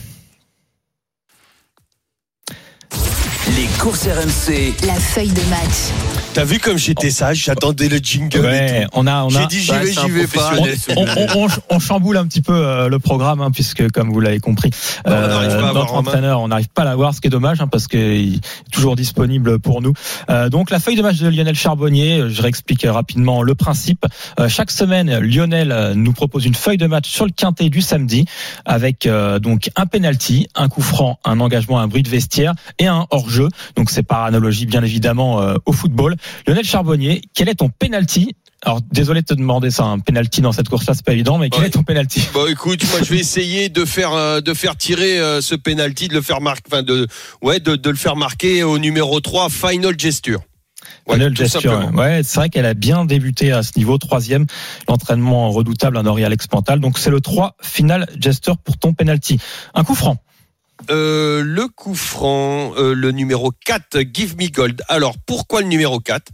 Courses 3.83 4.07
RMC. 4.07 4.77
La 4.87 4.95
feuille 4.95 5.33
de 5.33 5.43
match. 5.51 6.22
T'as 6.35 6.45
vu 6.45 6.59
comme 6.61 6.79
j'étais 6.79 7.11
sage, 7.11 7.45
j'attendais 7.45 7.91
le 7.91 7.99
jingle. 7.99 8.39
et 8.39 8.41
Ouais, 8.41 8.87
on 8.95 9.07
a, 9.07 9.23
on 9.25 9.35
a. 9.35 9.41
J'ai 9.43 9.47
dit 9.49 9.61
j'y 9.61 9.71
Bah, 9.71 9.79
vais, 9.81 9.93
j'y 9.93 10.09
vais 10.11 10.27
pas. 10.27 10.53
on, 10.97 11.03
on- 11.05 11.45
on- 11.45 11.49
on 11.69 11.79
chamboule 11.79 12.17
un 12.17 12.27
petit 12.27 12.41
peu 12.41 12.55
euh, 12.55 12.89
le 12.89 12.99
programme 12.99 13.43
hein, 13.43 13.51
puisque 13.51 13.91
comme 13.91 14.11
vous 14.11 14.19
l'avez 14.21 14.41
compris 14.41 14.71
Non, 15.07 15.13
avoir 15.13 15.75
notre 15.75 15.93
entraîneur 15.95 16.41
on 16.41 16.49
n'arrive 16.49 16.69
pas 16.71 16.83
à 16.83 16.85
l'avoir 16.87 17.15
ce 17.15 17.21
qui 17.21 17.27
est 17.27 17.31
dommage 17.31 17.61
hein, 17.61 17.67
parce 17.69 17.87
qu'il 17.87 18.37
est 18.37 18.41
toujours 18.73 18.97
disponible 18.97 19.59
pour 19.59 19.83
nous 19.83 19.93
Euh, 20.31 20.49
donc 20.49 20.71
la 20.71 20.81
feuille 20.81 20.97
de 20.97 21.03
match 21.03 21.19
de 21.19 21.29
Lionel 21.29 21.55
Charbonnier 21.55 22.21
euh, 22.21 22.29
je 22.31 22.41
réexplique 22.41 22.87
rapidement 22.89 23.43
le 23.43 23.55
principe 23.55 24.07
Euh, 24.41 24.49
chaque 24.49 24.71
semaine 24.71 25.19
Lionel 25.19 25.71
euh, 25.71 25.95
nous 25.95 26.13
propose 26.15 26.47
une 26.47 26.55
feuille 26.55 26.79
de 26.79 26.87
match 26.87 27.09
sur 27.11 27.27
le 27.27 27.33
quintet 27.33 27.69
du 27.69 27.83
samedi 27.83 28.25
avec 28.65 29.05
euh, 29.07 29.39
donc 29.39 29.71
un 29.77 29.85
penalty 29.87 30.47
un 30.55 30.69
coup 30.71 30.83
franc 30.83 31.19
un 31.25 31.41
engagement 31.41 31.79
un 31.81 31.89
bruit 31.89 32.03
de 32.03 32.09
vestiaire 32.11 32.55
et 32.79 32.87
un 32.87 33.07
hors-jeu 33.11 33.49
donc 33.77 33.91
c'est 33.91 34.03
par 34.03 34.25
analogie 34.25 34.65
bien 34.65 34.83
évidemment 34.83 35.43
euh, 35.43 35.57
au 35.67 35.73
football 35.73 36.17
Lionel 36.47 36.65
Charbonnier 36.65 37.23
quel 37.35 37.49
est 37.49 37.55
ton 37.57 37.69
penalty 37.69 38.35
alors 38.65 38.81
désolé 38.93 39.23
de 39.23 39.27
te 39.27 39.35
demander 39.35 39.73
ça, 39.73 39.83
un 39.83 39.99
penalty 39.99 40.41
dans 40.41 40.53
cette 40.53 40.69
course-là, 40.69 40.95
c'est 40.95 41.05
pas 41.05 41.15
évident, 41.15 41.37
mais 41.37 41.51
quel 41.51 41.63
Ouais. 41.63 41.67
est 41.67 41.71
ton 41.71 41.83
penalty? 41.83 42.23
Bon, 42.33 42.47
écoute, 42.47 42.85
moi, 42.93 43.01
je 43.03 43.13
vais 43.13 43.19
essayer 43.19 43.69
de 43.71 43.85
faire 43.85 44.13
euh, 44.13 44.41
de 44.41 44.55
faire 44.55 44.77
tirer 44.77 45.19
euh, 45.19 45.41
ce 45.41 45.57
penalty, 45.57 46.07
de 46.07 46.15
le 46.15 46.23
faire 46.23 46.41
marquer, 46.41 46.63
enfin 46.73 46.85
de 46.85 47.09
ouais, 47.43 47.59
de, 47.59 47.75
de 47.75 47.91
le 47.91 47.97
faire 47.97 48.15
marquer 48.15 48.63
au 48.63 48.79
numéro 48.79 49.19
3, 49.19 49.49
Final 49.51 49.99
Gesture. 49.99 50.43
Ouais, 51.09 51.15
Final 51.17 51.35
tout 51.35 51.43
gesture. 51.43 51.61
simplement. 51.61 51.99
Ouais, 52.01 52.21
c'est 52.23 52.37
vrai 52.39 52.51
qu'elle 52.51 52.67
a 52.67 52.75
bien 52.75 53.05
débuté 53.05 53.51
à 53.51 53.65
ce 53.65 53.73
niveau, 53.77 53.99
troisième, 53.99 54.47
l'entraînement 54.89 55.51
redoutable 55.51 55.97
à 55.99 56.05
Noriel 56.05 56.33
Expantal. 56.33 56.79
Donc 56.79 56.99
c'est 57.01 57.11
le 57.11 57.21
3 57.21 57.57
final 57.61 58.09
gesture 58.21 58.59
pour 58.59 58.79
ton 58.79 58.93
penalty. 58.95 59.41
Un 59.75 59.83
coup 59.83 59.97
franc. 59.97 60.19
Euh, 60.91 61.43
le 61.43 61.69
coup 61.69 61.95
franc, 61.95 62.73
euh, 62.77 62.95
le 62.95 63.13
numéro 63.13 63.53
4, 63.65 64.01
Give 64.13 64.37
Me 64.37 64.49
Gold. 64.49 64.83
Alors, 64.89 65.17
pourquoi 65.27 65.61
le 65.61 65.69
numéro 65.69 66.01
4 66.01 66.31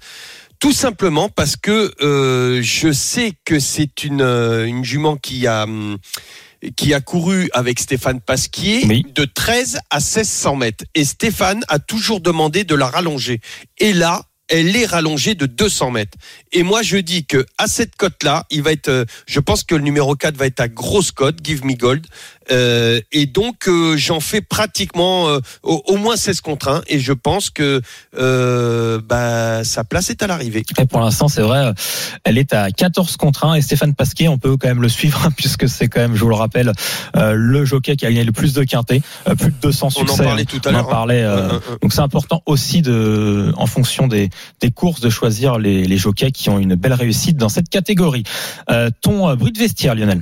Tout 0.58 0.72
simplement 0.72 1.28
parce 1.28 1.56
que 1.56 1.92
euh, 2.02 2.60
je 2.62 2.92
sais 2.92 3.32
que 3.44 3.58
c'est 3.60 4.04
une, 4.04 4.22
une 4.22 4.84
jument 4.84 5.16
qui 5.16 5.46
a, 5.46 5.64
hum, 5.64 5.98
qui 6.76 6.94
a 6.94 7.00
couru 7.00 7.48
avec 7.52 7.78
Stéphane 7.78 8.20
Pasquier 8.20 8.84
Oui. 8.88 9.04
de 9.14 9.24
13 9.24 9.78
à 9.90 9.98
1600 9.98 10.56
mètres. 10.56 10.84
Et 10.94 11.04
Stéphane 11.04 11.62
a 11.68 11.78
toujours 11.78 12.20
demandé 12.20 12.64
de 12.64 12.74
la 12.74 12.86
rallonger. 12.88 13.40
Et 13.78 13.92
là, 13.92 14.22
elle 14.48 14.74
est 14.76 14.86
rallongée 14.86 15.34
de 15.34 15.44
200 15.46 15.90
mètres. 15.90 16.16
Et 16.52 16.62
moi, 16.62 16.82
je 16.82 16.96
dis 16.96 17.26
que 17.26 17.44
à 17.58 17.66
cette 17.66 17.96
cote-là, 17.96 18.46
il 18.50 18.62
va 18.62 18.72
être, 18.72 19.04
je 19.26 19.40
pense 19.40 19.62
que 19.62 19.74
le 19.74 19.82
numéro 19.82 20.16
4 20.16 20.36
va 20.36 20.46
être 20.46 20.60
à 20.60 20.68
grosse 20.68 21.12
cote, 21.12 21.36
Give 21.44 21.64
Me 21.66 21.74
Gold. 21.74 22.06
Euh, 22.50 23.00
et 23.12 23.26
donc, 23.26 23.68
euh, 23.68 23.96
j'en 23.96 24.20
fais 24.20 24.40
pratiquement 24.40 25.28
euh, 25.28 25.38
au, 25.62 25.82
au 25.86 25.96
moins 25.96 26.16
16 26.16 26.40
contre 26.40 26.68
1. 26.68 26.82
Et 26.88 26.98
je 27.00 27.12
pense 27.12 27.50
que 27.50 27.80
euh, 28.18 29.00
bah, 29.06 29.64
sa 29.64 29.84
place 29.84 30.10
est 30.10 30.22
à 30.22 30.26
l'arrivée. 30.26 30.64
Et 30.78 30.86
pour 30.86 31.00
l'instant, 31.00 31.28
c'est 31.28 31.42
vrai, 31.42 31.72
elle 32.24 32.38
est 32.38 32.52
à 32.52 32.70
14 32.70 33.16
contre 33.16 33.44
1 33.44 33.54
et 33.54 33.62
Stéphane 33.62 33.94
Pasquier, 33.94 34.28
on 34.28 34.38
peut 34.38 34.56
quand 34.56 34.68
même 34.68 34.82
le 34.82 34.88
suivre 34.88 35.22
hein, 35.24 35.30
puisque 35.36 35.68
c'est 35.68 35.88
quand 35.88 36.00
même, 36.00 36.14
je 36.14 36.20
vous 36.22 36.28
le 36.30 36.34
rappelle, 36.34 36.72
euh, 37.16 37.32
le 37.34 37.64
jockey 37.64 37.96
qui 37.96 38.06
a 38.06 38.10
gagné 38.10 38.24
le 38.24 38.32
plus 38.32 38.52
de 38.54 38.64
quintés, 38.64 39.02
euh, 39.28 39.34
plus 39.34 39.50
de 39.50 39.56
200 39.60 39.86
On 39.86 39.90
succès. 39.90 40.12
en 40.12 40.24
parlait 40.24 40.42
hein. 40.42 40.44
tout 40.48 40.60
à 40.64 40.70
On 40.70 40.74
en 40.74 40.78
l'heure. 40.78 40.86
hein. 40.86 40.90
parlait. 40.90 41.22
euh. 41.22 41.48
Donc 41.82 41.92
c'est 41.92 42.00
important 42.00 42.42
aussi 42.46 42.82
de, 42.82 43.52
en 43.56 43.66
fonction 43.66 44.06
des, 44.08 44.30
des 44.60 44.70
courses, 44.70 45.00
de 45.00 45.10
choisir 45.10 45.58
les, 45.58 45.84
les 45.84 45.96
jockeys 45.98 46.32
qui 46.32 46.48
ont 46.50 46.58
une 46.58 46.74
belle 46.74 46.94
réussite 46.94 47.36
dans 47.36 47.48
cette 47.48 47.68
catégorie. 47.68 48.24
Euh, 48.70 48.90
ton 49.02 49.34
bruit 49.36 49.52
de 49.52 49.58
vestiaire, 49.58 49.94
Lionel? 49.94 50.20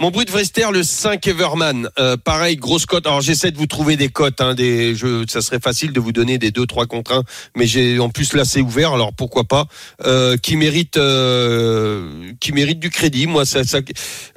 Mon 0.00 0.10
bruit 0.10 0.24
de 0.24 0.30
Vrester, 0.30 0.64
le 0.72 0.82
5 0.82 1.26
Everman. 1.26 1.90
Euh, 1.98 2.16
pareil, 2.16 2.56
grosse 2.56 2.86
cote. 2.86 3.06
Alors 3.06 3.20
j'essaie 3.20 3.50
de 3.50 3.58
vous 3.58 3.66
trouver 3.66 3.98
des 3.98 4.08
cotes. 4.08 4.40
Hein, 4.40 4.54
des, 4.54 4.96
ça 5.28 5.42
serait 5.42 5.60
facile 5.60 5.92
de 5.92 6.00
vous 6.00 6.10
donner 6.10 6.38
des 6.38 6.50
2 6.50 6.64
3 6.64 6.86
contre 6.86 7.12
1, 7.12 7.22
mais 7.54 7.66
j'ai 7.66 7.98
en 7.98 8.08
plus 8.08 8.32
là 8.32 8.46
c'est 8.46 8.62
ouvert, 8.62 8.94
alors 8.94 9.12
pourquoi 9.12 9.44
pas. 9.44 9.66
Euh, 10.06 10.38
qui 10.38 10.56
mérite, 10.56 10.96
euh, 10.96 12.32
qui 12.40 12.52
mérite 12.52 12.80
du 12.80 12.88
crédit. 12.88 13.26
Moi, 13.26 13.44
ça, 13.44 13.62
ça, 13.64 13.80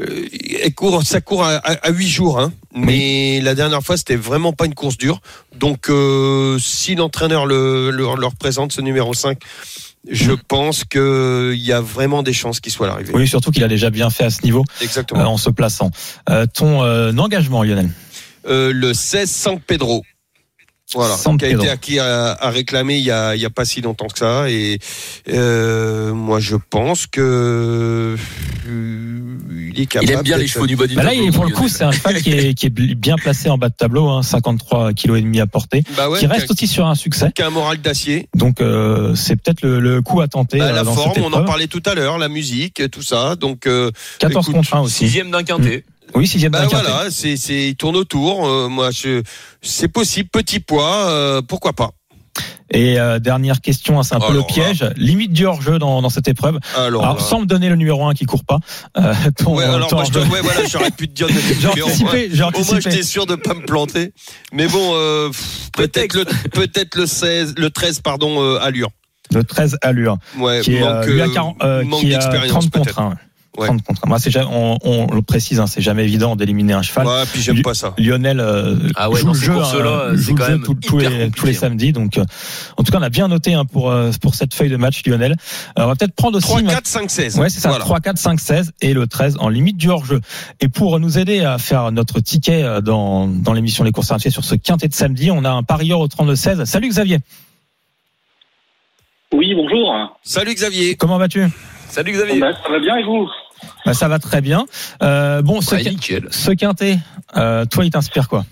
euh, 0.02 0.28
elle 0.62 0.74
court, 0.74 1.02
ça 1.04 1.22
court 1.22 1.46
à, 1.46 1.56
à, 1.56 1.88
à 1.88 1.92
8 1.92 2.10
jours. 2.10 2.42
Hein, 2.42 2.52
mais 2.76 3.40
la 3.40 3.56
dernière 3.56 3.84
fois, 3.84 3.96
c'était 3.96 4.18
vraiment 4.18 4.52
pas 4.52 4.66
une 4.66 4.76
course 4.76 4.98
dure. 4.98 5.22
Donc 5.56 5.90
euh, 5.90 6.60
si 6.60 6.96
l'entraîneur 6.96 7.46
le, 7.46 7.90
le, 7.90 8.04
leur 8.20 8.36
présente 8.36 8.74
ce 8.74 8.82
numéro 8.82 9.14
5 9.14 9.38
je 10.10 10.32
pense 10.34 10.84
qu'il 10.84 11.54
y 11.56 11.72
a 11.72 11.82
vraiment 11.82 12.24
des 12.24 12.34
chances 12.34 12.60
qu'il 12.60 12.72
soit 12.72 12.88
l'arrivée. 12.88 13.14
Oui, 13.16 13.28
surtout 13.28 13.52
qu'il 13.52 13.64
a 13.64 13.68
déjà 13.68 13.90
bien 13.90 14.10
fait 14.10 14.26
à 14.26 14.30
ce 14.30 14.44
niveau 14.44 14.66
Exactement. 14.82 15.22
euh, 15.22 15.26
en 15.26 15.38
se 15.38 15.50
plaçant. 15.50 15.92
Euh, 16.30 16.46
ton 16.46 16.84
euh, 16.84 17.12
engagement, 17.18 17.64
Lionel? 17.64 17.90
Euh, 18.48 18.74
le 18.74 18.94
16 18.94 19.30
San 19.30 19.60
Pedro. 19.60 20.04
Voilà, 20.94 21.16
qui 21.40 21.46
a 21.46 21.50
été 21.50 21.70
acquis 21.70 22.00
à, 22.00 22.32
à 22.34 22.50
réclamer 22.50 22.98
il 22.98 23.04
y 23.04 23.12
a, 23.12 23.36
il 23.36 23.42
y 23.42 23.46
a 23.46 23.50
pas 23.50 23.66
si 23.66 23.82
longtemps 23.82 24.08
que 24.08 24.20
ça. 24.20 24.50
Et 24.50 24.80
euh, 25.30 26.14
moi, 26.14 26.40
je 26.40 26.56
pense 26.70 27.08
que 27.08 28.16
euh, 28.68 29.38
il 29.74 29.82
est 29.82 29.86
capable. 29.86 30.12
Il 30.12 30.16
aime 30.16 30.22
bien 30.22 30.38
les 30.38 30.48
chevaux 30.48 30.68
du 30.68 30.76
bas 30.76 30.88
du 30.88 30.96
bah 30.96 31.04
Là, 31.04 31.10
tableau, 31.10 31.24
il 31.24 31.28
est 31.30 31.32
pour 31.32 31.46
le 31.46 31.52
coup, 31.52 31.68
c'est 31.68 31.84
un 31.84 31.92
cheval 31.92 32.22
qui 32.22 32.32
est, 32.32 32.54
qui 32.54 32.68
est 32.68 32.70
bien 32.70 33.16
placé 33.16 33.50
en 33.50 33.58
bas 33.58 33.70
de 33.70 33.74
tableau, 33.76 34.08
hein, 34.10 34.24
53 34.24 34.94
kg 34.94 35.16
et 35.16 35.22
demi 35.22 35.40
à 35.40 35.48
porter, 35.48 35.84
Bah 35.98 36.10
ouais, 36.10 36.20
qui 36.20 36.28
reste 36.28 36.50
aussi 36.52 36.68
sur 36.68 36.86
un 36.88 36.96
succès. 36.96 37.26
a, 37.26 37.32
qui 37.32 37.42
a 37.42 37.48
un 37.48 37.52
moral 37.52 37.82
d'acier. 37.82 38.28
Donc 38.36 38.62
euh, 38.62 39.16
c'est 39.16 39.36
peut-être 39.36 39.62
le, 39.62 39.80
le 39.80 40.02
coup 40.02 40.22
à 40.22 40.28
tenter 40.28 40.60
Bah, 40.60 40.66
euh, 40.66 40.74
la 40.74 40.84
dans 40.84 40.94
forme, 40.94 41.14
cette 41.16 41.24
on 41.24 41.34
en 41.34 41.44
parlait 41.44 41.68
tout 41.68 41.84
à 41.86 41.96
l'heure, 41.96 42.18
la 42.18 42.30
musique, 42.30 42.82
tout 42.92 43.02
ça. 43.02 43.36
Donc, 43.36 43.68
euh, 43.68 43.92
14 44.20 44.46
écoute, 44.46 44.56
contre 44.56 44.76
1 44.76 44.82
aussi. 44.82 45.06
Sixième 45.06 45.32
d'un 45.32 45.44
quintet. 45.44 45.84
Oui, 46.16 46.28
sixième 46.28 46.52
quintet. 46.52 46.68
voilà, 46.70 47.06
c'est, 47.10 47.38
c'est, 47.38 47.70
il 47.70 47.76
tourne 47.76 47.96
autour. 47.96 48.48
Euh, 48.48 48.68
moi, 48.70 48.92
je, 48.92 49.22
c'est 49.62 49.88
possible, 49.88 50.30
petit 50.30 50.60
poids, 50.60 51.08
euh, 51.10 51.42
pourquoi 51.42 51.74
pas. 51.74 51.92
Et 52.72 53.00
euh, 53.00 53.20
dernière 53.20 53.62
question, 53.62 54.00
hein, 54.00 54.04
c'est 54.04 54.16
un 54.16 54.20
peu 54.20 54.34
le 54.34 54.40
Alors 54.40 54.48
là. 54.48 54.54
piège. 54.54 54.86
Limite 54.96 55.32
du 55.34 55.46
hors-jeu 55.46 55.78
dans, 55.78 56.02
dans 56.02 56.10
cette 56.10 56.28
épreuve. 56.28 56.58
Alors, 56.76 57.04
Alors, 57.04 57.16
là. 57.18 57.22
sans 57.22 57.42
me 57.42 57.46
donner 57.46 57.70
le 57.70 57.76
numéro 57.76 58.04
1 58.08 58.14
qui 58.16 58.26
court 58.26 58.44
pas. 58.46 58.58
Euh, 58.98 59.14
ton, 59.38 59.56
Ouais, 59.56 59.64
alors 59.66 59.88
ton 59.90 59.98
moi, 59.98 60.06
je 60.06 60.12
te, 60.12 60.18
ouais, 60.20 60.42
voilà, 60.42 60.66
j'aurais 60.68 60.90
pu 60.92 61.08
te 61.08 61.14
dire 61.14 61.28
de 61.28 61.34
J'ai 61.34 61.82
anticipé, 61.84 62.30
j'ai 62.32 62.36
Au 62.42 62.46
moins, 62.46 62.48
anticipé. 62.48 62.82
j'étais 62.82 63.04
sûr 63.04 63.26
de 63.28 63.36
pas 63.36 63.54
me 63.54 63.64
planter. 63.66 64.14
Mais 64.52 64.68
bon, 64.68 64.92
euh, 64.96 65.30
peut-être 65.76 66.16
le, 66.16 66.26
peut-être 66.50 66.96
le 66.96 67.06
16, 67.06 67.56
le 67.58 67.70
13, 67.70 68.00
pardon, 68.02 68.42
euh, 68.42 68.58
allure. 68.62 68.90
Le 69.32 69.44
13 69.44 69.78
allure, 69.82 70.18
Ouais, 70.38 70.62
qui 70.62 70.76
est 70.76 70.80
manque, 70.82 70.90
euh, 70.90 71.06
lui 71.06 71.22
euh, 71.22 71.28
40, 71.34 71.64
euh, 71.64 71.84
manque 71.84 72.00
qui 72.02 72.14
a 72.14 72.18
d'expérience 72.18 72.50
30 72.50 72.64
contre 72.72 72.84
peut-être. 72.86 73.00
1. 73.00 73.18
Ouais. 73.58 73.68
30 73.68 73.84
contre 73.84 74.02
1. 74.06 74.10
Moi, 74.10 74.18
c'est 74.18 74.32
jamais- 74.32 74.50
on, 74.52 74.80
on 74.84 75.14
le 75.14 75.22
précise, 75.22 75.60
hein, 75.60 75.68
c'est 75.68 75.82
jamais 75.82 76.04
évident 76.04 76.36
d'éliminer 76.36 76.74
un 76.74 76.82
cheval. 76.82 77.06
Ouais, 77.06 77.24
puis 77.32 77.40
j'aime 77.40 77.62
pas 77.62 77.76
ça. 77.76 77.94
Lionel 78.00 78.40
euh, 78.40 78.76
Ah 78.96 79.12
ouais, 79.12 79.20
joue 79.20 79.28
le 79.28 79.34
jeu, 79.36 79.52
hein, 79.52 79.64
joue 80.16 80.32
le 80.34 80.38
quand 80.38 80.46
jeu 80.46 80.52
même 80.54 80.64
tous- 80.64 80.98
les, 80.98 81.30
tous 81.30 81.46
les 81.46 81.56
hein. 81.56 81.60
samedis. 81.60 81.94
Donc, 81.94 82.18
euh, 82.18 82.24
en 82.78 82.84
tout 82.84 82.92
cas, 82.92 82.98
on 83.00 83.04
a 83.04 83.10
bien 83.10 83.28
noté 83.28 83.54
hein, 83.54 83.66
pour 83.66 83.92
euh, 83.92 84.10
pour 84.22 84.34
cette 84.34 84.56
feuille 84.56 84.70
de 84.70 84.76
match, 84.78 85.06
Lionel. 85.06 85.34
Euh, 85.34 85.84
on 85.84 85.86
va 85.88 85.96
peut-être 85.96 86.16
prendre 86.16 86.38
aussi. 86.38 86.48
3, 86.48 86.64
4, 86.64 86.88
5, 86.88 87.12
16. 87.12 87.40
Ouais, 87.40 87.50
c'est 87.52 87.60
ça. 87.60 87.70
Voilà. 87.70 87.86
3, 87.86 88.00
4, 88.00 88.18
5, 88.18 88.40
16 88.40 88.72
et 88.82 88.94
le 88.96 89.06
13 89.06 89.38
en 89.40 89.50
limite 89.50 89.78
du 89.78 89.90
hors-jeu. 89.90 90.20
Et 90.60 90.68
pour 90.68 91.00
nous 91.00 91.20
aider 91.20 91.42
à 91.42 91.60
faire 91.60 91.92
notre 91.92 92.22
ticket 92.22 92.64
euh, 92.64 92.82
dans, 92.82 93.28
dans 93.28 93.54
l'émission 93.54 93.84
Les 93.84 93.92
courses 93.92 94.10
RMC 94.12 94.32
sur 94.32 94.44
ce 94.44 94.56
quintet 94.56 94.88
de 94.88 94.94
samedi, 94.96 95.30
on 95.30 95.46
a 95.46 95.52
un 95.52 95.62
parieur 95.62 96.00
au 96.00 96.08
32-16. 96.08 96.66
Salut 96.66 96.90
Xavier. 96.90 97.20
Oui, 99.32 99.54
bonjour. 99.56 99.94
Salut 100.24 100.54
Xavier. 100.54 100.96
Comment 100.96 101.18
vas-tu? 101.18 101.44
Salut 101.90 102.12
Xavier. 102.12 102.40
Bah, 102.40 102.54
ça 102.64 102.70
va 102.72 102.80
bien 102.80 102.98
et 102.98 103.04
vous? 103.04 103.28
Ça 103.92 104.08
va 104.08 104.20
très 104.20 104.42
bien. 104.42 104.66
Euh, 105.02 105.42
bon, 105.42 105.62
ce, 105.62 105.76
Ouais, 105.76 105.82
ce 106.32 106.52
quintet, 106.52 106.98
euh, 107.38 107.66
toi, 107.66 107.86
il 107.86 107.92
t'inspire 107.92 108.28
quoi? 108.30 108.44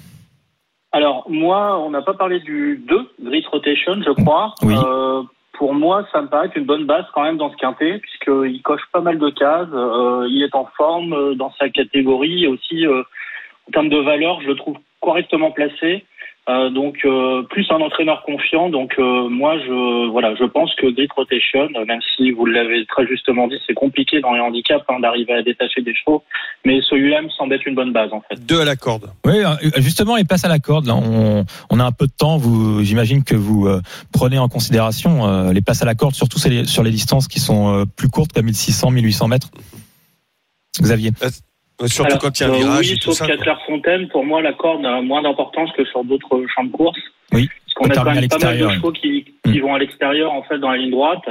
Alors, 0.92 1.26
moi, 1.30 1.80
on 1.80 1.90
n'a 1.92 2.02
pas 2.02 2.14
parlé 2.14 2.40
du 2.42 2.84
2, 2.88 3.10
Grid 3.24 3.46
Rotation, 3.48 3.94
je 4.06 4.12
crois. 4.12 4.54
Oui. 4.62 4.76
Euh, 4.76 5.24
pour 5.54 5.74
moi, 5.74 6.06
ça 6.12 6.22
me 6.22 6.28
paraît 6.28 6.48
être 6.48 6.58
une 6.58 6.66
bonne 6.66 6.86
base 6.86 7.06
quand 7.14 7.24
même 7.24 7.38
dans 7.38 7.52
ce 7.52 7.56
quintet, 7.58 8.00
puisqu'il 8.00 8.62
coche 8.64 8.82
pas 8.92 9.02
mal 9.02 9.20
de 9.20 9.30
cases. 9.30 9.70
euh, 9.74 10.26
il 10.30 10.44
est 10.44 10.56
en 10.56 10.68
forme 10.76 11.36
dans 11.36 11.54
sa 11.60 11.70
catégorie 11.70 12.44
et 12.44 12.48
aussi 12.48 12.86
euh, 12.86 13.04
en 13.68 13.72
termes 13.72 13.90
de 13.90 13.98
valeur, 13.98 14.42
je 14.42 14.48
le 14.48 14.56
trouve 14.56 14.78
correctement 15.02 15.52
placé. 15.52 16.04
Euh, 16.52 16.70
donc 16.70 16.98
euh, 17.06 17.44
plus 17.50 17.66
un 17.72 17.82
entraîneur 17.82 18.24
confiant. 18.24 18.70
Donc 18.70 18.94
euh, 19.00 19.30
moi 19.30 19.58
je 19.60 20.10
voilà, 20.10 20.36
je 20.36 20.44
pense 20.44 20.74
que 20.76 20.88
Grid 20.88 21.10
Rotation, 21.16 21.70
même 21.88 22.02
si 22.16 22.32
vous 22.32 22.46
l'avez 22.46 22.86
très 22.86 23.08
justement 23.08 23.48
dit, 23.48 23.58
c'est 23.66 23.74
compliqué 23.74 24.20
dans 24.20 24.34
les 24.34 24.42
handicaps 24.42 24.84
hein, 24.90 25.00
d'arriver 25.00 25.34
à 25.34 25.44
détacher 25.44 25.82
des 25.82 25.96
chevaux, 25.96 26.24
mais 26.66 26.82
celui-là 26.82 27.22
me 27.22 27.30
semble 27.30 27.54
être 27.54 27.66
une 27.66 27.76
bonne 27.76 27.94
base 27.94 28.12
en 28.12 28.22
fait. 28.22 28.46
Deux 28.46 28.60
à 28.60 28.66
la 28.66 28.76
corde. 28.76 29.12
Oui, 29.26 29.36
justement, 29.78 30.18
il 30.18 30.26
passe 30.26 30.46
à 30.46 30.50
la 30.50 30.60
corde. 30.60 30.88
Là, 30.88 30.96
on, 30.96 31.46
on 31.70 31.80
a 31.80 31.86
un 31.86 31.92
peu 31.92 32.08
de 32.08 32.12
temps. 32.12 32.38
Vous, 32.38 32.84
j'imagine 32.84 33.24
que 33.24 33.36
vous 33.36 33.68
euh, 33.68 33.82
prenez 34.12 34.38
en 34.38 34.50
considération 34.50 35.28
euh, 35.28 35.54
les 35.54 35.62
passes 35.62 35.82
à 35.82 35.86
la 35.86 35.96
corde, 35.96 36.16
surtout 36.16 36.40
sur 36.40 36.50
les, 36.50 36.66
sur 36.66 36.84
les 36.84 36.92
distances 36.92 37.28
qui 37.28 37.40
sont 37.40 37.74
euh, 37.74 37.86
plus 37.86 38.10
courtes, 38.10 38.34
comme 38.34 38.46
1600, 38.46 38.92
1800 38.92 39.28
mètres. 39.28 39.50
Xavier. 40.80 41.12
Surtout 41.88 42.12
Alors, 42.12 42.22
quand 42.22 42.40
il 42.40 42.44
y 42.44 42.46
a 42.46 42.50
un 42.50 42.54
euh, 42.54 42.58
virage 42.58 42.88
oui, 42.88 42.94
et 42.94 43.00
tout 43.00 43.12
sauf 43.12 43.28
qu'à. 43.28 43.38
Clairefontaine, 43.38 44.08
pour 44.10 44.26
moi, 44.26 44.42
la 44.42 44.54
corde 44.54 44.86
a 44.86 45.02
moins 45.02 45.22
d'importance 45.22 45.72
que 45.74 45.86
sur 45.86 46.04
d'autres 46.04 46.44
champs 46.54 46.64
de 46.64 46.72
course. 46.72 47.00
Oui, 47.34 47.48
Parce 47.66 47.74
qu'on 47.76 47.90
a 47.90 48.04
quand 48.06 48.14
même 48.20 48.28
pas 48.28 48.38
mal 48.40 48.58
de 48.58 48.70
chevaux 48.70 48.92
qui, 48.92 49.26
qui 49.46 49.60
Mm. 49.60 49.62
vont 49.62 49.76
à 49.76 49.80
l'extérieur, 49.80 50.32
en 50.34 50.44
fait, 50.44 50.58
dans 50.60 50.72
la 50.72 50.78
ligne 50.78 50.92
droite. 50.92 51.28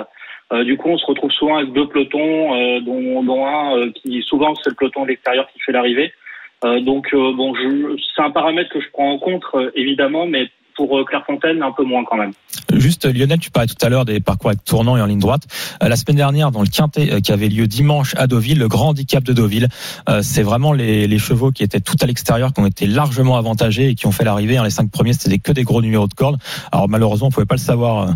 Euh, 0.52 0.64
du 0.64 0.76
coup, 0.76 0.88
on 0.88 0.98
se 0.98 1.06
retrouve 1.06 1.30
souvent 1.30 1.58
avec 1.58 1.72
deux 1.72 1.86
pelotons, 1.86 2.54
euh, 2.54 2.80
dont, 2.80 3.22
dont 3.22 3.46
un 3.46 3.76
euh, 3.76 3.92
qui, 3.92 4.22
souvent, 4.22 4.54
c'est 4.56 4.70
le 4.70 4.76
peloton 4.76 5.04
de 5.04 5.08
l'extérieur 5.08 5.46
qui 5.52 5.60
fait 5.60 5.72
l'arrivée. 5.72 6.12
Euh, 6.64 6.80
donc, 6.80 7.08
euh, 7.14 7.32
bon, 7.34 7.54
c'est 8.14 8.22
un 8.22 8.30
paramètre 8.30 8.70
que 8.70 8.80
je 8.80 8.86
prends 8.92 9.12
en 9.12 9.18
compte, 9.18 9.44
euh, 9.54 9.70
évidemment, 9.74 10.26
mais 10.26 10.48
pour 10.74 11.04
Clairefontaine, 11.06 11.62
un 11.62 11.72
peu 11.72 11.84
moins 11.84 12.04
quand 12.04 12.16
même. 12.16 12.32
Juste, 12.72 13.06
Lionel, 13.06 13.38
tu 13.38 13.50
parlais 13.50 13.66
tout 13.66 13.84
à 13.84 13.88
l'heure 13.88 14.04
des 14.04 14.20
parcours 14.20 14.50
avec 14.50 14.64
tournant 14.64 14.96
et 14.96 15.02
en 15.02 15.06
ligne 15.06 15.18
droite. 15.18 15.42
Euh, 15.82 15.88
la 15.88 15.96
semaine 15.96 16.16
dernière, 16.16 16.50
dans 16.50 16.62
le 16.62 16.68
quintet 16.68 17.12
euh, 17.12 17.20
qui 17.20 17.32
avait 17.32 17.48
lieu 17.48 17.66
dimanche 17.66 18.14
à 18.16 18.26
Deauville, 18.26 18.58
le 18.58 18.68
grand 18.68 18.88
handicap 18.88 19.24
de 19.24 19.32
Deauville, 19.32 19.68
euh, 20.08 20.20
c'est 20.22 20.42
vraiment 20.42 20.72
les, 20.72 21.06
les 21.06 21.18
chevaux 21.18 21.50
qui 21.50 21.62
étaient 21.62 21.80
tout 21.80 21.96
à 22.00 22.06
l'extérieur, 22.06 22.52
qui 22.52 22.60
ont 22.60 22.66
été 22.66 22.86
largement 22.86 23.36
avantagés 23.36 23.88
et 23.90 23.94
qui 23.94 24.06
ont 24.06 24.12
fait 24.12 24.24
l'arrivée. 24.24 24.56
Hein, 24.56 24.64
les 24.64 24.70
cinq 24.70 24.90
premiers, 24.90 25.12
c'était 25.12 25.38
que 25.38 25.52
des 25.52 25.64
gros 25.64 25.82
numéros 25.82 26.06
de 26.06 26.14
corde. 26.14 26.38
Alors 26.72 26.88
malheureusement, 26.88 27.28
on 27.28 27.30
pouvait 27.30 27.46
pas 27.46 27.56
le 27.56 27.60
savoir 27.60 28.08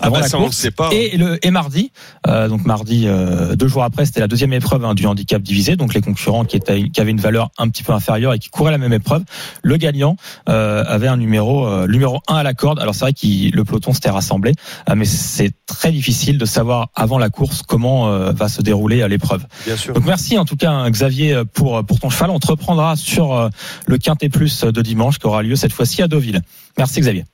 Ah 0.00 0.06
avant 0.06 0.16
bah 0.16 0.20
la 0.22 0.28
ça, 0.28 0.36
on 0.38 0.40
le 0.40 0.46
course. 0.46 0.56
sait 0.56 0.70
pas. 0.70 0.90
Et, 0.92 1.16
le, 1.16 1.44
et 1.44 1.50
mardi, 1.50 1.92
euh, 2.26 2.48
donc 2.48 2.64
mardi, 2.64 3.04
euh, 3.06 3.54
deux 3.56 3.68
jours 3.68 3.84
après, 3.84 4.06
c'était 4.06 4.20
la 4.20 4.28
deuxième 4.28 4.52
épreuve 4.52 4.84
hein, 4.84 4.94
du 4.94 5.06
handicap 5.06 5.42
divisé. 5.42 5.76
Donc 5.76 5.94
les 5.94 6.00
concurrents 6.00 6.44
qui, 6.44 6.56
étaient, 6.56 6.88
qui 6.88 7.00
avaient 7.00 7.10
une 7.10 7.20
valeur 7.20 7.50
un 7.58 7.68
petit 7.68 7.82
peu 7.82 7.92
inférieure 7.92 8.34
et 8.34 8.38
qui 8.38 8.48
couraient 8.48 8.72
la 8.72 8.78
même 8.78 8.92
épreuve. 8.92 9.22
Le 9.62 9.76
gagnant 9.76 10.16
euh, 10.48 10.84
avait 10.86 11.08
un 11.08 11.16
numéro 11.16 11.66
euh, 11.66 11.86
numéro 11.86 12.20
1 12.28 12.36
à 12.36 12.42
la 12.42 12.54
corde. 12.54 12.78
Alors 12.78 12.94
c'est 12.94 13.04
vrai 13.04 13.12
que 13.12 13.54
le 13.54 13.64
peloton 13.64 13.92
s'était 14.00 14.10
rassemblé, 14.10 14.54
euh, 14.88 14.94
mais 14.96 15.04
c'est 15.04 15.52
très 15.66 15.92
difficile 15.92 16.38
de 16.38 16.44
savoir 16.46 16.88
avant 16.94 17.18
la 17.18 17.28
course 17.28 17.62
comment 17.62 18.08
euh, 18.08 18.32
va 18.32 18.48
se 18.48 18.62
dérouler 18.62 19.02
euh, 19.02 19.08
l'épreuve. 19.08 19.44
Bien 19.66 19.76
sûr. 19.76 19.92
Donc 19.94 20.06
merci 20.06 20.38
en 20.38 20.44
tout 20.44 20.56
cas 20.56 20.70
hein, 20.70 20.90
Xavier 20.90 21.42
pour 21.52 21.84
pour 21.84 22.00
ton 22.00 22.08
cheval. 22.08 22.30
On 22.30 22.38
te 22.38 22.46
reprendra 22.46 22.96
sur 22.96 23.50
le 23.86 23.98
Quintet 23.98 24.28
Plus 24.28 24.64
de 24.64 24.82
dimanche 24.82 25.18
qui 25.18 25.26
aura 25.26 25.42
lieu 25.42 25.56
cette 25.56 25.72
fois-ci 25.72 26.02
à 26.02 26.08
Deauville. 26.08 26.40
Merci 26.78 27.00
Xavier. 27.00 27.24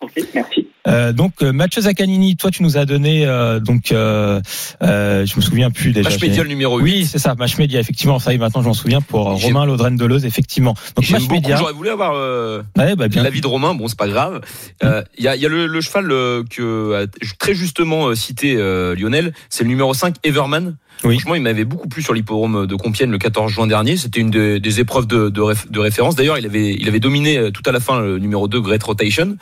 Ok, 0.00 0.12
merci. 0.34 0.65
Euh, 0.86 1.12
donc 1.12 1.32
euh, 1.42 1.52
Mathieu 1.52 1.82
Zaccanini, 1.82 2.36
toi 2.36 2.50
tu 2.50 2.62
nous 2.62 2.76
as 2.76 2.84
donné 2.84 3.26
euh, 3.26 3.58
donc 3.60 3.90
euh, 3.92 4.40
euh, 4.82 5.26
je 5.26 5.34
me 5.36 5.40
souviens 5.40 5.70
plus 5.70 5.92
déjà. 5.92 6.08
Match 6.10 6.20
média 6.22 6.44
numéro 6.44 6.78
8. 6.78 6.82
Oui, 6.82 7.06
c'est 7.06 7.18
ça, 7.18 7.34
Match 7.34 7.58
Média, 7.58 7.80
effectivement, 7.80 8.18
ça 8.18 8.32
y 8.32 8.36
est, 8.36 8.38
maintenant 8.38 8.62
je 8.62 8.68
m'en 8.68 8.74
souviens 8.74 9.00
pour 9.00 9.24
Romain 9.40 9.64
Laudren 9.66 9.96
Deleuze, 9.96 10.24
effectivement. 10.24 10.74
Donc 10.94 11.10
Match 11.10 11.28
Média. 11.28 11.56
j'aurais 11.56 11.72
voulu 11.72 11.88
avoir 11.88 12.12
euh, 12.14 12.62
Ouais, 12.76 12.94
bah, 12.94 13.06
l'avis 13.14 13.40
de 13.40 13.46
Romain, 13.46 13.74
bon 13.74 13.88
c'est 13.88 13.98
pas 13.98 14.08
grave. 14.08 14.40
Euh, 14.84 15.02
Il 15.18 15.24
y, 15.24 15.28
a, 15.28 15.34
y 15.36 15.44
a 15.44 15.48
le, 15.48 15.66
le 15.66 15.80
cheval 15.80 16.10
euh, 16.12 16.44
que 16.48 17.04
a 17.04 17.06
très 17.38 17.54
justement 17.54 18.06
euh, 18.08 18.14
cité 18.14 18.54
euh, 18.56 18.94
Lionel, 18.94 19.32
c'est 19.50 19.64
le 19.64 19.68
numéro 19.70 19.92
5 19.92 20.16
Everman. 20.24 20.76
Oui. 21.04 21.14
Franchement, 21.18 21.34
il 21.34 21.42
m'avait 21.42 21.64
beaucoup 21.66 21.88
plu 21.88 22.00
sur 22.02 22.14
l'hippodrome 22.14 22.66
de 22.66 22.74
Compiègne 22.74 23.10
le 23.10 23.18
14 23.18 23.52
juin 23.52 23.66
dernier. 23.66 23.96
C'était 23.98 24.20
une 24.20 24.30
des, 24.30 24.60
des 24.60 24.80
épreuves 24.80 25.06
de, 25.06 25.28
de, 25.28 25.40
réf- 25.42 25.70
de 25.70 25.78
référence. 25.78 26.16
D'ailleurs, 26.16 26.38
il 26.38 26.46
avait, 26.46 26.72
il 26.74 26.88
avait 26.88 27.00
dominé 27.00 27.50
tout 27.52 27.62
à 27.66 27.72
la 27.72 27.80
fin 27.80 28.00
le 28.00 28.18
numéro 28.18 28.48
2 28.48 28.60
Great 28.62 28.82
Rotation. 28.82 29.36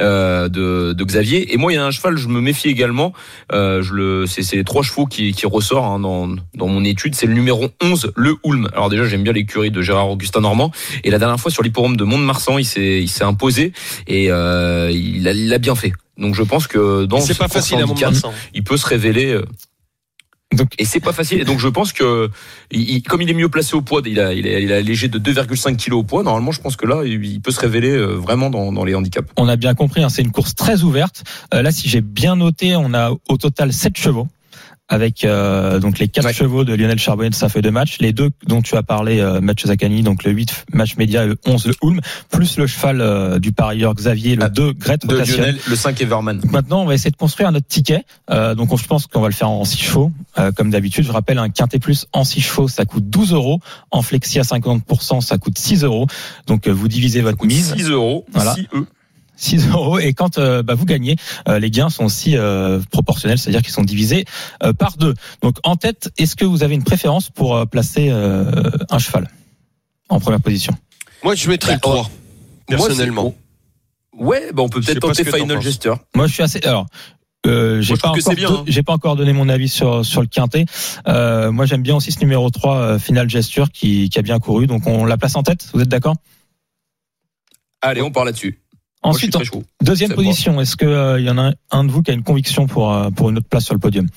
Euh, 0.00 0.48
de, 0.48 0.92
de 0.92 1.04
Xavier. 1.04 1.52
Et 1.52 1.56
moi 1.56 1.72
il 1.72 1.76
y 1.76 1.78
a 1.78 1.84
un 1.84 1.90
cheval 1.90 2.16
je 2.16 2.28
me 2.28 2.40
méfie 2.40 2.68
également. 2.68 3.12
Euh, 3.52 3.82
je 3.82 3.92
le 3.92 4.26
c'est 4.26 4.42
c'est 4.42 4.56
les 4.56 4.64
trois 4.64 4.82
chevaux 4.82 5.06
qui 5.06 5.32
qui 5.32 5.46
ressort 5.46 5.84
hein, 5.86 6.00
dans 6.00 6.34
dans 6.54 6.68
mon 6.68 6.84
étude. 6.84 7.14
C'est 7.14 7.26
le 7.26 7.34
numéro 7.34 7.68
11 7.82 8.12
le 8.16 8.36
Ulm 8.44 8.68
alors 8.72 8.90
déjà 8.90 9.04
j'aime 9.04 9.22
bien 9.22 9.32
l'écurie 9.32 9.70
de 9.70 9.82
Gérard 9.82 10.10
Augustin 10.10 10.40
Normand. 10.40 10.70
Et 11.04 11.10
la 11.10 11.18
dernière 11.18 11.38
fois 11.38 11.50
sur 11.50 11.62
l'hippodrome 11.62 11.96
de 11.96 12.04
Mont-de-Marsan 12.04 12.58
il 12.58 12.64
s'est 12.64 13.02
il 13.02 13.08
s'est 13.08 13.24
imposé 13.24 13.72
et 14.06 14.30
euh, 14.30 14.90
il 14.92 15.26
a 15.28 15.32
il 15.32 15.52
a 15.52 15.58
bien 15.58 15.74
fait. 15.74 15.92
Donc 16.16 16.34
je 16.34 16.42
pense 16.42 16.66
que 16.66 17.04
dans 17.06 17.20
C'est 17.20 17.34
ce 17.34 17.38
pas 17.38 17.48
facile 17.48 17.78
à 17.80 17.84
handicap, 17.84 18.12
Vincent. 18.12 18.32
il 18.54 18.62
peut 18.62 18.76
se 18.76 18.86
révéler 18.86 19.32
euh, 19.32 19.44
Et 20.78 20.84
c'est 20.84 21.00
pas 21.00 21.12
facile. 21.12 21.40
Et 21.40 21.44
donc 21.44 21.58
je 21.58 21.68
pense 21.68 21.92
que 21.92 22.30
comme 23.08 23.22
il 23.22 23.30
est 23.30 23.34
mieux 23.34 23.48
placé 23.48 23.74
au 23.74 23.82
poids, 23.82 24.02
il 24.04 24.20
a, 24.20 24.28
allégé 24.28 25.08
de 25.08 25.18
2,5 25.18 25.76
kilos 25.76 26.00
au 26.00 26.02
poids. 26.02 26.22
Normalement, 26.22 26.52
je 26.52 26.60
pense 26.60 26.76
que 26.76 26.86
là, 26.86 27.02
il 27.04 27.40
peut 27.40 27.50
se 27.50 27.60
révéler 27.60 27.90
euh, 27.90 28.14
vraiment 28.14 28.50
dans, 28.50 28.72
dans 28.72 28.84
les 28.84 28.94
handicaps. 28.94 29.30
On 29.36 29.48
a 29.48 29.56
bien 29.56 29.74
compris, 29.74 30.02
hein, 30.02 30.08
c'est 30.08 30.22
une 30.22 30.32
course 30.32 30.54
très 30.54 30.82
ouverte. 30.82 31.24
Euh, 31.52 31.62
là, 31.62 31.70
si 31.70 31.88
j'ai 31.88 32.00
bien 32.00 32.36
noté, 32.36 32.76
on 32.76 32.94
a 32.94 33.10
au 33.28 33.36
total 33.36 33.72
7 33.72 33.96
chevaux. 33.96 34.28
Avec 34.88 35.24
euh, 35.24 35.78
donc 35.80 35.98
les 35.98 36.08
quatre 36.08 36.26
Ouais. 36.26 36.32
chevaux 36.34 36.64
de 36.64 36.74
Lionel 36.74 36.98
Charbonnet 36.98 37.30
de 37.30 37.34
sa 37.34 37.48
feuille 37.48 37.62
de 37.62 37.70
match, 37.70 37.96
les 38.00 38.12
deux 38.12 38.30
dont 38.46 38.60
tu 38.60 38.76
as 38.76 38.82
parlé, 38.82 39.20
euh, 39.20 39.40
match 39.40 39.64
Zakani, 39.64 40.02
donc 40.02 40.24
le 40.24 40.32
8 40.32 40.66
match 40.74 40.96
média 40.96 41.24
et 41.24 41.26
le 41.26 41.36
11 41.46 41.66
le 41.66 41.74
Ulm, 41.82 42.00
plus 42.30 42.58
le 42.58 42.66
cheval 42.66 43.00
euh, 43.00 43.38
du 43.38 43.52
parieur 43.52 43.94
Xavier, 43.94 44.36
le 44.36 44.42
Ah, 44.44 44.48
2 44.50 44.72
Gret 44.74 44.98
De 45.02 45.12
Rotation. 45.14 45.38
Lionel, 45.38 45.58
le 45.68 45.76
5 45.76 46.00
Everman. 46.02 46.40
Maintenant, 46.50 46.82
on 46.82 46.84
va 46.84 46.94
essayer 46.94 47.10
de 47.10 47.16
construire 47.16 47.50
notre 47.50 47.66
ticket. 47.66 48.02
Euh, 48.30 48.54
donc, 48.54 48.72
on- 48.72 48.76
je 48.76 48.86
pense 48.86 49.06
qu'on 49.06 49.20
va 49.22 49.28
le 49.28 49.34
faire 49.34 49.48
en 49.48 49.64
6 49.64 49.78
chevaux, 49.78 50.12
euh, 50.38 50.52
comme 50.52 50.70
d'habitude. 50.70 51.04
Je 51.06 51.12
rappelle, 51.12 51.38
un 51.38 51.48
quintet 51.48 51.78
plus 51.78 52.06
en 52.12 52.24
6 52.24 52.42
chevaux, 52.42 52.68
ça 52.68 52.84
coûte 52.84 53.08
12 53.08 53.32
euros. 53.32 53.60
En 53.90 54.02
flexi 54.02 54.38
à 54.38 54.42
50%, 54.44 55.20
ça 55.22 55.38
coûte 55.38 55.58
6 55.58 55.82
euros. 55.84 56.06
Donc, 56.46 56.66
euh, 56.68 56.70
vous 56.72 56.88
divisez 56.88 57.22
votre 57.22 57.44
mise. 57.46 57.74
6 57.74 57.88
euros. 57.88 58.26
Voilà. 58.32 58.54
6 58.54 58.66
E. 58.74 58.86
6 59.36 59.68
euros. 59.72 59.98
Et 59.98 60.12
quand 60.14 60.38
euh, 60.38 60.62
bah, 60.62 60.74
vous 60.74 60.84
gagnez, 60.84 61.16
euh, 61.48 61.58
les 61.58 61.70
gains 61.70 61.90
sont 61.90 62.04
aussi 62.04 62.36
euh, 62.36 62.80
proportionnels, 62.90 63.38
c'est-à-dire 63.38 63.62
qu'ils 63.62 63.72
sont 63.72 63.82
divisés 63.84 64.24
euh, 64.62 64.72
par 64.72 64.96
deux. 64.96 65.14
Donc, 65.42 65.56
en 65.64 65.76
tête, 65.76 66.10
est-ce 66.18 66.36
que 66.36 66.44
vous 66.44 66.62
avez 66.62 66.74
une 66.74 66.84
préférence 66.84 67.30
pour 67.30 67.56
euh, 67.56 67.64
placer 67.66 68.08
euh, 68.10 68.70
un 68.90 68.98
cheval 68.98 69.28
en 70.08 70.20
première 70.20 70.40
position? 70.40 70.76
Moi, 71.22 71.34
je 71.34 71.48
mettrais 71.48 71.72
Bah, 71.72 71.74
le 71.76 71.80
3. 71.80 71.94
Moi, 71.94 72.10
Personnellement. 72.68 73.34
c'est- 73.36 73.44
Ouais, 74.16 74.52
bah 74.52 74.62
on 74.62 74.68
peut 74.68 74.80
peut-être 74.80 75.00
tenter 75.00 75.24
Final. 75.24 75.60
Gesture. 75.60 75.98
Moi, 76.14 76.28
je 76.28 76.32
suis 76.34 76.42
assez. 76.44 76.60
Alors, 76.62 76.86
euh, 77.46 77.80
j'ai 77.82 77.96
pas 77.96 78.12
hein. 78.12 78.64
j'ai 78.66 78.82
pas 78.84 78.92
encore 78.92 79.16
donné 79.16 79.32
mon 79.32 79.48
avis 79.48 79.68
sur 79.68 80.06
sur 80.06 80.20
le 80.20 80.28
quintet. 80.28 80.66
Euh, 81.08 81.50
moi, 81.50 81.66
j'aime 81.66 81.82
bien 81.82 81.96
aussi 81.96 82.12
ce 82.12 82.20
numéro 82.20 82.48
3 82.48 82.76
euh, 82.76 82.98
Final 83.00 83.28
Gesture 83.28 83.70
qui 83.72 84.08
qui 84.10 84.18
a 84.18 84.22
bien 84.22 84.38
couru. 84.38 84.68
Donc, 84.68 84.86
on 84.86 85.04
la 85.04 85.16
place 85.16 85.34
en 85.34 85.42
tête. 85.42 85.68
Vous 85.74 85.80
êtes 85.80 85.88
d'accord? 85.88 86.14
Allez, 87.82 88.02
on 88.02 88.10
part 88.12 88.24
là-dessus. 88.24 88.60
Ensuite, 89.04 89.36
deuxième 89.82 90.14
position. 90.14 90.60
Est-ce 90.60 90.76
que 90.76 90.86
euh, 90.86 91.20
y 91.20 91.30
en 91.30 91.38
a 91.38 91.52
un 91.70 91.84
de 91.84 91.92
vous 91.92 92.02
qui 92.02 92.10
a 92.10 92.14
une 92.14 92.22
conviction 92.22 92.66
pour 92.66 92.92
euh, 92.92 93.10
pour 93.10 93.30
une 93.30 93.38
autre 93.38 93.48
place 93.48 93.64
sur 93.64 93.74
le 93.74 93.80
podium 93.80 94.08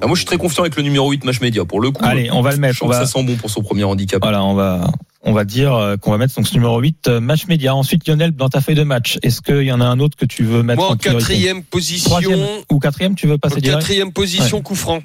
Ah, 0.00 0.06
moi, 0.06 0.14
je 0.14 0.20
suis 0.20 0.24
très 0.26 0.38
confiant 0.38 0.62
avec 0.62 0.76
le 0.76 0.82
numéro 0.82 1.10
8 1.10 1.24
match 1.24 1.40
média. 1.40 1.64
Pour 1.64 1.80
le 1.80 1.90
coup, 1.90 2.02
Allez, 2.04 2.30
on 2.32 2.40
va 2.40 2.50
le 2.50 2.56
je 2.56 2.60
mettre. 2.60 2.82
On 2.82 2.88
va 2.88 2.94
ça 2.94 3.06
sent 3.06 3.22
bon 3.22 3.36
pour 3.36 3.50
son 3.50 3.62
premier 3.62 3.84
handicap. 3.84 4.20
voilà, 4.22 4.42
on 4.42 4.54
va 4.54 4.90
on 5.22 5.32
va 5.32 5.44
dire 5.44 5.74
euh, 5.74 5.96
qu'on 5.96 6.10
va 6.10 6.18
mettre 6.18 6.34
donc 6.34 6.46
ce 6.48 6.54
numéro 6.54 6.78
8 6.80 7.08
euh, 7.08 7.20
match 7.20 7.46
média. 7.46 7.74
Ensuite, 7.74 8.08
Lionel 8.08 8.32
dans 8.32 8.48
ta 8.48 8.60
feuille 8.60 8.74
de 8.74 8.82
match. 8.82 9.18
Est-ce 9.22 9.42
qu'il 9.42 9.62
y 9.64 9.72
en 9.72 9.80
a 9.80 9.84
un 9.84 10.00
autre 10.00 10.16
que 10.16 10.24
tu 10.24 10.44
veux 10.44 10.62
mettre 10.62 10.80
Moi, 10.80 10.90
en 10.90 10.96
priorité 10.96 11.26
quatrième 11.34 11.62
position, 11.62 12.10
Troisième 12.10 12.46
ou 12.70 12.78
quatrième, 12.78 13.14
tu 13.14 13.26
veux 13.26 13.34
en 13.34 13.38
passer 13.38 13.60
direct 13.60 13.80
quatrième 13.80 14.12
position, 14.12 14.62
coup 14.62 14.74
franc. 14.74 15.00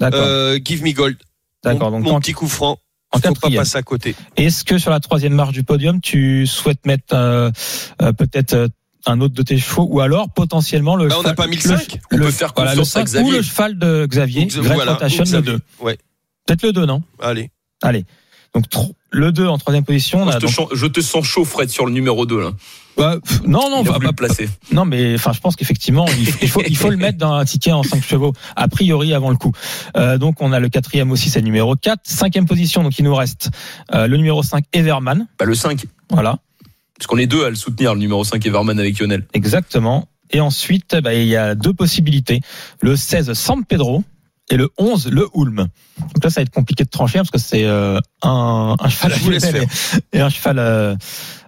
D'accord, 0.00 0.20
Euh, 0.22 0.58
give 0.62 0.82
me 0.82 0.92
gold. 0.92 1.16
d'accord. 1.64 1.90
Mon, 1.90 1.98
Donc 2.00 2.08
mon 2.08 2.16
en, 2.16 2.20
petit 2.20 2.32
coup 2.32 2.48
franc. 2.48 2.78
En 3.12 3.16
Faut 3.16 3.22
pas 3.22 3.28
quatrième. 3.30 3.60
passer 3.62 3.78
à 3.78 3.82
côté. 3.82 4.14
Est-ce 4.36 4.64
que 4.64 4.78
sur 4.78 4.90
la 4.90 5.00
troisième 5.00 5.32
marche 5.34 5.52
du 5.52 5.64
podium, 5.64 6.00
tu 6.00 6.46
souhaites 6.46 6.84
mettre 6.86 7.14
euh, 7.14 7.50
euh, 8.02 8.12
peut-être 8.12 8.52
euh, 8.54 8.68
un 9.06 9.20
autre 9.20 9.34
de 9.34 9.42
tes 9.42 9.56
chevaux 9.58 9.86
ou 9.90 10.00
alors 10.00 10.28
potentiellement 10.30 10.94
le 10.96 11.08
Bah, 11.08 11.16
on 11.18 11.22
n'a 11.22 11.34
pas 11.34 11.46
mis 11.46 11.56
le 11.56 11.62
le- 11.70 11.76
5. 11.78 11.98
On 12.12 12.16
le- 12.16 12.24
peut 12.26 12.30
faire 12.30 12.52
voilà, 12.54 12.72
le 12.74 12.78
confiance 12.80 12.96
à 12.96 13.00
5 13.00 13.04
Xavier. 13.06 13.28
ou 13.28 13.32
le 13.32 13.42
cheval 13.42 13.78
de 13.78 14.06
Xavier, 14.06 14.46
Great 14.46 14.74
voilà, 14.74 14.98
Xavier. 15.00 15.40
2. 15.42 15.58
Ouais, 15.80 15.96
Peut-être 16.46 16.62
le 16.62 16.72
2, 16.72 16.84
non? 16.86 17.02
Allez. 17.20 17.50
Allez. 17.82 18.04
Donc 18.54 18.64
le 19.10 19.32
2 19.32 19.46
en 19.46 19.58
troisième 19.58 19.84
position. 19.84 20.26
je, 20.30 20.36
te 20.36 20.40
donc- 20.42 20.50
sens- 20.50 20.68
je 20.72 20.86
te 20.86 21.00
sens 21.00 21.24
chaud, 21.24 21.44
Fred, 21.44 21.68
sur 21.70 21.86
le 21.86 21.92
numéro 21.92 22.26
2. 22.26 22.40
Là. 22.40 22.50
Bah, 22.96 23.16
pff, 23.24 23.42
non, 23.46 23.70
non, 23.70 23.82
Il 23.82 23.88
a 23.88 23.92
bah, 23.92 23.92
voulu 23.92 24.06
bah, 24.06 24.10
le 24.10 24.12
placer. 24.16 24.48
non, 24.72 24.84
mais 24.84 25.14
enfin, 25.14 25.32
je 25.32 25.38
pense 25.40 25.54
qu'effectivement, 25.54 26.04
il, 26.18 26.26
faut- 26.26 26.38
il 26.42 26.48
faut, 26.48 26.62
il 26.68 26.76
faut 26.76 26.90
le 26.90 26.96
mettre 26.96 27.16
dans 27.18 27.32
un 27.34 27.44
ticket 27.44 27.70
en 27.72 27.82
5 27.84 28.02
chevaux, 28.02 28.32
a 28.56 28.66
priori 28.68 29.14
avant 29.14 29.30
le 29.30 29.36
coup. 29.36 29.52
Euh, 29.96 30.18
donc, 30.18 30.42
on 30.42 30.52
a 30.52 30.58
le 30.58 30.68
quatrième 30.68 31.10
aussi, 31.12 31.30
c'est 31.30 31.38
le 31.38 31.44
numéro 31.44 31.76
4. 31.76 32.00
Cinquième 32.04 32.46
position, 32.46 32.82
donc 32.82 32.98
il 32.98 33.04
nous 33.04 33.14
reste 33.14 33.50
euh, 33.94 34.06
le 34.08 34.16
numéro 34.16 34.42
5, 34.42 34.64
Everman. 34.72 35.28
Bah, 35.38 35.44
le 35.44 35.54
5. 35.54 35.84
Voilà, 36.10 36.38
Parce 36.98 37.06
qu'on 37.06 37.18
est 37.18 37.26
deux 37.28 37.44
à 37.44 37.50
le 37.50 37.56
soutenir, 37.56 37.94
le 37.94 38.00
numéro 38.00 38.24
5 38.24 38.44
Everman 38.44 38.78
avec 38.80 38.98
Lionel. 38.98 39.26
exactement. 39.32 40.08
Et 40.30 40.40
ensuite, 40.40 40.94
bah, 40.96 41.14
il 41.14 41.26
y 41.28 41.36
a 41.36 41.54
deux 41.54 41.72
possibilités. 41.72 42.40
Le 42.82 42.96
16, 42.96 43.32
San 43.32 43.64
Pedro. 43.64 44.02
Et 44.50 44.56
le 44.56 44.70
11, 44.78 45.08
le 45.12 45.26
Ulm. 45.34 45.56
Donc 45.98 46.24
là, 46.24 46.30
ça 46.30 46.40
va 46.40 46.42
être 46.42 46.50
compliqué 46.50 46.84
de 46.84 46.88
trancher 46.88 47.18
parce 47.18 47.30
que 47.30 47.38
c'est 47.38 47.64
euh, 47.64 47.98
un, 48.22 48.76
un 48.78 48.88
cheval 48.88 49.12
à 49.12 49.16
Lionel 49.18 49.68
et, 50.12 50.16
et 50.16 50.20
un 50.20 50.30
cheval 50.30 50.58
euh, 50.58 50.96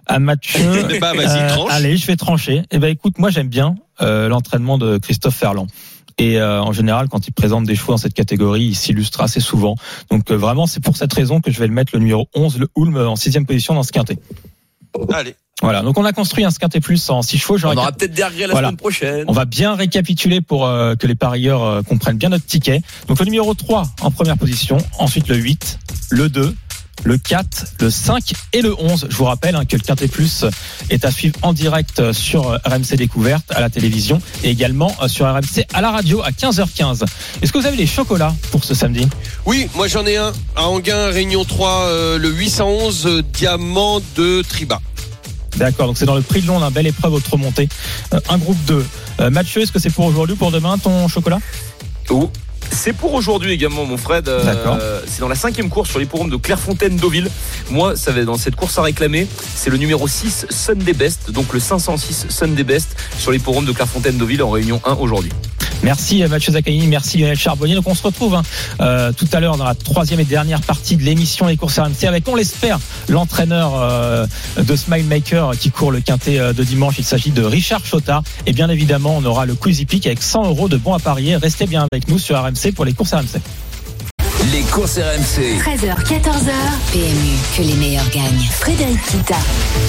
à 0.05 0.19
Mathieu. 0.19 0.59
Bah, 0.99 1.13
vas-y, 1.13 1.39
Euh, 1.39 1.49
tranche. 1.49 1.71
Allez, 1.71 1.97
je 1.97 2.05
vais 2.05 2.15
trancher. 2.15 2.61
Eh 2.69 2.77
ben, 2.77 2.89
écoute, 2.89 3.17
moi 3.17 3.29
j'aime 3.31 3.47
bien 3.47 3.75
euh, 4.01 4.27
l'entraînement 4.29 4.77
de 4.77 4.97
Christophe 4.99 5.35
Ferland. 5.35 5.67
Et 6.17 6.37
euh, 6.39 6.61
en 6.61 6.71
général, 6.73 7.07
quand 7.09 7.27
il 7.27 7.31
présente 7.31 7.65
des 7.65 7.75
chevaux 7.75 7.93
dans 7.93 7.97
cette 7.97 8.13
catégorie, 8.13 8.65
il 8.65 8.75
s'illustre 8.75 9.21
assez 9.21 9.39
souvent. 9.39 9.75
Donc 10.11 10.29
euh, 10.29 10.35
vraiment, 10.35 10.67
c'est 10.67 10.79
pour 10.83 10.95
cette 10.95 11.13
raison 11.13 11.41
que 11.41 11.49
je 11.49 11.59
vais 11.59 11.67
le 11.67 11.73
mettre 11.73 11.91
le 11.95 11.99
numéro 11.99 12.27
11, 12.35 12.59
le 12.59 12.67
Ulm, 12.77 12.97
en 12.97 13.15
sixième 13.15 13.45
position 13.47 13.73
dans 13.73 13.83
ce 13.83 13.91
quintet. 13.91 14.19
Allez. 15.13 15.35
Voilà. 15.61 15.81
Donc 15.83 15.97
on 15.99 16.05
a 16.05 16.11
construit 16.13 16.43
un 16.43 16.49
quintet 16.51 16.79
plus 16.79 17.09
en 17.11 17.21
six 17.21 17.37
chevaux. 17.37 17.57
Je 17.57 17.67
On 17.67 17.71
récap- 17.71 17.77
aura 17.77 17.91
peut-être 17.91 18.13
des 18.13 18.23
regrets 18.23 18.47
la 18.47 18.51
Voilà. 18.53 18.69
semaine 18.69 18.77
prochaine. 18.77 19.25
on 19.27 19.31
va 19.33 19.45
bien 19.45 19.75
récapituler 19.75 20.41
pour 20.41 20.65
euh, 20.65 20.95
que 20.95 21.05
les 21.05 21.13
parieurs 21.15 21.63
euh, 21.63 21.81
comprennent 21.83 22.17
bien 22.17 22.29
notre 22.29 22.45
ticket. 22.45 22.81
Donc 23.07 23.19
le 23.19 23.25
numéro 23.25 23.53
3 23.53 23.83
en 24.01 24.09
première 24.11 24.37
position, 24.37 24.77
ensuite 24.97 25.27
le 25.27 25.35
8, 25.35 25.79
le 26.09 26.29
2, 26.29 26.55
le 27.03 27.17
4, 27.17 27.65
le 27.79 27.89
5 27.89 28.33
et 28.53 28.61
le 28.61 28.75
11. 28.79 29.07
Je 29.09 29.15
vous 29.15 29.25
rappelle 29.25 29.55
hein, 29.55 29.65
que 29.65 29.75
le 29.75 29.81
Quintet 29.81 30.07
Plus 30.07 30.45
est 30.89 31.05
à 31.05 31.11
suivre 31.11 31.35
en 31.41 31.53
direct 31.53 31.99
euh, 31.99 32.13
sur 32.13 32.49
euh, 32.49 32.57
RMC 32.65 32.95
Découverte 32.97 33.51
à 33.51 33.61
la 33.61 33.69
télévision 33.69 34.21
et 34.43 34.49
également 34.49 34.95
euh, 35.01 35.07
sur 35.07 35.25
RMC 35.25 35.65
à 35.73 35.81
la 35.81 35.91
radio 35.91 36.21
à 36.21 36.31
15h15. 36.31 37.05
Est-ce 37.41 37.51
que 37.51 37.57
vous 37.57 37.65
avez 37.65 37.77
les 37.77 37.87
chocolats 37.87 38.35
pour 38.51 38.63
ce 38.63 38.73
samedi? 38.73 39.07
Oui, 39.45 39.69
moi 39.75 39.87
j'en 39.87 40.05
ai 40.05 40.17
un. 40.17 40.31
À 40.55 40.67
Anguin, 40.67 41.07
Réunion 41.07 41.45
3, 41.45 41.69
euh, 41.69 42.17
le 42.17 42.29
811 42.29 43.05
euh, 43.05 43.23
diamant 43.33 44.01
de 44.15 44.41
Triba. 44.41 44.81
D'accord, 45.57 45.87
donc 45.87 45.97
c'est 45.97 46.05
dans 46.05 46.15
le 46.15 46.21
prix 46.21 46.41
de 46.41 46.47
Londres, 46.47 46.65
un 46.65 46.71
belle 46.71 46.87
épreuve 46.87 47.13
autre 47.13 47.37
montée. 47.37 47.67
Euh, 48.13 48.19
un 48.29 48.37
groupe 48.37 48.57
2. 48.65 48.85
Euh, 49.19 49.29
Mathieu, 49.29 49.61
est-ce 49.61 49.71
que 49.71 49.79
c'est 49.79 49.89
pour 49.89 50.05
aujourd'hui 50.05 50.33
ou 50.33 50.37
pour 50.37 50.51
demain 50.51 50.77
ton 50.77 51.07
chocolat? 51.07 51.39
Oh. 52.09 52.31
C'est 52.71 52.93
pour 52.93 53.13
aujourd'hui 53.13 53.51
également, 53.51 53.85
mon 53.85 53.97
Fred. 53.97 54.27
Euh, 54.27 54.43
D'accord. 54.43 54.77
c'est 55.05 55.19
dans 55.19 55.27
la 55.27 55.35
cinquième 55.35 55.69
course 55.69 55.89
sur 55.89 55.99
l'hippodrome 55.99 56.29
de 56.29 56.37
Clairefontaine-Deauville. 56.37 57.29
Moi, 57.69 57.95
ça 57.95 58.11
va 58.11 58.21
être 58.21 58.25
dans 58.25 58.37
cette 58.37 58.55
course 58.55 58.77
à 58.77 58.81
réclamer. 58.81 59.27
C'est 59.55 59.69
le 59.69 59.77
numéro 59.77 60.07
6, 60.07 60.47
Sunday 60.49 60.93
Best. 60.93 61.31
Donc 61.31 61.53
le 61.53 61.59
506 61.59 62.27
Sunday 62.29 62.63
Best 62.63 62.95
sur 63.19 63.31
l'hippodrome 63.31 63.65
de 63.65 63.71
Clairefontaine-Deauville 63.71 64.41
en 64.43 64.49
réunion 64.49 64.81
1 64.85 64.93
aujourd'hui. 64.95 65.31
Merci 65.83 66.21
euh, 66.21 66.27
Mathieu 66.27 66.53
Zaccagni, 66.53 66.85
merci 66.87 67.17
Lionel 67.17 67.37
Charbonnier. 67.37 67.75
Donc 67.75 67.87
on 67.87 67.95
se 67.95 68.03
retrouve 68.03 68.35
hein, 68.35 68.43
euh, 68.81 69.11
tout 69.11 69.27
à 69.33 69.39
l'heure 69.39 69.57
dans 69.57 69.63
la 69.63 69.73
troisième 69.73 70.19
et 70.19 70.25
dernière 70.25 70.61
partie 70.61 70.95
de 70.95 71.03
l'émission 71.03 71.47
Les 71.47 71.57
courses 71.57 71.79
RMC 71.79 72.05
avec, 72.05 72.27
on 72.27 72.35
l'espère, 72.35 72.79
l'entraîneur 73.09 73.73
euh, 73.75 74.27
de 74.57 74.75
Smile 74.75 75.05
Maker 75.05 75.51
qui 75.59 75.71
court 75.71 75.91
le 75.91 75.99
quintet 75.99 76.39
euh, 76.39 76.53
de 76.53 76.63
dimanche. 76.63 76.95
Il 76.99 77.03
s'agit 77.03 77.31
de 77.31 77.43
Richard 77.43 77.83
Chotard. 77.83 78.21
Et 78.45 78.53
bien 78.53 78.69
évidemment, 78.69 79.17
on 79.17 79.25
aura 79.25 79.45
le 79.45 79.55
Quizy 79.55 79.85
Peak 79.85 80.05
avec 80.05 80.21
100 80.21 80.49
euros 80.49 80.69
de 80.69 80.77
bons 80.77 80.93
à 80.93 80.99
parier. 80.99 81.35
Restez 81.35 81.65
bien 81.65 81.87
avec 81.91 82.07
nous 82.07 82.19
sur 82.19 82.39
RMC 82.39 82.60
pour 82.69 82.85
les 82.85 82.93
courses 82.93 83.13
RMC. 83.13 83.41
Les 84.51 84.61
courses 84.63 84.97
RMC. 84.97 85.59
13h, 85.59 85.95
14h. 86.03 86.51
PMU, 86.91 87.37
que 87.55 87.61
les 87.61 87.75
meilleurs 87.75 88.09
gagnent. 88.09 88.47
Frédéric 88.51 88.99
Kita. 89.05 89.35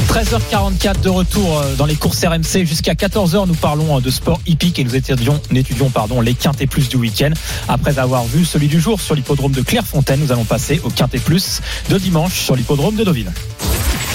13h44 0.08 1.00
de 1.00 1.08
retour 1.08 1.58
euh, 1.58 1.74
dans 1.74 1.86
les 1.86 1.96
courses 1.96 2.24
RMC 2.24 2.64
jusqu'à 2.64 2.94
14h. 2.94 3.46
Nous 3.46 3.54
parlons 3.54 3.96
euh, 3.96 4.00
de 4.00 4.10
sport 4.10 4.40
hippique 4.46 4.78
et 4.78 4.84
nous 4.84 4.94
étudions, 4.94 5.40
étudions 5.54 5.90
pardon, 5.90 6.20
les 6.20 6.34
quintés 6.34 6.66
plus 6.66 6.88
du 6.88 6.96
week-end. 6.96 7.32
Après 7.68 7.98
avoir 7.98 8.24
vu 8.24 8.44
celui 8.44 8.68
du 8.68 8.80
jour 8.80 9.00
sur 9.00 9.14
l'hippodrome 9.14 9.52
de 9.52 9.62
Clairefontaine, 9.62 10.20
nous 10.20 10.32
allons 10.32 10.44
passer 10.44 10.80
au 10.84 10.90
quintet 10.90 11.18
plus 11.18 11.60
de 11.90 11.98
dimanche 11.98 12.40
sur 12.40 12.54
l'hippodrome 12.54 12.96
de 12.96 13.04
Deauville. 13.04 13.32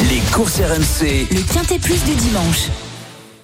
Les 0.10 0.20
courses 0.32 0.60
RMC. 0.60 1.28
Le 1.32 1.54
quintet 1.54 1.80
plus 1.80 2.04
du 2.04 2.13
dimanche. 2.15 2.70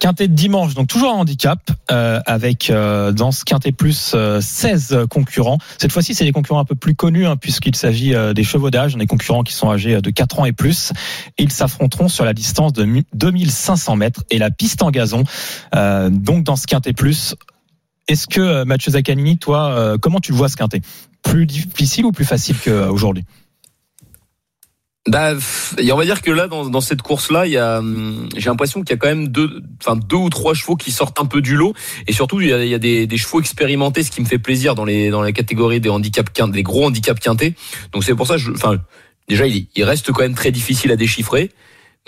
Quintet 0.04 0.28
de 0.28 0.34
dimanche, 0.34 0.74
donc 0.74 0.86
toujours 0.88 1.12
un 1.12 1.20
handicap, 1.20 1.58
euh, 1.90 2.20
avec 2.26 2.68
euh, 2.68 3.10
dans 3.10 3.32
ce 3.32 3.42
quintet 3.42 3.72
plus 3.72 4.12
euh, 4.14 4.38
16 4.38 5.06
concurrents. 5.08 5.56
Cette 5.78 5.92
fois-ci, 5.92 6.14
c'est 6.14 6.26
des 6.26 6.32
concurrents 6.32 6.60
un 6.60 6.66
peu 6.66 6.74
plus 6.74 6.94
connus, 6.94 7.26
hein, 7.26 7.38
puisqu'il 7.38 7.74
s'agit 7.74 8.14
euh, 8.14 8.34
des 8.34 8.44
chevaux 8.44 8.70
d'âge, 8.70 8.96
des 8.96 9.06
concurrents 9.06 9.42
qui 9.44 9.54
sont 9.54 9.70
âgés 9.70 9.94
euh, 9.94 10.00
de 10.02 10.10
4 10.10 10.40
ans 10.40 10.44
et 10.44 10.52
plus. 10.52 10.92
Ils 11.38 11.50
s'affronteront 11.50 12.08
sur 12.08 12.26
la 12.26 12.34
distance 12.34 12.74
de 12.74 12.84
mi- 12.84 13.06
2500 13.14 13.96
mètres 13.96 14.24
et 14.28 14.36
la 14.36 14.50
piste 14.50 14.82
en 14.82 14.90
gazon. 14.90 15.24
Donc 15.72 16.44
dans 16.44 16.56
ce 16.56 16.66
quintet 16.66 16.92
plus, 16.92 17.34
est-ce 18.06 18.26
que 18.26 18.64
Mathieu 18.64 18.92
Zaccanini, 18.92 19.38
toi, 19.38 19.96
comment 20.02 20.20
tu 20.20 20.32
vois 20.34 20.50
ce 20.50 20.56
quintet? 20.56 20.82
Plus 21.22 21.46
difficile 21.46 22.04
ou 22.04 22.12
plus 22.12 22.26
facile 22.26 22.56
qu'aujourd'hui? 22.62 23.24
Bah, 25.06 25.34
on 25.34 25.96
va 25.96 26.04
dire 26.06 26.22
que 26.22 26.30
là, 26.30 26.48
dans, 26.48 26.64
dans 26.64 26.80
cette 26.80 27.02
course-là, 27.02 27.46
il 27.46 27.52
y 27.52 27.58
a, 27.58 27.80
hum, 27.80 28.26
j'ai 28.36 28.48
l'impression 28.48 28.80
qu'il 28.80 28.90
y 28.90 28.94
a 28.94 28.96
quand 28.96 29.08
même 29.08 29.28
deux, 29.28 29.62
enfin 29.82 29.96
deux 29.96 30.16
ou 30.16 30.30
trois 30.30 30.54
chevaux 30.54 30.76
qui 30.76 30.92
sortent 30.92 31.20
un 31.20 31.26
peu 31.26 31.42
du 31.42 31.56
lot, 31.56 31.74
et 32.06 32.14
surtout 32.14 32.40
il 32.40 32.48
y 32.48 32.52
a, 32.54 32.64
il 32.64 32.70
y 32.70 32.74
a 32.74 32.78
des, 32.78 33.06
des 33.06 33.16
chevaux 33.18 33.38
expérimentés, 33.38 34.02
ce 34.02 34.10
qui 34.10 34.22
me 34.22 34.26
fait 34.26 34.38
plaisir 34.38 34.74
dans 34.74 34.86
les 34.86 35.10
dans 35.10 35.20
la 35.20 35.32
catégorie 35.32 35.78
des 35.78 35.90
handicaps 35.90 36.32
des 36.50 36.62
gros 36.62 36.86
handicaps 36.86 37.20
quintés. 37.20 37.54
Donc 37.92 38.02
c'est 38.02 38.14
pour 38.14 38.26
ça, 38.26 38.38
je, 38.38 38.50
enfin 38.50 38.78
déjà 39.28 39.46
il, 39.46 39.68
il 39.76 39.84
reste 39.84 40.10
quand 40.10 40.22
même 40.22 40.34
très 40.34 40.52
difficile 40.52 40.90
à 40.90 40.96
déchiffrer, 40.96 41.52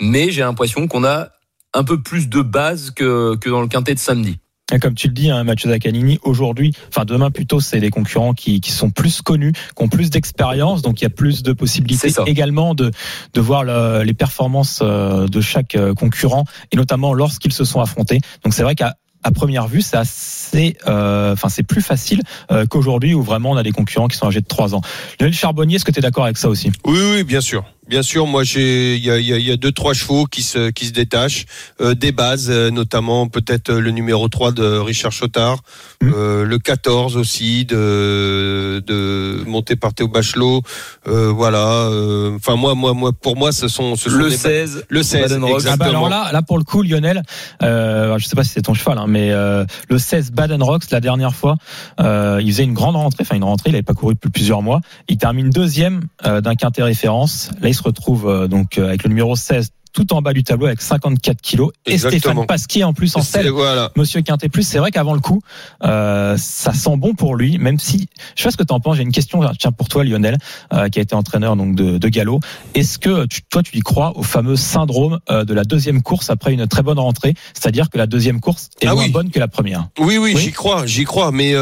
mais 0.01 0.31
j'ai 0.31 0.41
l'impression 0.41 0.87
qu'on 0.87 1.03
a 1.03 1.29
un 1.75 1.83
peu 1.83 2.01
plus 2.01 2.29
de 2.29 2.41
base 2.41 2.89
que 2.89 3.35
que 3.35 3.49
dans 3.49 3.61
le 3.61 3.67
quintet 3.67 3.93
de 3.93 3.99
samedi. 3.99 4.39
Et 4.73 4.79
Comme 4.79 4.95
tu 4.95 5.07
le 5.07 5.13
dis, 5.13 5.29
hein, 5.31 5.45
Mathieu 5.45 5.69
Zaccanini, 5.69 6.19
aujourd'hui, 6.23 6.73
enfin 6.89 7.05
demain 7.05 7.31
plutôt, 7.31 7.61
c'est 7.61 7.79
des 7.79 7.89
concurrents 7.89 8.33
qui, 8.33 8.59
qui 8.59 8.71
sont 8.71 8.89
plus 8.89 9.21
connus, 9.21 9.53
qui 9.53 9.83
ont 9.83 9.87
plus 9.87 10.09
d'expérience, 10.09 10.81
donc 10.81 10.99
il 10.99 11.05
y 11.05 11.07
a 11.07 11.09
plus 11.09 11.41
de 11.41 11.53
possibilités 11.53 12.09
également 12.27 12.75
de, 12.75 12.91
de 13.33 13.41
voir 13.41 13.63
le- 13.63 14.03
les 14.03 14.13
performances 14.13 14.79
euh, 14.81 15.25
de 15.27 15.39
chaque 15.39 15.75
euh, 15.75 15.93
concurrent, 15.93 16.43
et 16.73 16.75
notamment 16.75 17.13
lorsqu'ils 17.13 17.53
se 17.53 17.63
sont 17.63 17.79
affrontés. 17.79 18.19
Donc 18.43 18.53
c'est 18.53 18.63
vrai 18.63 18.75
qu'à 18.75 18.95
à 19.23 19.31
première 19.31 19.67
vue, 19.67 19.81
c'est 19.81 19.97
assez, 19.97 20.75
euh, 20.87 21.33
enfin, 21.33 21.49
c'est 21.49 21.63
plus 21.63 21.81
facile 21.81 22.21
euh, 22.51 22.65
qu'aujourd'hui 22.65 23.13
où 23.13 23.21
vraiment 23.23 23.51
on 23.51 23.57
a 23.57 23.63
des 23.63 23.71
concurrents 23.71 24.07
qui 24.07 24.15
sont 24.17 24.27
âgés 24.27 24.41
de 24.41 24.47
3 24.47 24.75
ans. 24.75 24.81
Lionel 25.19 25.33
Charbonnier, 25.33 25.75
est-ce 25.77 25.85
que 25.85 25.91
tu 25.91 25.99
es 25.99 26.01
d'accord 26.01 26.25
avec 26.25 26.37
ça 26.37 26.49
aussi? 26.49 26.71
Oui, 26.85 26.99
oui, 27.13 27.23
bien 27.23 27.41
sûr. 27.41 27.63
Bien 27.87 28.01
sûr, 28.01 28.27
moi 28.27 28.43
j'ai 28.43 28.95
il 28.97 29.05
y 29.05 29.09
a, 29.11 29.17
y 29.19 29.31
a- 29.33 29.37
y 29.39 29.49
a 29.51 29.55
deux 29.55 29.71
trois 29.71 29.93
chevaux 29.93 30.25
qui 30.25 30.41
se 30.43 30.71
qui 30.71 30.85
se 30.87 30.91
détachent 30.91 31.45
euh, 31.79 31.95
des 31.95 32.11
bases, 32.11 32.49
euh, 32.49 32.69
notamment 32.69 33.27
peut-être 33.29 33.69
euh, 33.69 33.79
le 33.79 33.91
numéro 33.91 34.27
3 34.27 34.51
de 34.51 34.65
Richard 34.77 35.11
Chotard, 35.13 35.59
Mhm. 36.01 36.13
euh, 36.15 36.43
le 36.45 36.59
14 36.59 37.15
aussi 37.15 37.63
de 37.65 38.83
de 38.85 39.43
monté 39.47 39.75
par 39.77 39.93
Théo 39.93 40.07
Bachelot. 40.09 40.61
Euh, 41.07 41.29
voilà. 41.31 41.65
euh, 41.89 42.35
Enfin 42.35 42.55
moi 42.57 42.75
moi 42.75 42.93
moi 42.93 43.11
pour 43.13 43.37
moi 43.37 43.51
ce 43.53 43.67
sont 43.69 43.95
ce 43.95 44.09
sont 44.09 44.17
Le 44.17 44.29
des- 44.31 44.37
16, 44.37 44.83
le 44.89 45.01
16 45.03 45.21
Baden 45.31 45.43
Rock. 45.45 45.61
Ah 45.65 45.77
bah 45.77 45.85
alors 45.85 46.03
exactement. 46.03 46.09
là, 46.09 46.29
là 46.33 46.41
pour 46.41 46.57
le 46.57 46.63
coup, 46.65 46.81
Lionel, 46.83 47.23
euh, 47.63 48.17
je 48.19 48.25
sais 48.25 48.35
pas 48.35 48.43
si 48.43 48.51
c'est 48.51 48.61
ton 48.63 48.73
cheval, 48.73 48.97
hein, 48.97 49.05
mais 49.07 49.31
euh, 49.31 49.65
le 49.89 49.97
16 49.97 50.31
Baden 50.31 50.61
Rocks 50.61 50.91
la 50.91 50.99
dernière 50.99 51.33
fois, 51.33 51.55
euh, 52.01 52.39
il 52.43 52.51
faisait 52.51 52.63
une 52.65 52.73
grande 52.73 52.95
rentrée, 52.97 53.21
enfin 53.23 53.35
une 53.35 53.43
rentrée, 53.45 53.69
il 53.69 53.75
avait 53.75 53.81
pas 53.83 53.93
couru 53.93 54.13
depuis 54.15 54.29
plusieurs 54.29 54.61
mois. 54.61 54.81
Il 55.07 55.17
termine 55.17 55.49
deuxième 55.49 56.01
euh, 56.25 56.41
d'un 56.41 56.55
quintet 56.55 56.83
référence. 56.83 57.49
Là, 57.61 57.69
se 57.77 57.83
retrouve 57.83 58.27
euh, 58.27 58.47
donc 58.47 58.77
euh, 58.77 58.87
avec 58.87 59.03
le 59.03 59.09
numéro 59.09 59.35
16 59.35 59.69
tout 59.93 60.13
en 60.13 60.21
bas 60.21 60.33
du 60.33 60.43
tableau 60.43 60.67
avec 60.67 60.79
54 60.79 61.41
kilos 61.41 61.71
et. 61.87 61.97
Stéphane 61.97 62.45
Pasquier 62.45 62.83
en 62.83 62.93
plus 62.93 63.15
en 63.15 63.21
selle. 63.23 63.49
Voilà. 63.49 63.89
Monsieur 63.95 64.21
Quintet 64.21 64.47
Plus, 64.47 64.61
c'est 64.61 64.77
vrai 64.77 64.91
qu'avant 64.91 65.15
le 65.15 65.21
coup, 65.21 65.41
euh, 65.83 66.35
ça 66.37 66.71
sent 66.73 66.97
bon 66.97 67.15
pour 67.15 67.35
lui, 67.35 67.57
même 67.57 67.79
si 67.79 68.07
je 68.35 68.43
sais 68.43 68.47
pas 68.47 68.51
ce 68.51 68.57
que 68.57 68.63
tu 68.63 68.73
en 68.73 68.79
penses. 68.79 68.97
J'ai 68.97 69.01
une 69.03 69.11
question, 69.11 69.39
tiens 69.57 69.71
pour 69.71 69.87
toi 69.87 70.03
Lionel, 70.03 70.37
euh, 70.71 70.87
qui 70.89 70.99
a 70.99 71.01
été 71.01 71.15
entraîneur 71.15 71.55
donc 71.55 71.73
de, 71.73 71.97
de 71.97 72.07
galop. 72.09 72.41
Est-ce 72.75 72.99
que 72.99 73.25
tu, 73.25 73.41
toi 73.49 73.63
tu 73.63 73.75
y 73.75 73.79
crois 73.79 74.15
au 74.15 74.21
fameux 74.21 74.55
syndrome 74.57 75.19
euh, 75.31 75.45
de 75.45 75.53
la 75.55 75.63
deuxième 75.63 76.03
course 76.03 76.29
après 76.29 76.53
une 76.53 76.67
très 76.67 76.83
bonne 76.83 76.99
rentrée, 76.99 77.33
c'est-à-dire 77.55 77.89
que 77.89 77.97
la 77.97 78.05
deuxième 78.05 78.39
course 78.39 78.69
est 78.81 78.87
Ah 78.87 78.93
moins 78.93 79.05
oui. 79.05 79.09
bonne 79.09 79.31
que 79.31 79.39
la 79.39 79.47
première 79.47 79.87
Oui, 79.97 80.19
oui, 80.19 80.33
Oui. 80.35 80.37
j'y 80.37 80.51
crois, 80.51 80.85
j'y 80.85 81.05
crois. 81.05 81.31
Mais 81.31 81.53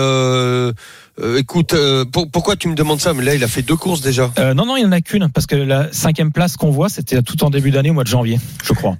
euh, 1.22 1.38
écoute, 1.38 1.74
euh, 1.74 2.05
pour- 2.05 2.30
pourquoi 2.30 2.55
tu 2.55 2.68
me 2.68 2.76
demandes 2.76 2.99
ça 3.01 3.13
Mais 3.13 3.24
là, 3.24 3.36
il 3.36 3.43
a 3.43 3.47
fait 3.47 3.61
deux 3.61 3.76
courses 3.76 4.01
déjà. 4.01 4.32
euh, 4.39 4.53
Non, 4.53 4.66
non, 4.66 4.76
il 4.78 4.82
n'y 4.82 4.86
en 4.88 4.91
a 4.91 5.01
qu'une 5.01 5.30
parce 5.30 5.45
que 5.47 5.55
la 5.55 5.91
cinquième 5.93 6.32
place 6.32 6.57
qu'on 6.57 6.72
voit, 6.72 6.89
c'était 6.89 7.22
tout 7.22 7.43
en 7.43 7.49
début 7.49 7.72
d'année 7.72 7.89
au 7.89 7.93
mois 7.93 8.03
de 8.03 8.09
janvier, 8.09 8.39
je 8.63 8.74
crois. 8.74 8.97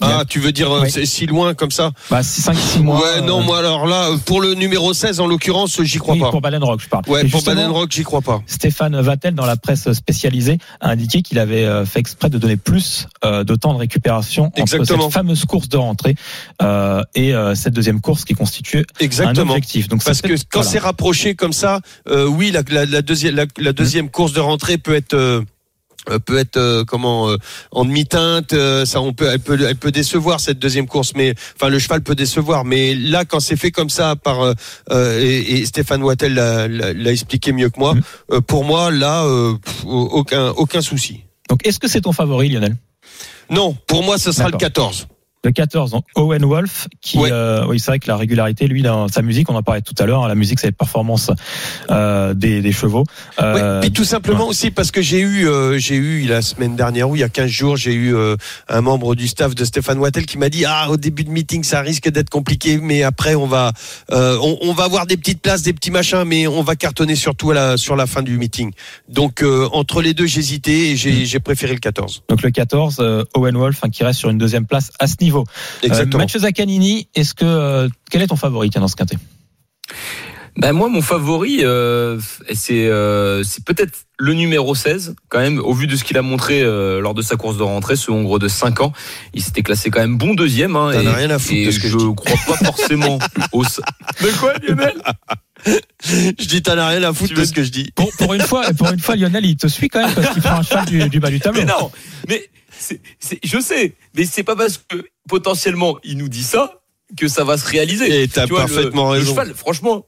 Ah, 0.00 0.24
tu 0.26 0.40
veux 0.40 0.52
dire 0.52 0.72
euh, 0.74 0.86
c'est 0.88 1.04
si 1.04 1.26
loin 1.26 1.52
comme 1.52 1.70
ça 1.70 1.92
Bah 2.10 2.22
5-6 2.22 2.80
mois. 2.82 2.98
Ouais, 3.00 3.20
non, 3.20 3.40
euh, 3.40 3.44
moi 3.44 3.58
alors 3.58 3.86
là, 3.86 4.08
pour 4.24 4.40
le 4.40 4.54
numéro 4.54 4.94
16 4.94 5.20
en 5.20 5.26
l'occurrence, 5.26 5.80
j'y 5.82 5.98
crois 5.98 6.14
oui, 6.14 6.20
pas. 6.20 6.30
Pour 6.30 6.40
Baden 6.40 6.64
Rock, 6.64 6.80
je 6.82 6.88
parle. 6.88 7.04
Ouais, 7.08 7.20
Et 7.20 7.28
pour 7.28 7.40
justement, 7.40 7.56
Baden 7.56 7.70
Rock, 7.70 7.92
j'y 7.92 8.02
crois 8.02 8.22
pas. 8.22 8.42
Stéphane 8.46 8.98
Vattel, 9.00 9.34
dans 9.34 9.44
la 9.44 9.56
presse 9.56 9.92
spécialisée, 9.92 10.58
a 10.80 10.88
indiqué 10.90 11.20
qu'il 11.20 11.38
avait 11.38 11.66
euh, 11.66 11.84
fait 11.84 12.00
exprès 12.00 12.30
de 12.30 12.38
donner 12.38 12.56
plus 12.56 13.06
euh, 13.24 13.44
de 13.44 13.54
temps 13.54 13.74
de 13.74 13.78
récupération 13.78 14.46
entre 14.46 14.60
Exactement. 14.60 15.04
cette 15.04 15.12
fameuse 15.12 15.44
course 15.44 15.68
de 15.68 15.76
rentrée 15.76 16.16
euh, 16.62 17.02
et 17.14 17.34
euh, 17.34 17.54
cette 17.54 17.74
deuxième 17.74 18.00
course 18.00 18.24
qui 18.24 18.32
constitue 18.34 18.78
un 18.78 19.04
Exactement. 19.04 19.52
objectif. 19.52 19.88
Donc 19.88 20.02
Parce 20.02 20.22
que 20.22 20.32
quand 20.32 20.60
voilà. 20.60 20.70
c'est 20.70 20.78
rapproché 20.78 21.34
comme 21.34 21.52
ça, 21.52 21.80
euh, 22.08 22.26
oui, 22.26 22.50
la, 22.50 22.62
la, 22.70 22.86
la 22.86 23.02
deuxième, 23.02 23.34
la, 23.36 23.44
la 23.58 23.72
deuxième 23.74 24.08
course 24.08 24.32
de 24.32 24.40
rentrée 24.40 24.78
peut 24.78 24.94
être. 24.94 25.44
Euh, 26.10 26.18
peut 26.18 26.38
être 26.38 26.56
euh, 26.56 26.84
comment 26.84 27.30
euh, 27.30 27.36
en 27.70 27.84
demi-teinte 27.84 28.52
euh, 28.54 28.84
ça 28.84 29.00
on 29.00 29.12
peut 29.12 29.28
elle 29.32 29.38
peut 29.38 29.58
elle 29.68 29.76
peut 29.76 29.92
décevoir 29.92 30.40
cette 30.40 30.58
deuxième 30.58 30.86
course 30.88 31.12
mais 31.14 31.34
enfin 31.54 31.68
le 31.68 31.78
cheval 31.78 32.02
peut 32.02 32.14
décevoir. 32.14 32.64
Mais 32.64 32.94
là 32.94 33.24
quand 33.24 33.40
c'est 33.40 33.56
fait 33.56 33.70
comme 33.70 33.90
ça 33.90 34.16
par 34.16 34.54
et, 34.90 35.58
et 35.58 35.66
Stéphane 35.66 36.02
Wattel 36.02 36.34
l'a, 36.34 37.12
expliqué 37.12 37.52
mieux 37.52 37.70
que 37.70 37.78
moi 37.78 37.94
euh, 38.30 38.40
pour 38.40 38.64
moi 38.64 38.90
là 38.90 39.24
euh, 39.24 39.54
pff, 39.62 39.84
aucun 39.84 40.48
aucun 40.50 40.80
souci. 40.80 41.20
Donc 41.48 41.66
est-ce 41.66 41.78
que 41.78 41.88
c'est 41.88 42.00
ton 42.00 42.12
favori, 42.12 42.48
Lionel? 42.48 42.76
Non 43.50 43.76
pour 43.86 44.02
moi 44.02 44.18
ce 44.18 44.32
sera 44.32 44.46
le 44.46 44.52
D'accord. 44.52 44.60
14 44.60 45.06
Le 45.44 45.50
14, 45.50 45.90
donc 45.90 46.04
Owen 46.14 46.44
Wolf, 46.44 46.86
qui, 47.00 47.18
Ouais. 47.18 47.30
euh, 47.32 47.66
oui, 47.68 47.80
c'est 47.80 47.90
vrai 47.90 47.98
que 47.98 48.06
la 48.08 48.16
régularité, 48.16 48.66
lui, 48.68 48.82
dans 48.82 49.08
sa 49.08 49.22
musique, 49.22 49.50
on 49.50 49.56
en 49.56 49.62
parlait 49.62 49.80
tout 49.82 49.94
à 49.98 50.06
l'heure, 50.06 50.24
hein, 50.24 50.28
la 50.28 50.34
musique, 50.36 50.60
c'est 50.60 50.68
les 50.68 50.72
performances 50.72 51.30
euh, 51.90 52.32
des, 52.34 52.60
des 52.62 52.72
chevaux. 52.72 53.04
Ouais, 53.38 53.44
Euh, 53.44 53.80
puis 53.80 53.90
tout 53.92 54.04
simplement 54.04 54.46
aussi 54.46 54.70
parce 54.70 54.90
que 54.90 55.02
j'ai 55.02 55.20
eu, 55.20 55.48
euh, 55.48 55.78
j'ai 55.78 55.96
eu 55.96 56.26
la 56.26 56.42
semaine 56.42 56.76
dernière 56.76 57.08
ou 57.10 57.16
il 57.16 57.20
y 57.20 57.24
a 57.24 57.28
15 57.28 57.50
jours, 57.50 57.76
j'ai 57.76 57.92
eu 57.92 58.14
euh, 58.14 58.36
un 58.68 58.80
membre 58.82 59.14
du 59.14 59.26
staff 59.26 59.54
de 59.54 59.64
Stéphane 59.64 59.98
Wattel 59.98 60.26
qui 60.26 60.38
m'a 60.38 60.48
dit 60.48 60.64
ah 60.64 60.88
au 60.90 60.96
début 60.96 61.24
de 61.24 61.30
meeting 61.30 61.64
ça 61.64 61.80
risque 61.80 62.08
d'être 62.08 62.30
compliqué, 62.30 62.78
mais 62.78 63.02
après 63.02 63.34
on 63.34 63.46
va, 63.46 63.72
euh, 64.12 64.38
on, 64.42 64.58
on 64.62 64.72
va 64.72 64.84
avoir 64.84 65.06
des 65.06 65.16
petites 65.16 65.40
places, 65.42 65.62
des 65.62 65.72
petits 65.72 65.90
machins, 65.90 66.22
mais 66.24 66.46
on 66.46 66.62
va 66.62 66.76
cartonner 66.76 67.16
surtout 67.16 67.50
à 67.50 67.54
la, 67.54 67.76
sur 67.76 67.96
la 67.96 68.06
fin 68.06 68.22
du 68.22 68.38
meeting. 68.38 68.70
Donc 69.08 69.42
euh, 69.42 69.68
entre 69.72 70.02
les 70.02 70.14
deux 70.14 70.26
j'hésitais 70.26 70.90
et 70.92 70.96
j'ai, 70.96 71.24
j'ai 71.26 71.40
préféré 71.40 71.72
le 71.74 71.80
14. 71.80 72.22
Donc 72.28 72.42
le 72.42 72.50
14, 72.50 72.96
euh, 73.00 73.24
Owen 73.34 73.56
Wolf, 73.56 73.80
hein, 73.82 73.90
qui 73.90 74.04
reste 74.04 74.20
sur 74.20 74.30
une 74.30 74.38
deuxième 74.38 74.66
place 74.66 74.92
à 75.00 75.06
ce 75.08 75.16
niveau. 75.20 75.31
Exactement. 75.82 76.16
Euh, 76.16 76.18
Mathieu 76.24 76.40
Zaccanini, 76.40 77.08
est-ce 77.14 77.34
que 77.34 77.44
euh, 77.44 77.88
quel 78.10 78.22
est 78.22 78.26
ton 78.28 78.36
favori 78.36 78.70
tiens, 78.70 78.80
dans 78.80 78.88
ce 78.88 78.96
quintet? 78.96 79.16
Ben 80.58 80.72
moi, 80.72 80.90
mon 80.90 81.00
favori, 81.00 81.60
euh, 81.62 82.20
c'est 82.52 82.86
euh, 82.86 83.42
c'est 83.42 83.64
peut-être 83.64 84.00
le 84.18 84.34
numéro 84.34 84.74
16, 84.74 85.14
quand 85.30 85.38
même, 85.38 85.58
au 85.58 85.72
vu 85.72 85.86
de 85.86 85.96
ce 85.96 86.04
qu'il 86.04 86.18
a 86.18 86.22
montré 86.22 86.60
euh, 86.60 87.00
lors 87.00 87.14
de 87.14 87.22
sa 87.22 87.36
course 87.36 87.56
de 87.56 87.62
rentrée, 87.62 87.96
ce 87.96 88.10
Hongre 88.10 88.38
de 88.38 88.48
5 88.48 88.82
ans. 88.82 88.92
Il 89.32 89.42
s'était 89.42 89.62
classé 89.62 89.90
quand 89.90 90.00
même 90.00 90.18
bon 90.18 90.34
deuxième. 90.34 90.76
Hein, 90.76 90.90
T'en 90.92 91.00
et, 91.00 91.06
as 91.06 91.14
rien 91.14 91.30
à 91.30 91.38
foutre 91.38 91.54
et 91.54 91.64
de 91.66 91.70
ce 91.70 91.78
que 91.80 91.88
je 91.88 91.92
je 91.98 92.04
dis. 92.06 92.14
crois 92.14 92.36
pas 92.56 92.64
forcément 92.66 93.18
au... 93.52 93.62
De 93.64 94.38
quoi, 94.38 94.52
Lionel? 94.62 94.92
Je 95.64 96.46
dis 96.46 96.60
t'en 96.62 96.76
as 96.76 96.88
rien 96.88 97.02
à 97.02 97.12
foutre 97.14 97.28
Tu 97.28 97.34
de 97.34 97.40
veux- 97.40 97.46
ce 97.46 97.52
que 97.52 97.62
je 97.62 97.70
dis. 97.70 97.90
pour, 97.94 98.10
pour 98.18 98.34
une 98.34 98.42
fois, 98.42 98.64
pour 98.74 98.90
une 98.90 98.98
fois, 99.00 99.16
Lionel, 99.16 99.46
il 99.46 99.56
te 99.56 99.68
suit 99.68 99.88
quand 99.88 100.04
même 100.04 100.14
parce 100.14 100.34
qu'il 100.34 100.42
prend 100.42 100.58
un 100.58 100.62
cheval 100.62 100.84
du, 100.84 101.08
du 101.08 101.18
bas 101.18 101.30
du 101.30 101.40
tableau. 101.40 101.60
Mais 101.60 101.66
non, 101.66 101.90
mais 102.28 102.50
je 103.42 103.60
sais, 103.60 103.94
mais 104.14 104.24
c'est 104.24 104.42
pas 104.42 104.56
parce 104.56 104.78
que 104.78 105.04
potentiellement 105.28 105.98
il 106.04 106.18
nous 106.18 106.28
dit 106.28 106.42
ça 106.42 106.80
que 107.16 107.28
ça 107.28 107.44
va 107.44 107.58
se 107.58 107.66
réaliser. 107.66 108.22
Et 108.22 108.28
t'as 108.28 108.46
le- 108.46 108.54
parfaitement 108.54 109.12
le, 109.12 109.18
raison. 109.18 109.32
cheval, 109.32 109.54
franchement, 109.54 110.06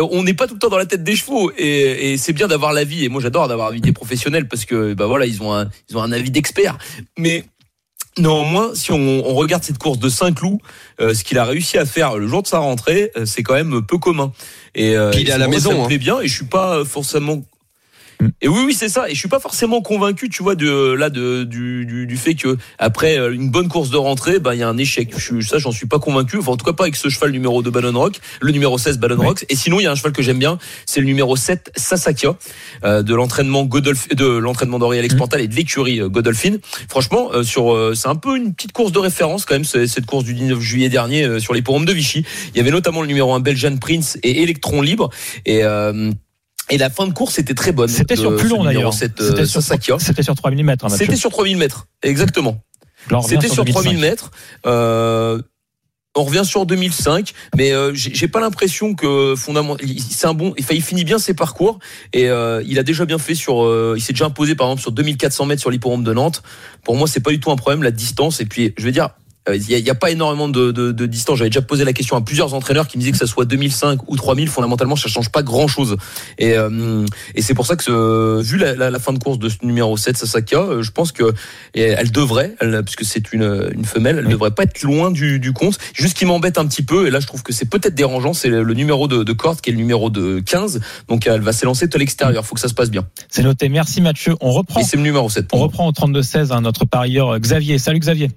on 0.00 0.22
n'est 0.22 0.34
pas 0.34 0.46
tout 0.46 0.54
le 0.54 0.60
temps 0.60 0.68
dans 0.68 0.78
la 0.78 0.86
tête 0.86 1.02
des 1.02 1.16
chevaux 1.16 1.50
et, 1.56 2.12
et 2.12 2.16
c'est 2.16 2.32
bien 2.32 2.48
d'avoir 2.48 2.72
l'avis. 2.72 3.04
Et 3.04 3.08
moi, 3.08 3.20
j'adore 3.20 3.48
d'avoir 3.48 3.70
l'avis 3.70 3.80
des 3.80 3.92
professionnels 3.92 4.48
parce 4.48 4.64
que 4.64 4.94
bah 4.94 5.06
voilà, 5.06 5.26
ils 5.26 5.42
ont 5.42 5.54
un, 5.54 5.68
ils 5.88 5.96
ont 5.96 6.02
un 6.02 6.12
avis 6.12 6.30
d'expert. 6.30 6.78
Mais 7.18 7.44
Néanmoins, 8.18 8.74
si 8.74 8.92
on, 8.92 8.96
on 9.28 9.34
regarde 9.34 9.62
cette 9.62 9.76
course 9.76 9.98
de 9.98 10.08
Saint-Cloud, 10.08 10.58
euh, 11.00 11.12
ce 11.12 11.22
qu'il 11.22 11.36
a 11.36 11.44
réussi 11.44 11.76
à 11.76 11.84
faire 11.84 12.16
le 12.16 12.26
jour 12.26 12.42
de 12.42 12.46
sa 12.46 12.58
rentrée, 12.58 13.10
euh, 13.16 13.26
c'est 13.26 13.42
quand 13.42 13.52
même 13.52 13.84
peu 13.84 13.98
commun. 13.98 14.32
Et, 14.74 14.96
euh, 14.96 15.10
il 15.14 15.28
est 15.28 15.32
à 15.32 15.38
la 15.38 15.48
maison, 15.48 15.70
ça 15.70 15.76
me 15.76 15.82
hein. 15.82 15.86
plaît 15.86 15.98
bien 15.98 16.20
et 16.20 16.28
je 16.28 16.34
suis 16.34 16.46
pas 16.46 16.82
forcément 16.86 17.42
Mm. 18.20 18.26
et 18.42 18.48
oui, 18.48 18.60
oui, 18.66 18.74
c'est 18.74 18.88
ça. 18.88 19.08
Et 19.08 19.14
je 19.14 19.18
suis 19.18 19.28
pas 19.28 19.40
forcément 19.40 19.82
convaincu, 19.82 20.28
tu 20.28 20.42
vois, 20.42 20.54
de 20.54 20.92
là, 20.92 21.10
de, 21.10 21.44
du, 21.44 21.86
du, 21.86 22.06
du 22.06 22.16
fait 22.16 22.34
que 22.34 22.56
après 22.78 23.18
euh, 23.18 23.32
une 23.32 23.50
bonne 23.50 23.68
course 23.68 23.90
de 23.90 23.96
rentrée, 23.96 24.38
bah 24.38 24.54
il 24.54 24.58
y 24.58 24.62
a 24.62 24.68
un 24.68 24.78
échec. 24.78 25.12
Je, 25.16 25.40
ça, 25.40 25.58
j'en 25.58 25.72
suis 25.72 25.86
pas 25.86 25.98
convaincu. 25.98 26.38
Enfin, 26.38 26.52
en 26.52 26.56
tout 26.56 26.64
cas, 26.64 26.72
pas 26.72 26.84
avec 26.84 26.96
ce 26.96 27.08
cheval 27.08 27.30
numéro 27.30 27.62
2 27.62 27.70
Ballon 27.70 27.98
Rock, 27.98 28.20
le 28.40 28.52
numéro 28.52 28.78
16 28.78 28.98
Ballon 28.98 29.16
Oui. 29.18 29.26
Rock. 29.26 29.46
Et 29.48 29.56
sinon, 29.56 29.80
il 29.80 29.84
y 29.84 29.86
a 29.86 29.92
un 29.92 29.94
cheval 29.94 30.12
que 30.12 30.22
j'aime 30.22 30.38
bien, 30.38 30.58
c'est 30.86 31.00
le 31.00 31.06
numéro 31.06 31.36
7 31.36 31.72
Sasakia 31.76 32.36
euh, 32.84 33.02
de 33.02 33.14
l'entraînement 33.14 33.64
Godolph, 33.64 34.08
de 34.08 34.26
l'entraînement 34.26 34.78
d'Auriel 34.78 35.04
Expantal 35.04 35.40
et 35.40 35.48
de 35.48 35.54
l'écurie 35.54 36.00
euh, 36.00 36.08
Godolphin. 36.08 36.56
Franchement, 36.88 37.30
euh, 37.32 37.42
sur, 37.42 37.72
euh, 37.74 37.94
c'est 37.94 38.08
un 38.08 38.14
peu 38.14 38.36
une 38.36 38.54
petite 38.54 38.72
course 38.72 38.92
de 38.92 38.98
référence 38.98 39.44
quand 39.44 39.54
même. 39.54 39.64
Cette 39.64 40.06
course 40.06 40.24
du 40.24 40.34
19 40.34 40.60
juillet 40.60 40.88
dernier 40.88 41.24
euh, 41.24 41.40
sur 41.40 41.54
les 41.54 41.62
forums 41.62 41.84
de 41.84 41.92
Vichy. 41.92 42.24
Il 42.54 42.58
y 42.58 42.60
avait 42.60 42.70
notamment 42.70 43.00
le 43.02 43.08
numéro 43.08 43.32
1 43.34 43.40
Belgian 43.40 43.76
Prince 43.76 44.18
et 44.22 44.42
Electron 44.42 44.82
Libre. 44.82 45.10
Et 45.44 45.64
euh, 45.64 46.10
et 46.70 46.78
la 46.78 46.90
fin 46.90 47.06
de 47.06 47.12
course 47.12 47.38
était 47.38 47.54
très 47.54 47.72
bonne. 47.72 47.88
C'était 47.88 48.16
sur 48.16 48.36
plus 48.36 48.48
ce 48.48 48.54
long 48.54 48.64
d'ailleurs. 48.64 48.92
7, 48.94 49.20
euh, 49.20 49.28
C'était 49.30 49.46
sur, 49.46 49.62
sur 50.22 50.34
3000 50.34 50.64
mètres. 50.64 50.84
hein. 50.84 50.88
C'était 50.98 51.16
sur 51.16 51.30
3000 51.30 51.56
mètres, 51.56 51.86
exactement. 52.02 52.58
C'était 53.22 53.48
sur 53.48 53.64
2005. 53.64 53.82
3000 53.82 54.00
mètres. 54.00 54.30
Euh, 54.66 55.40
on 56.18 56.24
revient 56.24 56.44
sur 56.46 56.64
2005, 56.64 57.32
mais 57.56 57.72
euh, 57.72 57.92
j'ai 57.92 58.14
j'ai 58.14 58.26
pas 58.26 58.40
l'impression 58.40 58.94
que 58.94 59.34
fondamentalement, 59.36 59.92
c'est 60.10 60.26
un 60.26 60.32
bon. 60.32 60.54
Enfin, 60.58 60.74
il 60.74 60.82
finit 60.82 61.04
bien 61.04 61.18
ses 61.18 61.34
parcours 61.34 61.78
et 62.14 62.30
euh, 62.30 62.62
il 62.66 62.78
a 62.78 62.82
déjà 62.82 63.04
bien 63.04 63.18
fait 63.18 63.34
sur. 63.34 63.62
euh, 63.64 63.94
il 63.98 64.00
s'est 64.00 64.14
déjà 64.14 64.24
imposé 64.24 64.54
par 64.54 64.66
exemple 64.68 64.80
sur 64.82 64.92
2400 64.92 65.44
mètres 65.44 65.60
sur 65.60 65.70
l'hipporome 65.70 66.04
de 66.04 66.14
Nantes. 66.14 66.42
Pour 66.84 66.96
moi, 66.96 67.06
c'est 67.06 67.20
pas 67.20 67.30
du 67.32 67.38
tout 67.38 67.50
un 67.50 67.56
problème 67.56 67.82
la 67.82 67.90
distance. 67.90 68.40
Et 68.40 68.46
puis, 68.46 68.72
je 68.78 68.84
veux 68.84 68.92
dire. 68.92 69.10
Euh, 69.48 69.56
Il 69.56 69.66
n'y 69.68 69.74
a, 69.74 69.78
il 69.78 69.84
y 69.86 69.90
a 69.90 69.94
pas 69.94 70.10
énormément 70.10 70.48
de, 70.48 70.70
de, 70.72 70.92
de 70.92 71.06
distance. 71.06 71.38
J'avais 71.38 71.50
déjà 71.50 71.62
posé 71.62 71.84
la 71.84 71.92
question 71.92 72.16
à 72.16 72.20
plusieurs 72.20 72.54
entraîneurs 72.54 72.86
qui 72.88 72.96
me 72.96 73.00
disaient 73.00 73.12
que 73.12 73.18
ça 73.18 73.26
soit 73.26 73.44
2005 73.44 74.00
ou 74.10 74.16
3000, 74.16 74.48
fondamentalement, 74.48 74.96
ça 74.96 75.08
change 75.08 75.30
pas 75.30 75.42
grand 75.42 75.68
chose. 75.68 75.96
Et, 76.38 76.52
euh, 76.56 77.04
et 77.34 77.42
c'est 77.42 77.54
pour 77.54 77.66
ça 77.66 77.76
que, 77.76 77.84
ce, 77.84 78.42
vu 78.42 78.58
la, 78.58 78.74
la, 78.74 78.90
la 78.90 78.98
fin 78.98 79.12
de 79.12 79.18
course 79.18 79.38
de 79.38 79.48
ce 79.48 79.56
numéro 79.62 79.96
7, 79.96 80.16
Sasaka, 80.16 80.56
euh, 80.58 80.82
je 80.82 80.90
pense 80.90 81.12
que 81.12 81.32
elle 81.74 82.10
devrait, 82.10 82.54
elle, 82.60 82.82
puisque 82.84 83.04
c'est 83.04 83.32
une, 83.32 83.70
une 83.72 83.84
femelle, 83.84 84.18
elle 84.18 84.26
Oui. 84.26 84.32
devrait 84.32 84.50
pas 84.50 84.64
être 84.64 84.82
loin 84.82 85.10
du, 85.10 85.38
du 85.40 85.52
compte. 85.52 85.78
Juste 85.94 86.16
qui 86.16 86.24
m'embête 86.24 86.58
un 86.58 86.66
petit 86.66 86.82
peu, 86.82 87.06
et 87.06 87.10
là 87.10 87.20
je 87.20 87.26
trouve 87.26 87.42
que 87.42 87.52
c'est 87.52 87.68
peut-être 87.68 87.94
dérangeant, 87.94 88.32
c'est 88.32 88.48
le, 88.48 88.62
le 88.62 88.74
numéro 88.74 89.08
de, 89.08 89.22
de 89.22 89.32
corde 89.32 89.60
qui 89.60 89.70
est 89.70 89.72
le 89.72 89.78
numéro 89.78 90.10
de 90.10 90.40
15. 90.40 90.80
Donc 91.08 91.26
elle 91.26 91.40
va 91.40 91.52
s'élancer 91.52 91.88
à 91.92 91.98
l'extérieur, 91.98 92.44
faut 92.44 92.54
que 92.54 92.60
ça 92.60 92.68
se 92.68 92.74
passe 92.74 92.90
bien. 92.90 93.06
C'est 93.28 93.42
noté. 93.42 93.68
Merci 93.68 94.00
Mathieu. 94.00 94.34
On 94.40 94.50
reprend. 94.52 94.80
Et 94.80 94.84
c'est 94.84 94.96
le 94.96 95.02
numéro 95.02 95.28
7. 95.28 95.46
On 95.52 95.58
reprend 95.58 95.86
au 95.88 95.92
32-16 95.92 96.52
hein, 96.52 96.60
notre 96.60 96.84
parieur 96.84 97.30
euh, 97.34 97.38
Xavier. 97.38 97.78
Salut 97.78 97.98
Xavier. 98.00 98.30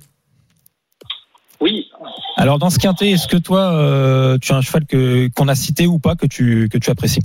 Oui, 1.61 1.89
Alors 2.37 2.57
dans 2.57 2.69
ce 2.69 2.79
quintet, 2.79 3.11
est-ce 3.11 3.27
que 3.27 3.35
toi, 3.37 3.73
euh, 3.73 4.37
tu 4.41 4.53
as 4.53 4.55
un 4.57 4.61
cheval 4.61 4.85
que 4.85 5.27
qu'on 5.35 5.47
a 5.49 5.55
cité 5.55 5.87
ou 5.87 5.99
pas 5.99 6.15
que 6.15 6.25
tu 6.25 6.69
que 6.71 6.77
tu 6.77 6.89
apprécies? 6.89 7.21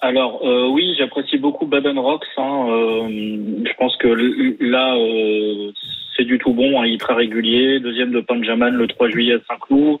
Alors 0.00 0.40
euh, 0.44 0.68
oui, 0.68 0.94
j'apprécie 0.98 1.38
beaucoup 1.38 1.66
Baden 1.66 1.98
Rocks. 1.98 2.26
Hein, 2.36 2.66
euh, 2.68 3.08
je 3.64 3.72
pense 3.78 3.96
que 3.96 4.08
là, 4.60 4.94
euh, 4.96 5.72
c'est 6.16 6.24
du 6.24 6.38
tout 6.38 6.52
bon. 6.52 6.80
hein, 6.80 6.84
il 6.86 6.94
est 6.94 6.98
très 7.00 7.14
régulier. 7.14 7.80
Deuxième 7.80 8.12
de 8.12 8.20
Panjaman 8.20 8.74
le 8.74 8.86
3 8.86 9.08
juillet 9.08 9.34
à 9.34 9.38
Saint-Cloud. 9.48 9.98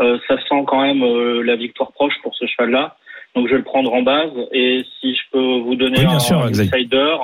Euh, 0.00 0.18
ça 0.26 0.36
sent 0.48 0.64
quand 0.66 0.82
même 0.82 1.02
euh, 1.02 1.42
la 1.42 1.56
victoire 1.56 1.92
proche 1.92 2.14
pour 2.22 2.34
ce 2.34 2.46
cheval-là. 2.46 2.96
Donc 3.34 3.46
je 3.46 3.52
vais 3.52 3.58
le 3.58 3.64
prendre 3.64 3.92
en 3.92 4.02
base. 4.02 4.32
Et 4.52 4.84
si 5.00 5.14
je 5.14 5.20
peux 5.32 5.58
vous 5.60 5.74
donner 5.76 5.98
Oui, 5.98 6.06
bien 6.06 6.16
un 6.16 6.20
sûr, 6.20 6.38
insider, 6.42 7.16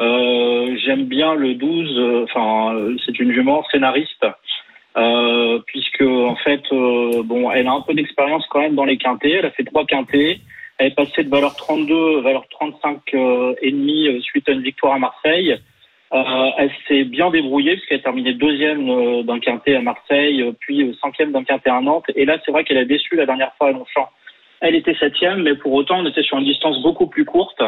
euh, 0.00 0.76
j'aime 0.84 1.04
bien 1.06 1.34
le 1.34 1.54
12. 1.54 1.98
euh, 1.98 2.24
Enfin, 2.24 2.74
euh, 2.76 2.96
c'est 3.04 3.18
une 3.18 3.32
jument 3.32 3.64
scénariste. 3.72 4.24
Euh, 4.98 5.60
puisque 5.66 6.02
en 6.02 6.34
fait, 6.36 6.62
euh, 6.72 7.22
bon, 7.24 7.50
elle 7.50 7.68
a 7.68 7.72
un 7.72 7.80
peu 7.82 7.94
d'expérience 7.94 8.44
quand 8.50 8.60
même 8.60 8.74
dans 8.74 8.84
les 8.84 8.98
quintés. 8.98 9.32
Elle 9.32 9.46
a 9.46 9.50
fait 9.50 9.64
trois 9.64 9.84
quintés. 9.84 10.40
Elle 10.78 10.88
est 10.88 10.94
passée 10.94 11.24
de 11.24 11.30
valeur 11.30 11.54
32 11.56 12.18
à 12.18 12.20
valeur 12.22 12.44
35 12.50 13.00
euh, 13.14 13.54
et 13.62 13.70
demi 13.70 14.08
euh, 14.08 14.20
suite 14.20 14.48
à 14.48 14.52
une 14.52 14.62
victoire 14.62 14.94
à 14.94 14.98
Marseille. 14.98 15.56
Euh, 16.12 16.50
elle 16.56 16.70
s'est 16.86 17.04
bien 17.04 17.30
débrouillée 17.30 17.76
puisqu'elle 17.76 18.00
a 18.00 18.02
terminé 18.02 18.32
deuxième 18.32 19.24
d'un 19.24 19.40
quintet 19.40 19.76
à 19.76 19.82
Marseille, 19.82 20.42
puis 20.60 20.96
cinquième 21.02 21.32
d'un 21.32 21.44
quintet 21.44 21.70
à 21.70 21.80
Nantes. 21.80 22.06
Et 22.14 22.24
là, 22.24 22.38
c'est 22.44 22.50
vrai 22.50 22.64
qu'elle 22.64 22.78
a 22.78 22.84
déçu 22.84 23.14
la 23.14 23.26
dernière 23.26 23.52
fois 23.56 23.68
à 23.68 23.72
Longchamp. 23.72 24.08
Elle 24.60 24.74
était 24.74 24.94
septième, 24.94 25.42
mais 25.42 25.54
pour 25.54 25.72
autant, 25.74 26.00
on 26.00 26.06
était 26.06 26.22
sur 26.22 26.38
une 26.38 26.44
distance 26.44 26.82
beaucoup 26.82 27.06
plus 27.06 27.24
courte. 27.24 27.62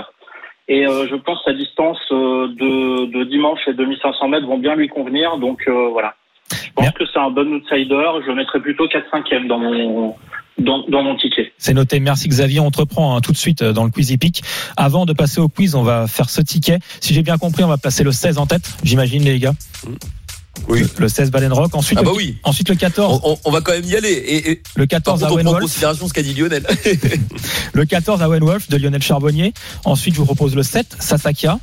Et 0.71 0.87
euh, 0.87 1.07
je 1.09 1.17
pense 1.17 1.43
que 1.43 1.51
la 1.51 1.57
distance 1.57 2.01
euh, 2.13 2.49
de, 2.49 3.07
de 3.07 3.25
dimanche 3.25 3.61
et 3.67 3.75
2500 3.75 4.29
mètres 4.29 4.47
vont 4.47 4.59
bien 4.59 4.77
lui 4.77 4.89
convenir. 4.89 5.37
Donc 5.39 5.63
euh, 5.67 5.89
voilà. 5.89 6.15
Je 6.53 6.71
pense 6.75 6.85
Bien. 6.85 6.93
que 6.93 7.05
c'est 7.13 7.19
un 7.19 7.31
bon 7.31 7.53
outsider. 7.55 8.05
Je 8.27 8.33
mettrais 8.33 8.61
plutôt 8.61 8.87
4-5e 8.87 9.47
dans 9.49 9.59
mon, 9.59 10.15
dans, 10.59 10.85
dans 10.89 11.03
mon 11.03 11.17
ticket. 11.17 11.53
C'est 11.59 11.75
noté. 11.75 12.01
Merci 12.01 12.29
Xavier. 12.29 12.61
On 12.61 12.71
te 12.71 12.79
reprend 12.79 13.17
hein, 13.17 13.21
tout 13.21 13.33
de 13.33 13.37
suite 13.37 13.63
euh, 13.63 13.73
dans 13.73 13.85
le 13.85 13.91
quiz 13.91 14.11
hippique. 14.11 14.43
Avant 14.77 15.07
de 15.07 15.13
passer 15.13 15.41
au 15.41 15.49
quiz, 15.49 15.75
on 15.75 15.83
va 15.83 16.07
faire 16.07 16.29
ce 16.31 16.41
ticket. 16.41 16.79
Si 17.01 17.15
j'ai 17.15 17.23
bien 17.23 17.39
compris, 17.39 17.63
on 17.65 17.69
va 17.69 17.79
placer 17.79 18.03
le 18.05 18.13
16 18.13 18.39
en 18.39 18.47
tête. 18.47 18.63
J'imagine 18.83 19.23
les 19.25 19.39
gars. 19.39 19.55
Oui. 20.69 20.83
Le 20.99 21.09
16 21.09 21.31
Balen 21.31 21.53
Rock. 21.53 21.75
Ensuite, 21.75 21.99
Ah 22.01 22.03
bah 22.03 22.11
le, 22.11 22.17
oui. 22.17 22.37
ensuite 22.43 22.69
le 22.69 22.75
14. 22.75 23.21
On, 23.25 23.33
on- 23.33 23.39
on 23.47 23.51
va 23.51 23.61
quand 23.61 23.73
même 23.73 23.85
y 23.85 23.97
aller. 23.97 24.11
Et, 24.13 24.51
et 24.51 24.63
Le 24.77 24.87
par 24.87 24.99
14 24.99 25.21
contre, 25.21 25.25
à 25.25 25.27
on 25.27 25.37
prend 25.37 25.41
en 25.43 25.45
Wenwolf. 25.47 25.63
considération 25.63 26.09
ce 26.09 26.13
qu'a 26.13 26.23
dit 26.23 26.35
Lionel. 26.35 26.67
Le 27.73 27.85
14 27.85 28.21
à 28.23 28.29
Wenwolf 28.29 28.69
de 28.69 28.77
Lionel 28.77 29.01
Charbonnier. 29.03 29.53
Ensuite, 29.85 30.15
je 30.15 30.19
vous 30.19 30.27
propose 30.27 30.55
le 30.57 30.63
7, 30.63 30.97
Sasakia. 30.99 31.59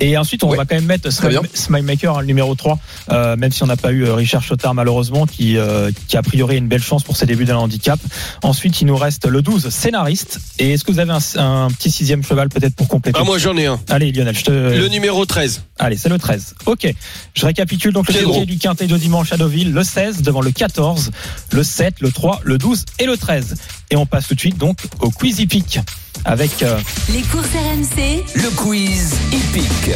Et 0.00 0.16
ensuite, 0.18 0.44
on 0.44 0.50
Ouais. 0.50 0.56
va 0.58 0.64
quand 0.66 0.74
même 0.74 0.84
mettre. 0.84 1.10
Smile, 1.10 1.82
Maker, 1.82 2.16
hein, 2.18 2.20
le 2.20 2.26
numéro 2.26 2.54
3, 2.54 2.78
euh, 3.12 3.36
même 3.36 3.50
si 3.50 3.62
on 3.62 3.66
n'a 3.66 3.76
pas 3.76 3.92
eu 3.92 4.04
euh, 4.04 4.14
Richard 4.14 4.42
Chotard 4.42 4.74
malheureusement, 4.74 5.26
qui, 5.26 5.56
euh, 5.56 5.90
qui 6.08 6.16
a 6.18 6.22
priori 6.22 6.56
a 6.56 6.58
une 6.58 6.68
belle 6.68 6.82
chance 6.82 7.02
pour 7.02 7.16
ses 7.16 7.24
débuts 7.24 7.46
d'un 7.46 7.56
handicap. 7.56 7.98
Ensuite, 8.42 8.80
il 8.82 8.86
nous 8.86 8.96
reste 8.96 9.26
le 9.26 9.40
12, 9.40 9.70
Scénariste. 9.70 10.38
Et 10.58 10.72
est-ce 10.72 10.84
que 10.84 10.92
vous 10.92 10.98
avez 10.98 11.12
un, 11.12 11.18
un 11.36 11.70
petit 11.70 11.90
sixième 11.90 12.22
cheval 12.22 12.48
peut-être 12.50 12.74
pour 12.74 12.88
compléter 12.88 13.18
Ah, 13.20 13.24
moi 13.24 13.38
j'en 13.38 13.56
ai 13.56 13.66
un. 13.66 13.80
Allez 13.88 14.12
Lionel, 14.12 14.36
je 14.36 14.44
te... 14.44 14.50
Le 14.50 14.88
numéro 14.88 15.24
13. 15.24 15.62
Allez, 15.78 15.96
c'est 15.96 16.08
le 16.10 16.18
13. 16.18 16.54
Ok. 16.66 16.92
Je 17.34 17.46
récapitule 17.46 17.92
donc 17.92 18.12
le 18.12 18.22
gros. 18.22 18.44
du 18.44 18.58
quintet 18.58 18.86
de 18.86 18.96
dimanche 18.98 19.32
à 19.32 19.36
Deauville, 19.38 19.72
le 19.72 19.82
16 19.84 20.22
devant 20.22 20.40
le 20.42 20.50
14, 20.50 21.10
le 21.52 21.62
7, 21.62 21.96
le 22.00 22.10
3, 22.12 22.40
le 22.44 22.58
12 22.58 22.84
et 22.98 23.06
le 23.06 23.16
13. 23.16 23.54
Et 23.90 23.96
on 23.96 24.04
passe 24.06 24.28
tout 24.28 24.34
de 24.34 24.40
suite 24.40 24.58
donc 24.58 24.78
au 25.00 25.10
quiz 25.10 25.38
hippique 25.40 25.80
avec 26.24 26.62
euh, 26.62 26.78
Les 27.12 27.22
courses 27.22 27.48
RMC, 27.52 28.24
Le 28.34 28.50
quiz 28.56 29.14
hippique. 29.32 29.94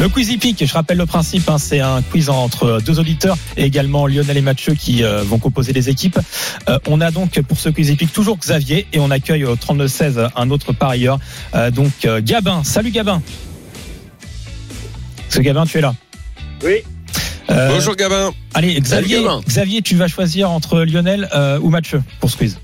le 0.00 0.08
quiz 0.08 0.30
hippique. 0.30 0.64
Je 0.66 0.72
rappelle 0.72 0.98
le 0.98 1.06
principe, 1.06 1.48
hein, 1.48 1.58
c'est 1.58 1.80
un 1.80 2.02
quiz 2.02 2.30
entre 2.30 2.80
deux 2.84 2.98
auditeurs 2.98 3.36
et 3.56 3.64
également 3.64 4.06
Lionel 4.06 4.36
et 4.36 4.40
Mathieu 4.40 4.74
qui 4.74 5.02
euh, 5.02 5.22
vont 5.22 5.38
composer 5.38 5.72
les 5.72 5.88
équipes. 5.88 6.18
Euh, 6.68 6.78
on 6.86 7.00
a 7.00 7.10
donc 7.10 7.40
pour 7.42 7.58
ce 7.58 7.68
quiz 7.68 7.90
hippique 7.90 8.12
toujours 8.12 8.38
Xavier 8.38 8.86
et 8.92 9.00
on 9.00 9.10
accueille 9.10 9.44
au 9.44 9.56
32-16 9.56 10.28
un 10.36 10.50
autre 10.50 10.72
parieur. 10.72 11.18
Euh, 11.54 11.70
donc 11.70 11.92
euh, 12.04 12.20
Gabin. 12.22 12.62
Salut 12.64 12.90
Gabin. 12.90 13.22
Ce 15.28 15.40
Gabin, 15.40 15.64
tu 15.66 15.78
es 15.78 15.80
là. 15.80 15.94
Oui. 16.62 16.76
Euh, 17.50 17.68
Bonjour 17.70 17.96
Gabin. 17.96 18.32
Allez, 18.54 18.78
Xavier, 18.80 19.16
Salut, 19.16 19.24
Gabin. 19.24 19.40
Xavier, 19.46 19.82
tu 19.82 19.96
vas 19.96 20.06
choisir 20.08 20.50
entre 20.50 20.82
Lionel 20.84 21.28
euh, 21.34 21.58
ou 21.60 21.70
Mathieu 21.70 22.02
pour 22.20 22.30
ce 22.30 22.36
quiz. 22.36 22.58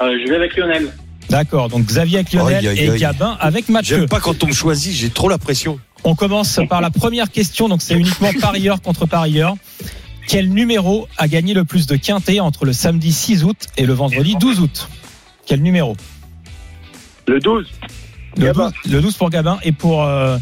Euh, 0.00 0.18
je 0.24 0.28
vais 0.28 0.36
avec 0.36 0.56
Lionel. 0.56 0.92
D'accord, 1.34 1.68
donc 1.68 1.84
Xavier 1.86 2.18
avec 2.18 2.32
Lionel 2.32 2.58
Aïe, 2.58 2.68
aïe, 2.68 2.94
et. 2.94 2.96
Gabin 2.96 3.36
avec 3.40 3.68
Mathieu. 3.68 3.96
J'aime 3.96 4.08
pas 4.08 4.20
quand 4.20 4.44
on 4.44 4.46
me 4.46 4.52
choisit, 4.52 4.94
j'ai 4.94 5.10
trop 5.10 5.28
la 5.28 5.36
pression. 5.36 5.80
On 6.04 6.14
commence 6.14 6.60
par 6.68 6.80
la 6.80 6.90
première 6.90 7.28
question, 7.28 7.68
donc 7.68 7.82
c'est 7.82 7.94
uniquement 7.94 8.30
parieur 8.40 8.80
contre 8.80 9.06
parieur. 9.06 9.56
Quel 10.28 10.48
numéro 10.50 11.08
a 11.16 11.26
gagné 11.26 11.52
le 11.52 11.64
plus 11.64 11.88
de 11.88 11.96
quintés 11.96 12.38
entre 12.38 12.64
le 12.64 12.72
samedi 12.72 13.10
6 13.10 13.42
août 13.42 13.66
et 13.76 13.84
le 13.84 13.92
vendredi 13.94 14.36
12 14.36 14.60
août? 14.60 14.88
Quel 15.44 15.60
numéro? 15.60 15.96
Le 17.26 17.40
12. 17.40 17.66
le 18.36 18.44
Gabin. 18.44 18.70
12, 18.84 18.92
le 18.92 19.00
12 19.00 19.16
pour 19.16 19.30
Gabin 19.30 19.58
et 19.64 19.72
pour, 19.72 20.04
euh, 20.04 20.38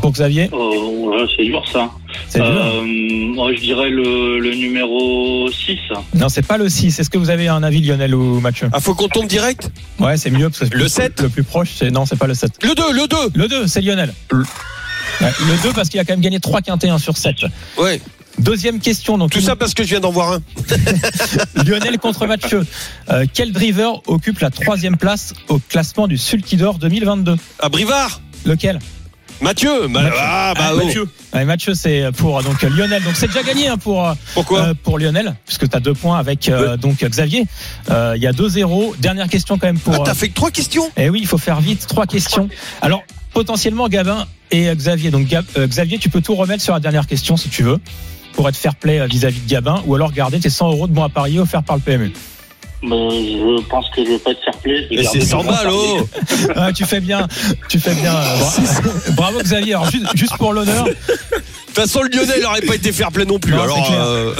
pour 0.00 0.12
Xavier 0.12 0.48
Oh, 0.52 1.10
ouais, 1.12 1.24
c'est 1.36 1.44
dur 1.44 1.62
ça. 1.72 1.90
C'est 2.28 2.40
dur. 2.40 2.48
Euh, 2.48 2.82
moi, 2.84 3.52
je 3.54 3.60
dirais 3.60 3.90
le, 3.90 4.38
le 4.38 4.54
numéro 4.54 5.48
6. 5.50 5.76
Non, 6.14 6.28
c'est 6.28 6.46
pas 6.46 6.58
le 6.58 6.68
6. 6.68 6.98
Est-ce 6.98 7.10
que 7.10 7.18
vous 7.18 7.30
avez 7.30 7.48
un 7.48 7.62
avis, 7.62 7.80
Lionel 7.80 8.14
ou 8.14 8.40
Mathieu 8.40 8.68
Ah, 8.72 8.80
faut 8.80 8.94
qu'on 8.94 9.08
tombe 9.08 9.26
direct 9.26 9.70
Ouais, 9.98 10.16
c'est 10.16 10.30
mieux. 10.30 10.50
Parce 10.50 10.70
que 10.70 10.76
Le 10.76 10.88
7? 10.88 11.22
Le 11.22 11.28
plus 11.28 11.42
proche, 11.44 11.70
c'est 11.76 11.90
non, 11.90 12.06
c'est 12.06 12.18
pas 12.18 12.26
le 12.26 12.34
7. 12.34 12.52
Le 12.62 12.74
2, 12.74 12.92
le 12.92 13.06
2 13.08 13.16
Le 13.34 13.48
2, 13.48 13.66
c'est 13.66 13.80
Lionel. 13.80 14.12
Ouais, 14.32 15.28
le 15.40 15.62
2 15.62 15.72
parce 15.74 15.88
qu'il 15.88 16.00
a 16.00 16.04
quand 16.04 16.12
même 16.14 16.20
gagné 16.20 16.40
3 16.40 16.62
quintés 16.62 16.88
1 16.88 16.98
sur 16.98 17.16
7. 17.16 17.36
Ouais. 17.78 18.00
Deuxième 18.38 18.78
question. 18.80 19.18
Donc 19.18 19.32
Tout 19.32 19.40
ça 19.40 19.54
parce 19.56 19.74
que 19.74 19.82
je 19.82 19.88
viens 19.90 20.00
d'en 20.00 20.10
voir 20.12 20.32
un. 20.34 20.40
Lionel 21.64 21.98
contre 21.98 22.26
Mathieu. 22.26 22.64
Euh, 23.10 23.26
quel 23.34 23.52
driver 23.52 24.00
occupe 24.06 24.38
la 24.38 24.50
troisième 24.50 24.96
place 24.96 25.34
au 25.48 25.58
classement 25.58 26.06
du 26.06 26.16
Sulky 26.16 26.56
d'Or 26.56 26.78
2022 26.78 27.36
À 27.58 27.68
Brivard 27.68 28.20
Lequel? 28.46 28.78
Mathieu 29.40 29.88
bah, 29.88 30.02
Mathieu. 30.02 30.18
Ah, 30.20 30.52
bah, 30.54 30.60
Ah, 30.66 30.70
oh. 30.74 30.84
Mathieu. 30.84 31.08
Ouais, 31.34 31.44
Mathieu, 31.44 31.74
c'est 31.74 32.10
pour 32.16 32.42
donc 32.42 32.60
Lionel. 32.62 33.02
Donc 33.02 33.14
c'est 33.16 33.28
déjà 33.28 33.42
gagné 33.42 33.68
hein, 33.68 33.78
pour 33.78 34.06
euh, 34.06 34.12
Pourquoi 34.34 34.60
euh, 34.60 34.74
pour 34.82 34.98
Lionel 34.98 35.34
puisque 35.46 35.68
tu 35.68 35.76
as 35.76 35.80
deux 35.80 35.94
points 35.94 36.18
avec 36.18 36.48
euh, 36.48 36.76
donc 36.76 37.02
Xavier. 37.04 37.44
Euh, 37.90 38.14
Il 38.16 38.22
y 38.22 38.26
a 38.26 38.32
2-0. 38.32 38.96
Dernière 38.98 39.28
question 39.28 39.56
quand 39.58 39.66
même 39.66 39.78
pour. 39.78 39.94
Ah, 39.94 40.00
t'as 40.04 40.14
fait 40.14 40.28
que 40.28 40.34
trois 40.34 40.50
questions? 40.50 40.90
Eh 40.96 41.08
oui, 41.08 41.20
il 41.22 41.26
faut 41.26 41.38
faire 41.38 41.60
vite. 41.60 41.86
Trois 41.86 42.06
questions. 42.06 42.48
Alors 42.82 43.02
potentiellement 43.32 43.88
Gabin 43.88 44.26
et 44.50 44.74
Xavier. 44.74 45.10
Donc 45.10 45.26
Gab- 45.28 45.44
euh, 45.56 45.66
Xavier, 45.66 45.98
tu 45.98 46.10
peux 46.10 46.20
tout 46.20 46.34
remettre 46.34 46.62
sur 46.62 46.74
la 46.74 46.80
dernière 46.80 47.06
question 47.06 47.36
si 47.36 47.48
tu 47.48 47.62
veux 47.62 47.78
pour 48.34 48.48
être 48.48 48.56
fair 48.56 48.74
play 48.74 49.04
vis-à-vis 49.06 49.40
de 49.40 49.48
Gabin 49.48 49.82
ou 49.86 49.94
alors 49.94 50.12
garder 50.12 50.38
tes 50.40 50.50
100 50.50 50.70
euros 50.72 50.86
de 50.86 50.92
bons 50.92 51.04
à 51.04 51.08
parier 51.08 51.38
offerts 51.40 51.62
par 51.62 51.76
le 51.76 51.82
PMU. 51.82 52.12
Ben, 52.82 53.10
je 53.10 53.62
pense 53.68 53.86
que 53.94 54.04
je 54.04 54.10
vais 54.12 54.18
pas 54.18 54.30
être 54.30 54.42
fair 54.44 54.54
play. 54.62 54.84
Je 54.84 54.88
vais 54.88 54.96
Mais 54.96 55.02
garder 55.02 55.20
c'est 55.20 55.26
100 55.26 55.42
mes 55.42 55.48
balles, 55.50 55.68
oh 55.70 56.08
Ah, 56.56 56.72
tu 56.72 56.84
fais 56.84 57.00
bien, 57.00 57.28
tu 57.68 57.78
fais 57.78 57.94
bien. 57.94 58.14
euh, 58.16 58.36
bra- 58.38 59.10
Bravo 59.12 59.40
Xavier. 59.42 59.74
Alors 59.74 59.90
juste, 59.90 60.06
juste 60.16 60.36
pour 60.38 60.52
l'honneur, 60.54 60.84
De 60.86 60.92
toute 60.92 61.74
façon, 61.74 62.02
le 62.02 62.08
Lyonnais, 62.08 62.34
il 62.38 62.44
aurait 62.46 62.62
pas 62.62 62.74
été 62.74 62.90
fair 62.92 63.12
play 63.12 63.24
non 63.26 63.38
plus. 63.38 63.52
Non, 63.52 63.62
Alors, 63.62 63.92
euh, 63.92 64.34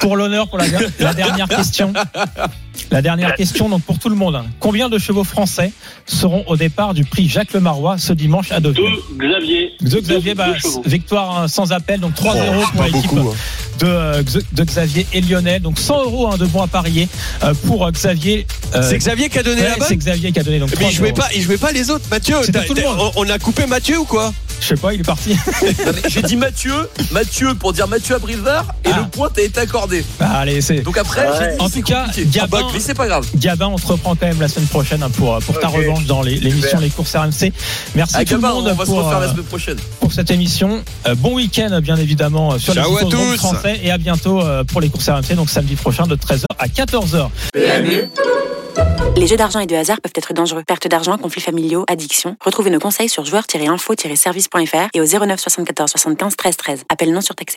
pour 0.00 0.16
l'honneur 0.16 0.48
pour 0.48 0.58
la, 0.58 0.64
la 0.98 1.14
dernière 1.14 1.48
question. 1.48 1.92
La 2.90 3.02
dernière 3.02 3.34
question, 3.34 3.68
donc 3.68 3.82
pour 3.82 3.98
tout 3.98 4.08
le 4.08 4.16
monde. 4.16 4.42
Combien 4.58 4.88
de 4.88 4.98
chevaux 4.98 5.24
français 5.24 5.72
seront 6.06 6.44
au 6.46 6.56
départ 6.56 6.92
du 6.94 7.04
prix 7.04 7.28
Jacques 7.28 7.52
Lemarrois 7.52 7.98
ce 7.98 8.12
dimanche 8.12 8.50
à 8.52 8.60
Deauville 8.60 8.82
Deux, 9.18 9.28
Xavier. 9.28 9.72
De 9.80 10.00
Xavier, 10.00 10.30
Deux- 10.30 10.34
bah, 10.34 10.48
deux 10.62 10.90
victoire 10.90 11.38
hein, 11.38 11.48
sans 11.48 11.72
appel, 11.72 12.00
donc 12.00 12.14
3-0 12.14 12.36
oh, 12.58 12.64
pour 12.74 12.82
l'équipe 12.84 13.10
hein. 13.12 13.24
de, 13.78 13.86
euh, 13.86 14.22
de 14.52 14.64
Xavier 14.64 15.06
et 15.12 15.20
Lionel. 15.20 15.62
Donc 15.62 15.78
100 15.78 16.02
euros 16.04 16.28
hein, 16.32 16.36
de 16.36 16.46
bons 16.46 16.62
à 16.62 16.66
parier 16.66 17.08
euh, 17.44 17.54
pour 17.66 17.86
euh, 17.86 17.90
Xavier. 17.92 18.46
Euh, 18.74 18.82
C'est 18.82 18.98
Xavier 18.98 19.28
qui 19.28 19.38
a 19.38 19.42
donné 19.44 19.60
ouais, 19.62 19.68
la 19.68 19.74
c'est 19.86 19.94
balle 19.94 19.98
Xavier 19.98 20.32
qui 20.32 20.40
a 20.40 20.42
donné 20.42 20.58
donc 20.58 20.70
Mais 20.78 20.86
il 20.86 20.92
3-0. 20.92 20.96
jouait 20.96 21.12
pas, 21.12 21.28
il 21.34 21.42
jouait 21.42 21.58
pas 21.58 21.72
les 21.72 21.90
autres. 21.90 22.04
Mathieu, 22.10 22.36
tout 22.66 22.74
le 22.74 22.82
monde. 22.82 23.12
on 23.16 23.26
on 23.26 23.30
a 23.30 23.38
coupé 23.38 23.66
Mathieu 23.66 23.98
ou 23.98 24.04
quoi? 24.04 24.32
Je 24.60 24.66
sais 24.66 24.74
pas, 24.76 24.92
il 24.92 25.00
est 25.00 25.04
parti. 25.04 25.34
J'ai 26.08 26.20
dit 26.20 26.36
Mathieu, 26.36 26.74
Mathieu 27.12 27.54
pour 27.54 27.72
dire 27.72 27.88
Mathieu 27.88 28.16
à 28.16 28.18
Brivard 28.18 28.66
et 28.84 28.90
Ah. 28.92 28.98
le 28.98 29.08
point 29.08 29.30
t'a 29.30 29.40
été 29.40 29.58
accordé. 29.60 30.04
Bah, 30.18 30.28
allez, 30.34 30.60
c'est. 30.60 30.80
Donc 30.82 30.98
après, 30.98 31.22
Ouais. 31.22 31.36
j'ai 31.40 31.56
dit, 31.56 31.62
En 31.62 31.68
c'est 31.68 31.78
tout 31.80 31.86
cas. 31.86 32.06
Gabin- 32.26 32.40
Ah 32.42 32.46
bah, 32.46 32.58
mais 32.72 32.80
c'est 32.80 32.94
pas 32.94 33.06
grave. 33.06 33.26
Gabin, 33.36 33.68
on 33.68 33.78
se 33.78 33.86
reprend 33.86 34.14
quand 34.14 34.26
même 34.26 34.40
la 34.40 34.48
semaine 34.48 34.66
prochaine 34.68 35.02
hein, 35.02 35.10
pour, 35.10 35.38
pour 35.40 35.58
ta 35.58 35.68
revanche 35.68 36.04
dans 36.04 36.22
l'émission. 36.22 36.78
Les 36.80 36.90
courses 36.90 37.14
RMC. 37.14 37.52
Merci 37.94 38.16
À 38.16 38.24
tout 38.24 38.34
le 38.34 38.40
monde 38.40 38.66
on 38.68 38.74
va 38.74 38.84
se 38.84 38.90
pour, 38.90 39.02
refaire 39.04 39.20
la 39.20 39.26
euh, 39.26 39.30
semaine 39.30 39.44
prochaine. 39.44 39.76
pour 40.00 40.12
cette 40.12 40.30
émission. 40.30 40.82
Euh, 41.06 41.14
bon 41.14 41.34
week-end, 41.34 41.80
bien 41.82 41.96
évidemment, 41.96 42.52
euh, 42.52 42.58
sur 42.58 42.74
Ciao 42.74 42.98
les 42.98 43.06
à 43.06 43.08
tous. 43.08 43.36
français 43.36 43.80
et 43.82 43.90
à 43.90 43.98
bientôt 43.98 44.40
euh, 44.40 44.64
pour 44.64 44.80
les 44.80 44.88
courses 44.88 45.08
RMC, 45.08 45.34
donc 45.36 45.50
samedi 45.50 45.74
prochain 45.76 46.06
de 46.06 46.16
13h 46.16 46.44
à 46.58 46.66
14h. 46.68 47.28
Les 49.16 49.26
jeux 49.26 49.36
d'argent 49.36 49.58
et 49.58 49.66
de 49.66 49.74
hasard 49.74 50.00
peuvent 50.00 50.12
être 50.14 50.32
dangereux. 50.32 50.62
Perte 50.66 50.86
d'argent, 50.88 51.18
conflits 51.18 51.40
familiaux, 51.42 51.84
addiction. 51.88 52.36
Retrouvez 52.44 52.70
nos 52.70 52.78
conseils 52.78 53.08
sur 53.08 53.24
joueurs-info-service.fr 53.24 54.88
et 54.94 55.00
au 55.00 55.04
09 55.04 55.40
74 55.40 55.90
75 55.90 56.36
13 56.36 56.56
13. 56.56 56.84
Appel 56.88 57.12
non 57.12 57.20
surtaxé. 57.20 57.48